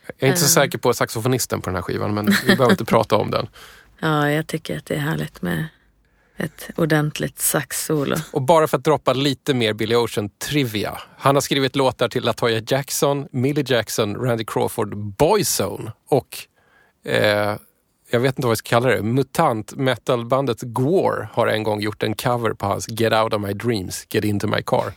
Jag 0.06 0.28
är 0.28 0.28
inte 0.28 0.42
så 0.42 0.48
säker 0.48 0.78
på 0.78 0.94
saxofonisten 0.94 1.62
på 1.62 1.70
den 1.70 1.76
här 1.76 1.82
skivan, 1.82 2.14
men 2.14 2.26
vi 2.26 2.56
behöver 2.56 2.72
inte 2.72 2.86
prata 2.86 3.16
om 3.16 3.32
den. 3.32 3.48
Ja, 4.00 4.32
jag 4.32 4.48
tycker 4.48 4.78
att 4.78 4.86
det 4.86 4.96
är 4.96 5.00
härligt 5.00 5.42
med 5.42 5.68
ett 6.38 6.70
ordentligt 6.76 7.40
saxsolo. 7.40 8.16
Och 8.32 8.42
bara 8.42 8.68
för 8.68 8.78
att 8.78 8.84
droppa 8.84 9.14
lite 9.14 9.54
mer 9.54 9.74
Billy 9.74 9.96
Ocean 9.96 10.30
trivia. 10.30 11.02
Han 11.18 11.36
har 11.36 11.42
skrivit 11.42 11.76
låtar 11.76 12.10
till 12.10 12.24
Latoya 12.24 12.62
Jackson, 12.68 13.28
Millie 13.32 13.66
Jackson, 13.68 14.16
Randy 14.16 14.46
Crawford, 14.46 14.98
Boyzone 14.98 15.92
och 16.08 16.38
eh, 17.06 17.56
jag 18.10 18.20
vet 18.20 18.38
inte 18.38 18.48
vad 18.48 18.52
jag 18.52 18.58
ska 18.58 18.70
kalla 18.70 18.90
det, 18.90 19.02
mutant 19.02 19.76
metalbandet 19.76 20.62
Gwar 20.62 21.30
har 21.34 21.48
en 21.48 21.64
gång 21.64 21.82
gjort 21.82 22.04
en 22.04 22.16
cover 22.16 22.54
på 22.54 22.66
hans 22.66 22.90
Get 22.90 23.14
out 23.14 23.34
of 23.34 23.42
my 23.42 23.54
dreams, 23.54 24.08
get 24.10 24.24
into 24.24 24.48
my 24.48 24.62
car. 24.62 24.94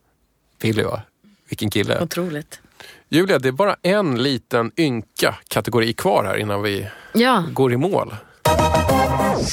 Billy 0.60 0.82
va? 0.82 1.02
Vilken 1.48 1.70
kille. 1.70 2.02
Otroligt. 2.02 2.60
Julia, 3.08 3.38
det 3.38 3.48
är 3.48 3.52
bara 3.52 3.76
en 3.82 4.22
liten 4.22 4.70
ynka 4.76 5.34
kategori 5.48 5.92
kvar 5.92 6.24
här 6.24 6.36
innan 6.36 6.62
vi 6.62 6.86
Ja, 7.12 7.44
går 7.52 7.72
i 7.72 7.76
mål. 7.76 8.14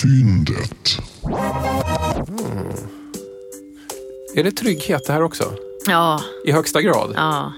Fyndet. 0.02 0.98
Är 4.36 4.44
det 4.44 4.52
trygghet 4.52 5.08
det 5.08 5.14
här 5.14 5.22
också? 5.22 5.54
ja, 5.88 6.22
I 6.46 6.52
högsta 6.52 6.82
grad? 6.82 7.14
ja. 7.16 7.54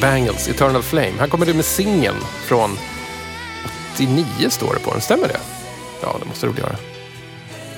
Bangles, 0.00 0.48
Eternal 0.48 0.82
Flame. 0.82 1.12
Här 1.18 1.26
kommer 1.26 1.46
du 1.46 1.54
med 1.54 1.64
singeln 1.64 2.16
från 2.44 2.78
89 3.94 4.24
står 4.50 4.74
det 4.74 4.80
på 4.80 4.90
den. 4.92 5.00
Stämmer 5.00 5.28
det? 5.28 5.40
Ja, 6.02 6.16
det 6.20 6.26
måste 6.28 6.46
det 6.46 6.52
väl 6.52 6.60
göra. 6.60 6.76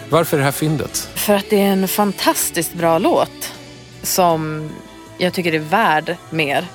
Varför 0.08 0.36
är 0.36 0.38
det 0.38 0.44
här 0.44 0.52
fyndet? 0.52 1.08
För 1.14 1.34
att 1.34 1.50
det 1.50 1.60
är 1.60 1.72
en 1.72 1.88
fantastiskt 1.88 2.74
bra 2.74 2.98
låt 2.98 3.52
som 4.02 4.70
jag 5.18 5.32
tycker 5.32 5.52
är 5.52 5.58
värd 5.58 6.16
mer. 6.30 6.66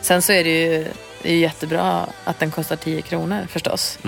Sen 0.00 0.22
så 0.22 0.32
är 0.32 0.44
det 0.44 0.50
ju 0.62 0.86
det 1.22 1.32
är 1.32 1.36
jättebra 1.36 2.06
att 2.24 2.38
den 2.38 2.50
kostar 2.50 2.76
10 2.76 3.02
kronor 3.02 3.46
förstås. 3.50 3.98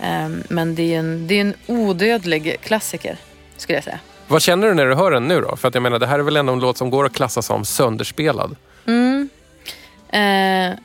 Ehm, 0.00 0.42
Men 0.48 0.74
det 0.74 0.94
är 0.94 0.98
en, 0.98 1.26
det 1.26 1.34
är 1.34 1.40
en 1.40 1.54
odödlig 1.66 2.56
klassiker 2.60 3.16
skulle 3.56 3.76
jag 3.76 3.84
säga. 3.84 3.98
Vad 4.28 4.42
känner 4.42 4.68
du 4.68 4.74
när 4.74 4.86
du 4.86 4.94
hör 4.94 5.10
den 5.10 5.28
nu 5.28 5.40
då? 5.40 5.56
För 5.56 5.68
att 5.68 5.74
jag 5.74 5.82
menar, 5.82 5.98
det 5.98 6.06
här 6.06 6.18
är 6.18 6.22
väl 6.22 6.36
ändå 6.36 6.52
en 6.52 6.60
låt 6.60 6.76
som 6.76 6.90
går 6.90 7.04
att 7.06 7.14
klassa 7.14 7.42
som 7.42 7.64
sönderspelad. 7.64 8.56
Eh, 10.14 10.78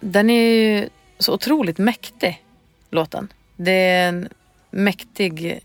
den 0.00 0.30
är 0.30 0.50
ju 0.50 0.88
så 1.18 1.34
otroligt 1.34 1.78
mäktig, 1.78 2.44
låten. 2.90 3.32
Det 3.56 3.72
är 3.72 4.08
en 4.08 4.28
mäktig 4.70 5.60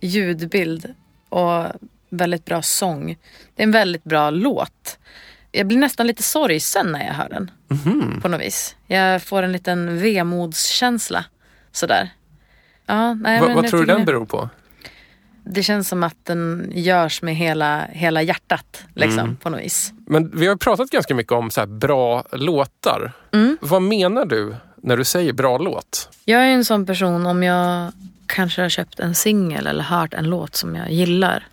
ljudbild 0.00 0.94
och 1.28 1.64
väldigt 2.08 2.44
bra 2.44 2.62
sång. 2.62 3.16
Det 3.54 3.62
är 3.62 3.66
en 3.66 3.72
väldigt 3.72 4.04
bra 4.04 4.30
låt. 4.30 4.98
Jag 5.52 5.66
blir 5.66 5.78
nästan 5.78 6.06
lite 6.06 6.22
sorgsen 6.22 6.92
när 6.92 7.06
jag 7.06 7.14
hör 7.14 7.28
den. 7.28 7.50
På 8.22 8.28
något 8.28 8.40
vis. 8.40 8.76
Jag 8.86 9.22
får 9.22 9.42
en 9.42 9.52
liten 9.52 9.98
vemodskänsla. 9.98 11.24
Sådär. 11.72 12.10
Ja, 12.86 13.14
nej, 13.14 13.40
Va, 13.40 13.54
vad 13.54 13.68
tror 13.68 13.80
du 13.80 13.86
den 13.86 14.04
beror 14.04 14.26
på? 14.26 14.48
Det 15.44 15.62
känns 15.62 15.88
som 15.88 16.02
att 16.02 16.16
den 16.24 16.72
görs 16.74 17.22
med 17.22 17.36
hela, 17.36 17.86
hela 17.90 18.22
hjärtat. 18.22 18.84
Liksom, 18.94 19.36
På 19.36 19.50
något 19.50 19.60
vis. 19.60 19.92
Men 20.06 20.38
vi 20.38 20.46
har 20.46 20.56
pratat 20.56 20.90
ganska 20.90 21.14
mycket 21.14 21.32
om 21.32 21.50
så 21.50 21.60
här 21.60 21.66
bra 21.66 22.24
låtar. 22.32 23.12
Vad 23.60 23.82
menar 23.82 24.26
du 24.26 24.54
när 24.76 24.96
du 24.96 25.04
säger 25.04 25.32
bra 25.32 25.58
låt? 25.58 26.08
Jag 26.24 26.40
är 26.42 26.48
en 26.48 26.64
sån 26.64 26.86
person 26.86 27.26
om 27.26 27.42
jag 27.42 27.92
kanske 28.26 28.62
har 28.62 28.68
köpt 28.68 29.00
en 29.00 29.14
singel 29.14 29.66
eller 29.66 29.84
hört 29.84 30.14
en 30.14 30.24
låt 30.24 30.54
som 30.56 30.76
jag 30.76 30.92
gillar. 30.92 31.46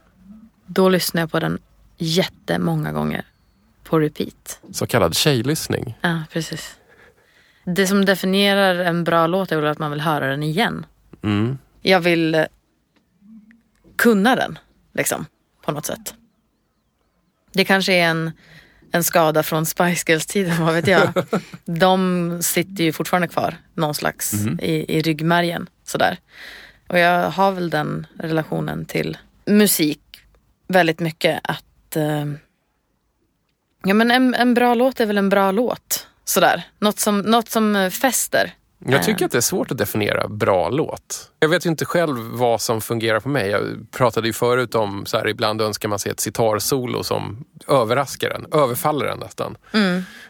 Då 0.66 0.90
lyssnar 0.90 1.22
jag 1.22 1.32
på 1.32 1.40
den 1.40 1.60
jättemånga 1.98 2.92
gånger 2.92 3.26
på 3.84 4.00
repeat. 4.00 4.60
Så 4.72 4.88
kallad 4.88 5.16
tjejlyssning. 5.16 5.98
Ja, 6.02 6.24
precis. 6.32 6.76
Det 7.64 7.88
som 7.88 8.06
definierar 8.06 8.76
en 8.76 9.04
bra 9.04 9.28
låt 9.28 9.52
är 9.52 9.56
väl 9.56 9.72
att 9.72 9.80
man 9.80 9.92
vill 9.92 10.02
höra 10.02 10.28
den 10.28 10.44
igen. 10.44 10.86
Mm. 11.22 11.58
Jag 11.82 12.00
vill 12.00 12.46
kunna 14.00 14.36
den, 14.36 14.60
liksom, 14.94 15.26
på 15.66 15.72
något 15.72 15.86
sätt. 15.86 16.14
Det 17.54 17.66
kanske 17.66 17.94
är 17.94 18.04
en, 18.04 18.32
en 18.92 19.04
skada 19.04 19.44
från 19.44 19.66
Spice 19.66 20.04
Girls-tiden, 20.08 20.66
vad 20.66 20.74
vet 20.74 20.88
jag. 20.88 21.26
De 21.66 22.40
sitter 22.44 22.84
ju 22.84 22.94
fortfarande 22.94 23.28
kvar 23.28 23.58
någon 23.74 23.96
slags 23.96 24.34
i, 24.62 24.98
i 24.98 25.02
ryggmärgen. 25.02 25.70
Sådär. 25.84 26.18
Och 26.88 27.00
jag 27.00 27.30
har 27.30 27.52
väl 27.52 27.70
den 27.70 28.08
relationen 28.20 28.86
till 28.86 29.18
musik 29.46 30.02
väldigt 30.68 31.00
mycket 31.00 31.40
att 31.44 31.96
eh, 31.96 32.26
ja, 33.84 33.94
men 33.94 34.12
en, 34.12 34.36
en 34.36 34.54
bra 34.54 34.74
låt 34.74 35.00
är 35.00 35.06
väl 35.06 35.18
en 35.18 35.30
bra 35.30 35.52
låt. 35.52 36.08
Sådär. 36.26 36.64
Något 36.80 37.00
som, 37.00 37.20
något 37.20 37.50
som 37.50 37.92
fäster. 37.92 38.54
Jag 38.86 39.04
tycker 39.04 39.26
att 39.26 39.32
det 39.32 39.38
är 39.38 39.42
svårt 39.42 39.72
att 39.72 39.78
definiera 39.78 40.28
bra 40.28 40.70
låt. 40.70 41.32
Jag 41.40 41.50
vet 41.50 41.66
ju 41.66 41.70
inte 41.70 41.86
själv 41.86 42.18
vad 42.18 42.62
som 42.62 42.82
fungerar 42.82 43.20
på 43.20 43.30
mig. 43.30 43.50
Jag 43.50 43.92
pratade 43.92 44.28
ju 44.28 44.34
förut 44.34 44.76
om 44.76 45.06
så 45.06 45.18
här, 45.18 45.28
ibland 45.28 45.62
önskar 45.62 45.90
man 45.90 46.00
sig 46.00 46.12
ett 46.12 46.20
sitarsolo 46.20 47.04
som 47.04 47.46
överraskar 47.68 48.30
en, 48.30 48.46
överfaller 48.52 49.06
en 49.06 49.20
nästan. 49.20 49.58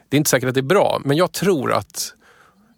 Det 0.09 0.15
är 0.15 0.17
inte 0.17 0.29
säkert 0.29 0.49
att 0.49 0.55
det 0.55 0.61
är 0.61 0.61
bra, 0.61 1.01
men 1.05 1.17
jag 1.17 1.31
tror 1.31 1.73
att 1.73 2.13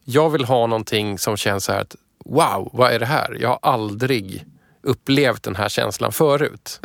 jag 0.03 0.29
vill 0.29 0.45
ha 0.45 0.67
någonting 0.67 1.19
som 1.19 1.37
känns 1.37 1.63
så 1.63 1.71
här 1.71 1.81
att 1.81 1.95
wow, 2.25 2.69
vad 2.73 2.91
är 2.91 2.99
det 2.99 3.05
här? 3.05 3.37
Jag 3.39 3.49
har 3.49 3.59
aldrig 3.61 4.45
upplevt 4.83 5.43
den 5.43 5.55
här 5.55 5.69
känslan 5.69 6.11
förut. 6.11 6.79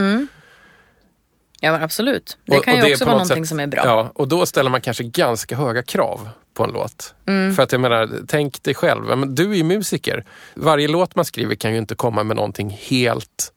Ja 1.61 1.73
men 1.73 1.83
absolut. 1.83 2.39
Det 2.45 2.57
Och- 2.59 2.65
kan 2.65 2.75
ju 2.77 2.81
det 2.83 2.93
också 2.93 3.05
vara 3.05 3.15
något 3.19 3.23
någonting 3.29 3.45
sätt- 3.45 3.49
som 3.49 3.61
är 3.61 3.67
bra. 3.67 3.83
Ja, 3.85 4.11
och 4.15 4.29
då 4.29 4.47
ställer 4.47 4.71
man 4.71 4.81
kanske 4.81 5.05
ganska 5.05 5.57
höga 5.57 5.83
krav 5.83 6.29
på 6.55 6.65
en 6.65 6.71
låt. 6.71 7.15
Mm. 7.27 7.55
För 7.55 7.63
att 7.63 7.73
jag 7.73 7.81
menar, 7.81 8.11
tänk 8.29 8.63
dig 8.63 8.75
själv. 8.75 9.05
Men 9.19 9.35
Du 9.35 9.51
är 9.51 9.55
ju 9.57 9.65
musiker. 9.65 10.25
Varje 10.55 10.89
låt 10.89 11.17
man 11.17 11.25
skriver 11.25 11.55
kan 11.55 11.73
ju 11.73 11.79
inte 11.79 11.95
komma 11.95 12.23
med 12.25 12.37
någonting 12.37 12.71
helt 12.81 13.53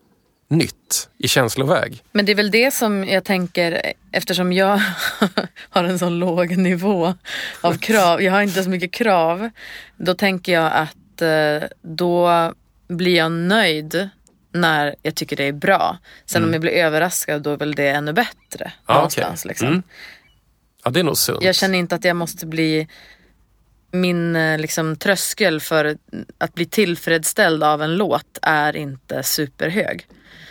nytt 0.50 1.10
i 1.18 1.28
känsloväg. 1.28 2.04
Men 2.12 2.26
det 2.26 2.32
är 2.32 2.36
väl 2.36 2.52
det 2.52 2.72
som 2.74 3.04
jag 3.08 3.24
tänker, 3.24 3.94
eftersom 4.12 4.54
jag 4.54 4.82
har 5.70 5.84
en 5.84 6.00
så 6.00 6.10
låg 6.10 6.58
nivå 6.58 7.14
av 7.62 7.74
krav, 7.78 8.22
jag 8.22 8.32
har 8.34 8.42
inte 8.42 8.64
så 8.64 8.70
mycket 8.70 8.92
krav, 8.94 9.50
då 9.98 10.14
tänker 10.14 10.52
jag 10.54 10.72
att 10.74 11.22
eh, 11.22 11.68
då 11.82 12.52
blir 12.88 13.16
jag 13.16 13.32
nöjd 13.32 14.10
när 14.52 14.96
jag 15.02 15.16
tycker 15.16 15.36
det 15.36 15.44
är 15.44 15.52
bra. 15.54 15.98
Sen 16.26 16.44
om 16.44 16.52
jag 16.54 16.62
blir 16.62 16.72
överraskad 16.72 17.42
då 17.42 17.52
är 17.54 17.58
väl 17.58 17.76
det 17.76 17.90
ännu 17.90 18.14
bättre 18.14 18.36
Mm. 18.66 18.72
Ja, 18.88 18.94
någonstans. 18.94 19.42
okej. 19.46 19.50
Liksom. 19.50 19.68
Mm. 19.68 19.84
Ja, 20.84 20.92
det 20.92 21.00
är 21.00 21.04
nog 21.04 21.18
sunt. 21.18 21.44
Jag 21.44 21.56
känner 21.56 21.78
inte 21.80 21.96
att 21.96 22.04
jag 22.04 22.16
måste 22.16 22.46
bli 22.46 22.88
min 23.92 24.36
eh, 24.36 24.58
liksom, 24.60 24.96
tröskel 24.96 25.60
för 25.62 25.98
att 26.38 26.54
bli 26.54 26.66
tillfredsställd 26.66 27.64
av 27.64 27.82
en 27.82 27.96
låt 27.96 28.40
är 28.42 28.76
inte 28.76 29.24
superhög. 29.24 30.08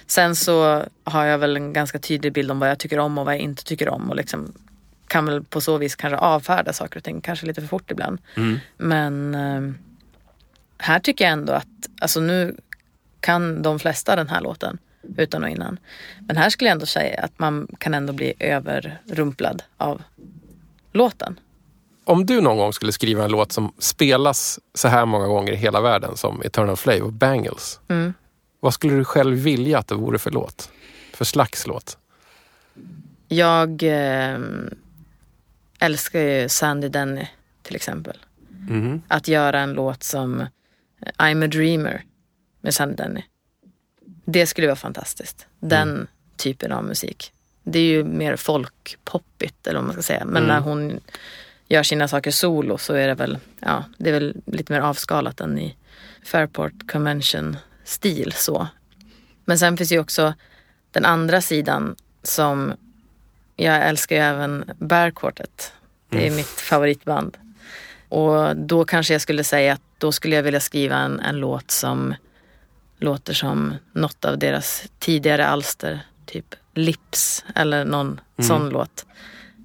Sen 0.06 0.36
så 0.36 0.84
har 1.04 1.24
jag 1.24 1.38
väl 1.38 1.56
en 1.56 1.72
ganska 1.72 1.98
tydlig 1.98 2.32
bild 2.32 2.50
om 2.50 2.58
vad 2.58 2.70
jag 2.70 2.78
tycker 2.78 2.98
om 2.98 3.18
och 3.18 3.24
vad 3.24 3.34
jag 3.34 3.40
inte 3.40 3.64
tycker 3.64 3.88
om 3.88 4.10
och 4.10 4.16
liksom 4.16 4.52
kan 5.08 5.26
väl 5.26 5.44
på 5.44 5.60
så 5.60 5.78
vis 5.78 5.96
kanske 5.96 6.16
avfärda 6.16 6.72
saker 6.72 6.96
och 6.96 7.04
ting, 7.04 7.20
kanske 7.20 7.46
lite 7.46 7.60
för 7.60 7.68
fort 7.68 7.90
ibland. 7.90 8.18
Men 8.76 9.34
eh, 9.34 9.74
här 10.78 10.98
tycker 10.98 11.24
jag 11.24 11.32
ändå 11.32 11.52
att, 11.52 11.66
alltså 12.00 12.20
nu 12.20 12.56
kan 13.20 13.62
de 13.62 13.78
flesta 13.78 14.16
den 14.16 14.28
här 14.28 14.40
låten 14.40 14.78
utan 15.16 15.44
och 15.44 15.50
innan. 15.50 15.78
Men 16.20 16.36
här 16.36 16.50
skulle 16.50 16.68
jag 16.68 16.72
ändå 16.72 16.86
säga 16.86 17.20
att 17.22 17.38
man 17.38 17.68
kan 17.78 17.94
ändå 17.94 18.12
bli 18.12 18.34
överrumplad 18.38 19.62
av 19.76 20.02
låten. 20.92 21.40
Om 22.04 22.26
du 22.26 22.40
någon 22.40 22.56
gång 22.56 22.72
skulle 22.72 22.92
skriva 22.92 23.24
en 23.24 23.30
låt 23.30 23.52
som 23.52 23.72
spelas 23.78 24.60
så 24.74 24.88
här 24.88 25.06
många 25.06 25.26
gånger 25.26 25.52
i 25.52 25.56
hela 25.56 25.80
världen 25.80 26.16
som 26.16 26.42
Eternal 26.42 26.76
Flame 26.76 27.00
och 27.00 27.12
Bangles. 27.12 27.80
Mm. 27.88 28.14
Vad 28.60 28.74
skulle 28.74 28.94
du 28.94 29.04
själv 29.04 29.36
vilja 29.36 29.78
att 29.78 29.88
det 29.88 29.94
vore 29.94 30.18
för 30.18 30.30
låt? 30.30 30.70
För 31.14 31.24
slags 31.24 31.66
låt? 31.66 31.98
Jag 33.28 33.82
eh, 33.82 34.38
älskar 35.78 36.20
ju 36.20 36.48
Sandy 36.48 36.88
Denny 36.88 37.26
till 37.62 37.76
exempel. 37.76 38.16
Mhm. 38.48 39.02
Att 39.08 39.28
göra 39.28 39.60
en 39.60 39.72
låt 39.72 40.02
som 40.02 40.46
I'm 41.18 41.44
a 41.44 41.46
dreamer 41.46 42.04
med 42.60 42.74
Sandy 42.74 42.94
Denny. 42.94 43.22
Det 44.24 44.46
skulle 44.46 44.66
vara 44.66 44.76
fantastiskt. 44.76 45.46
Den 45.60 46.06
typen 46.36 46.72
av 46.72 46.84
musik. 46.84 47.32
Det 47.62 47.78
är 47.78 47.82
ju 47.82 48.04
mer 48.04 48.36
folkpoppigt 48.36 49.66
eller 49.66 49.78
vad 49.78 49.86
man 49.86 49.92
ska 49.92 50.02
säga. 50.02 50.24
Men 50.24 50.42
när 50.42 50.60
hon 50.60 51.00
gör 51.68 51.82
sina 51.82 52.08
saker 52.08 52.30
solo 52.30 52.78
så 52.78 52.94
är 52.94 53.08
det 53.08 53.14
väl, 53.14 53.38
ja, 53.60 53.84
det 53.98 54.10
är 54.10 54.14
väl 54.14 54.36
lite 54.46 54.72
mer 54.72 54.80
avskalat 54.80 55.40
än 55.40 55.58
i 55.58 55.76
Fairport 56.24 56.90
Convention 56.92 57.56
stil 57.84 58.32
så. 58.32 58.68
Men 59.44 59.58
sen 59.58 59.76
finns 59.76 59.92
ju 59.92 59.98
också 59.98 60.34
den 60.90 61.04
andra 61.04 61.40
sidan 61.40 61.96
som 62.22 62.72
jag 63.56 63.88
älskar 63.88 64.16
ju 64.16 64.22
även 64.22 64.70
Bear 64.78 65.10
Quartet. 65.10 65.72
Det 66.08 66.26
är 66.26 66.30
mitt 66.30 66.46
favoritband. 66.46 67.36
Och 68.08 68.56
då 68.56 68.84
kanske 68.84 69.14
jag 69.14 69.20
skulle 69.20 69.44
säga 69.44 69.72
att 69.72 69.82
då 69.98 70.12
skulle 70.12 70.36
jag 70.36 70.42
vilja 70.42 70.60
skriva 70.60 70.96
en, 70.96 71.20
en 71.20 71.36
låt 71.36 71.70
som 71.70 72.14
låter 72.98 73.34
som 73.34 73.74
något 73.92 74.24
av 74.24 74.38
deras 74.38 74.84
tidigare 74.98 75.46
alster. 75.46 76.00
Typ 76.26 76.54
Lips 76.74 77.44
eller 77.54 77.84
någon 77.84 78.20
sån 78.38 78.68
låt. 78.68 79.06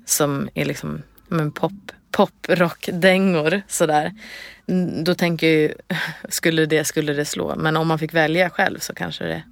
Som 0.05 0.49
är 0.53 0.65
liksom 0.65 1.01
men 1.27 1.51
pop, 1.51 1.71
poprockdängor 2.11 3.61
sådär. 3.67 4.11
Mm, 4.67 5.03
Då 5.03 5.15
tänker 5.15 5.47
jag 5.47 5.55
ju, 5.55 5.73
skulle 6.29 6.65
det, 6.65 6.85
skulle 6.85 7.13
det 7.13 7.25
slå. 7.25 7.55
Men 7.55 7.77
om 7.77 7.87
man 7.87 7.99
fick 7.99 8.13
välja 8.13 8.49
själv 8.49 8.79
så 8.79 8.93
kanske 8.93 9.23
det 9.23 9.43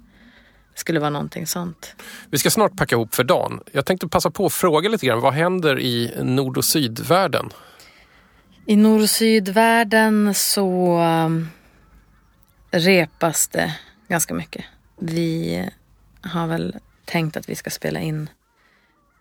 skulle 0.74 1.00
vara 1.00 1.10
någonting 1.10 1.46
sånt. 1.46 1.94
Vi 2.30 2.38
ska 2.38 2.50
snart 2.50 2.76
packa 2.76 2.94
ihop 2.96 3.14
för 3.14 3.24
dagen. 3.24 3.60
Jag 3.72 3.86
tänkte 3.86 4.08
passa 4.08 4.30
på 4.30 4.46
att 4.46 4.52
fråga 4.52 4.88
lite 4.88 5.06
grann. 5.06 5.20
Vad 5.20 5.34
händer 5.34 5.80
i 5.80 6.12
nord 6.22 6.56
och 6.56 6.64
sydvärlden? 6.64 7.50
I 8.66 8.76
nord 8.76 9.00
och 9.00 9.10
sydvärlden 9.10 10.34
så 10.34 10.98
repas 12.72 13.48
det 13.48 13.76
ganska 14.08 14.34
mycket. 14.34 14.64
Vi 14.98 15.68
har 16.20 16.46
väl 16.46 16.76
tänkt 17.04 17.36
att 17.36 17.48
vi 17.48 17.54
ska 17.54 17.70
spela 17.70 18.00
in 18.00 18.30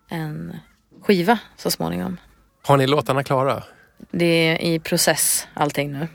en 0.10 0.56
skiva 1.02 1.40
så 1.58 1.72
småningom. 1.72 2.18
Har 2.64 2.78
ni 2.78 2.88
låtarna 2.88 3.24
klara? 3.24 3.64
Det 4.12 4.26
är 4.26 4.62
i 4.62 4.80
process 4.80 5.48
allting 5.54 5.92
nu. 5.92 6.08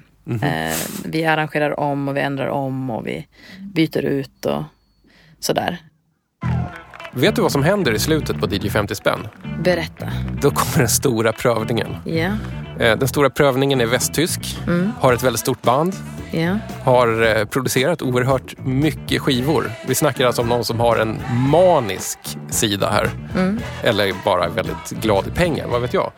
Eh, 0.43 0.77
vi 1.05 1.25
arrangerar 1.25 1.81
om 1.81 2.09
och 2.09 2.17
vi 2.17 2.21
ändrar 2.21 2.49
om 2.49 2.91
och 2.91 3.07
vi 3.07 3.27
byter 3.61 4.05
ut 4.05 4.47
och 4.47 4.63
sådär. 5.41 5.79
Vet 7.13 7.37
du 7.37 7.43
vad 7.43 7.53
som 7.53 7.63
händer 7.63 7.93
i 7.93 7.99
slutet 7.99 8.41
på 8.41 8.47
DJ 8.55 8.69
50 8.71 8.95
spänn? 8.95 9.29
Berätta. 9.65 10.13
Då 10.43 10.51
kommer 10.51 10.79
den 10.79 10.89
stora 10.89 11.33
prövningen. 11.33 11.97
Ja, 12.05 12.27
Eh, 12.27 12.66
Den 12.79 13.09
stora 13.09 13.31
prövningen 13.31 13.81
är 13.81 13.87
västtysk, 13.87 14.59
har 15.01 15.13
ett 15.13 15.23
väldigt 15.23 15.41
stort 15.41 15.63
band, 15.63 15.97
ja. 16.31 16.59
har 16.83 17.37
eh, 17.37 17.45
producerat 17.45 18.03
oerhört 18.03 18.55
mycket 18.59 19.23
skivor. 19.23 19.71
Vi 19.87 19.95
snackar 19.95 20.27
alltså 20.27 20.43
om 20.43 20.49
någon 20.49 20.65
som 20.65 20.81
har 20.81 20.97
en 20.97 21.19
manisk 21.51 22.19
sida 22.51 22.91
här. 22.91 23.11
Eller 23.83 24.13
bara 24.25 24.45
är 24.45 24.49
väldigt 24.49 24.91
glad 24.91 25.27
i 25.27 25.31
pengar, 25.31 25.67
vad 25.67 25.81
vet 25.81 25.95
jag. 25.95 26.13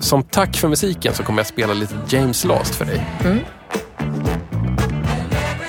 Som 0.00 0.22
tack 0.22 0.56
för 0.56 0.68
musiken 0.68 1.14
så 1.14 1.22
kommer 1.22 1.38
jag 1.38 1.46
spela 1.46 1.74
lite 1.74 1.94
James 2.08 2.44
Last 2.44 2.74
för 2.74 2.84
dig. 2.84 3.06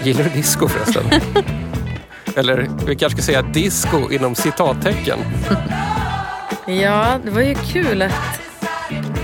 Gillar 0.03 0.23
du 0.23 0.29
disco 0.29 0.67
förresten? 0.67 1.03
Eller 2.36 2.69
vi 2.88 2.95
kanske 2.95 3.21
ska 3.21 3.25
säga 3.25 3.41
disco 3.41 4.11
inom 4.11 4.36
citattecken. 4.36 5.19
Ja, 6.67 7.19
det 7.23 7.31
var 7.31 7.41
ju 7.41 7.55
kul 7.55 8.01
att 8.01 8.44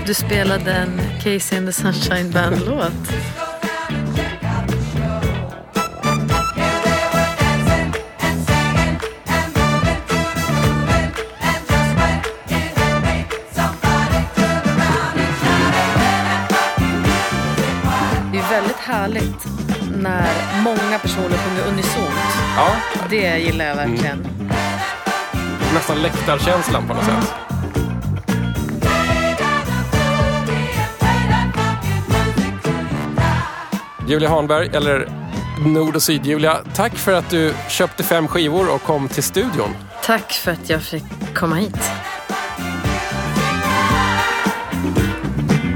du 0.06 0.14
spelade 0.14 0.72
en 0.72 1.00
Casey 1.22 1.58
and 1.58 1.66
the 1.66 1.72
Sunshine 1.72 2.30
Band-låt. 2.30 2.92
Det 18.32 18.38
är 18.38 18.50
väldigt 18.50 18.76
härligt 18.76 19.46
när 20.02 20.62
många 20.64 20.98
personer 20.98 21.36
sjunger 21.38 21.72
unisont. 21.72 22.20
Ja, 22.56 22.68
Det 23.10 23.38
gillar 23.38 23.64
jag 23.64 23.76
verkligen. 23.76 24.26
nästan 25.74 26.02
läktarkänslan 26.02 26.88
på 26.88 26.94
något 26.94 27.04
sätt. 27.04 27.41
Julia 34.08 34.28
Hanberg, 34.28 34.70
eller 34.72 35.08
Nord 35.66 35.96
och 35.96 36.02
Syd-Julia, 36.02 36.58
tack 36.74 36.94
för 36.94 37.12
att 37.12 37.30
du 37.30 37.54
köpte 37.68 38.02
fem 38.02 38.28
skivor 38.28 38.74
och 38.74 38.82
kom 38.82 39.08
till 39.08 39.22
studion. 39.22 39.76
Tack 40.04 40.32
för 40.32 40.52
att 40.52 40.70
jag 40.70 40.82
fick 40.82 41.04
komma 41.34 41.56
hit. 41.56 41.90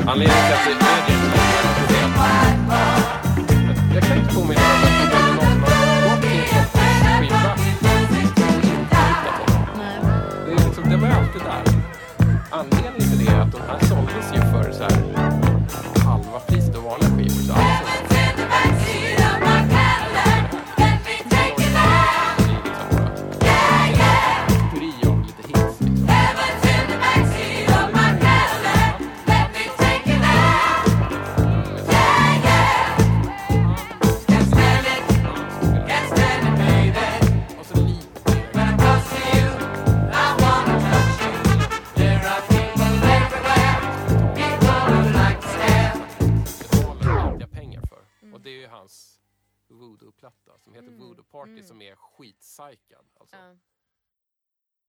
Anledningen 0.06 0.44
till 0.64 0.95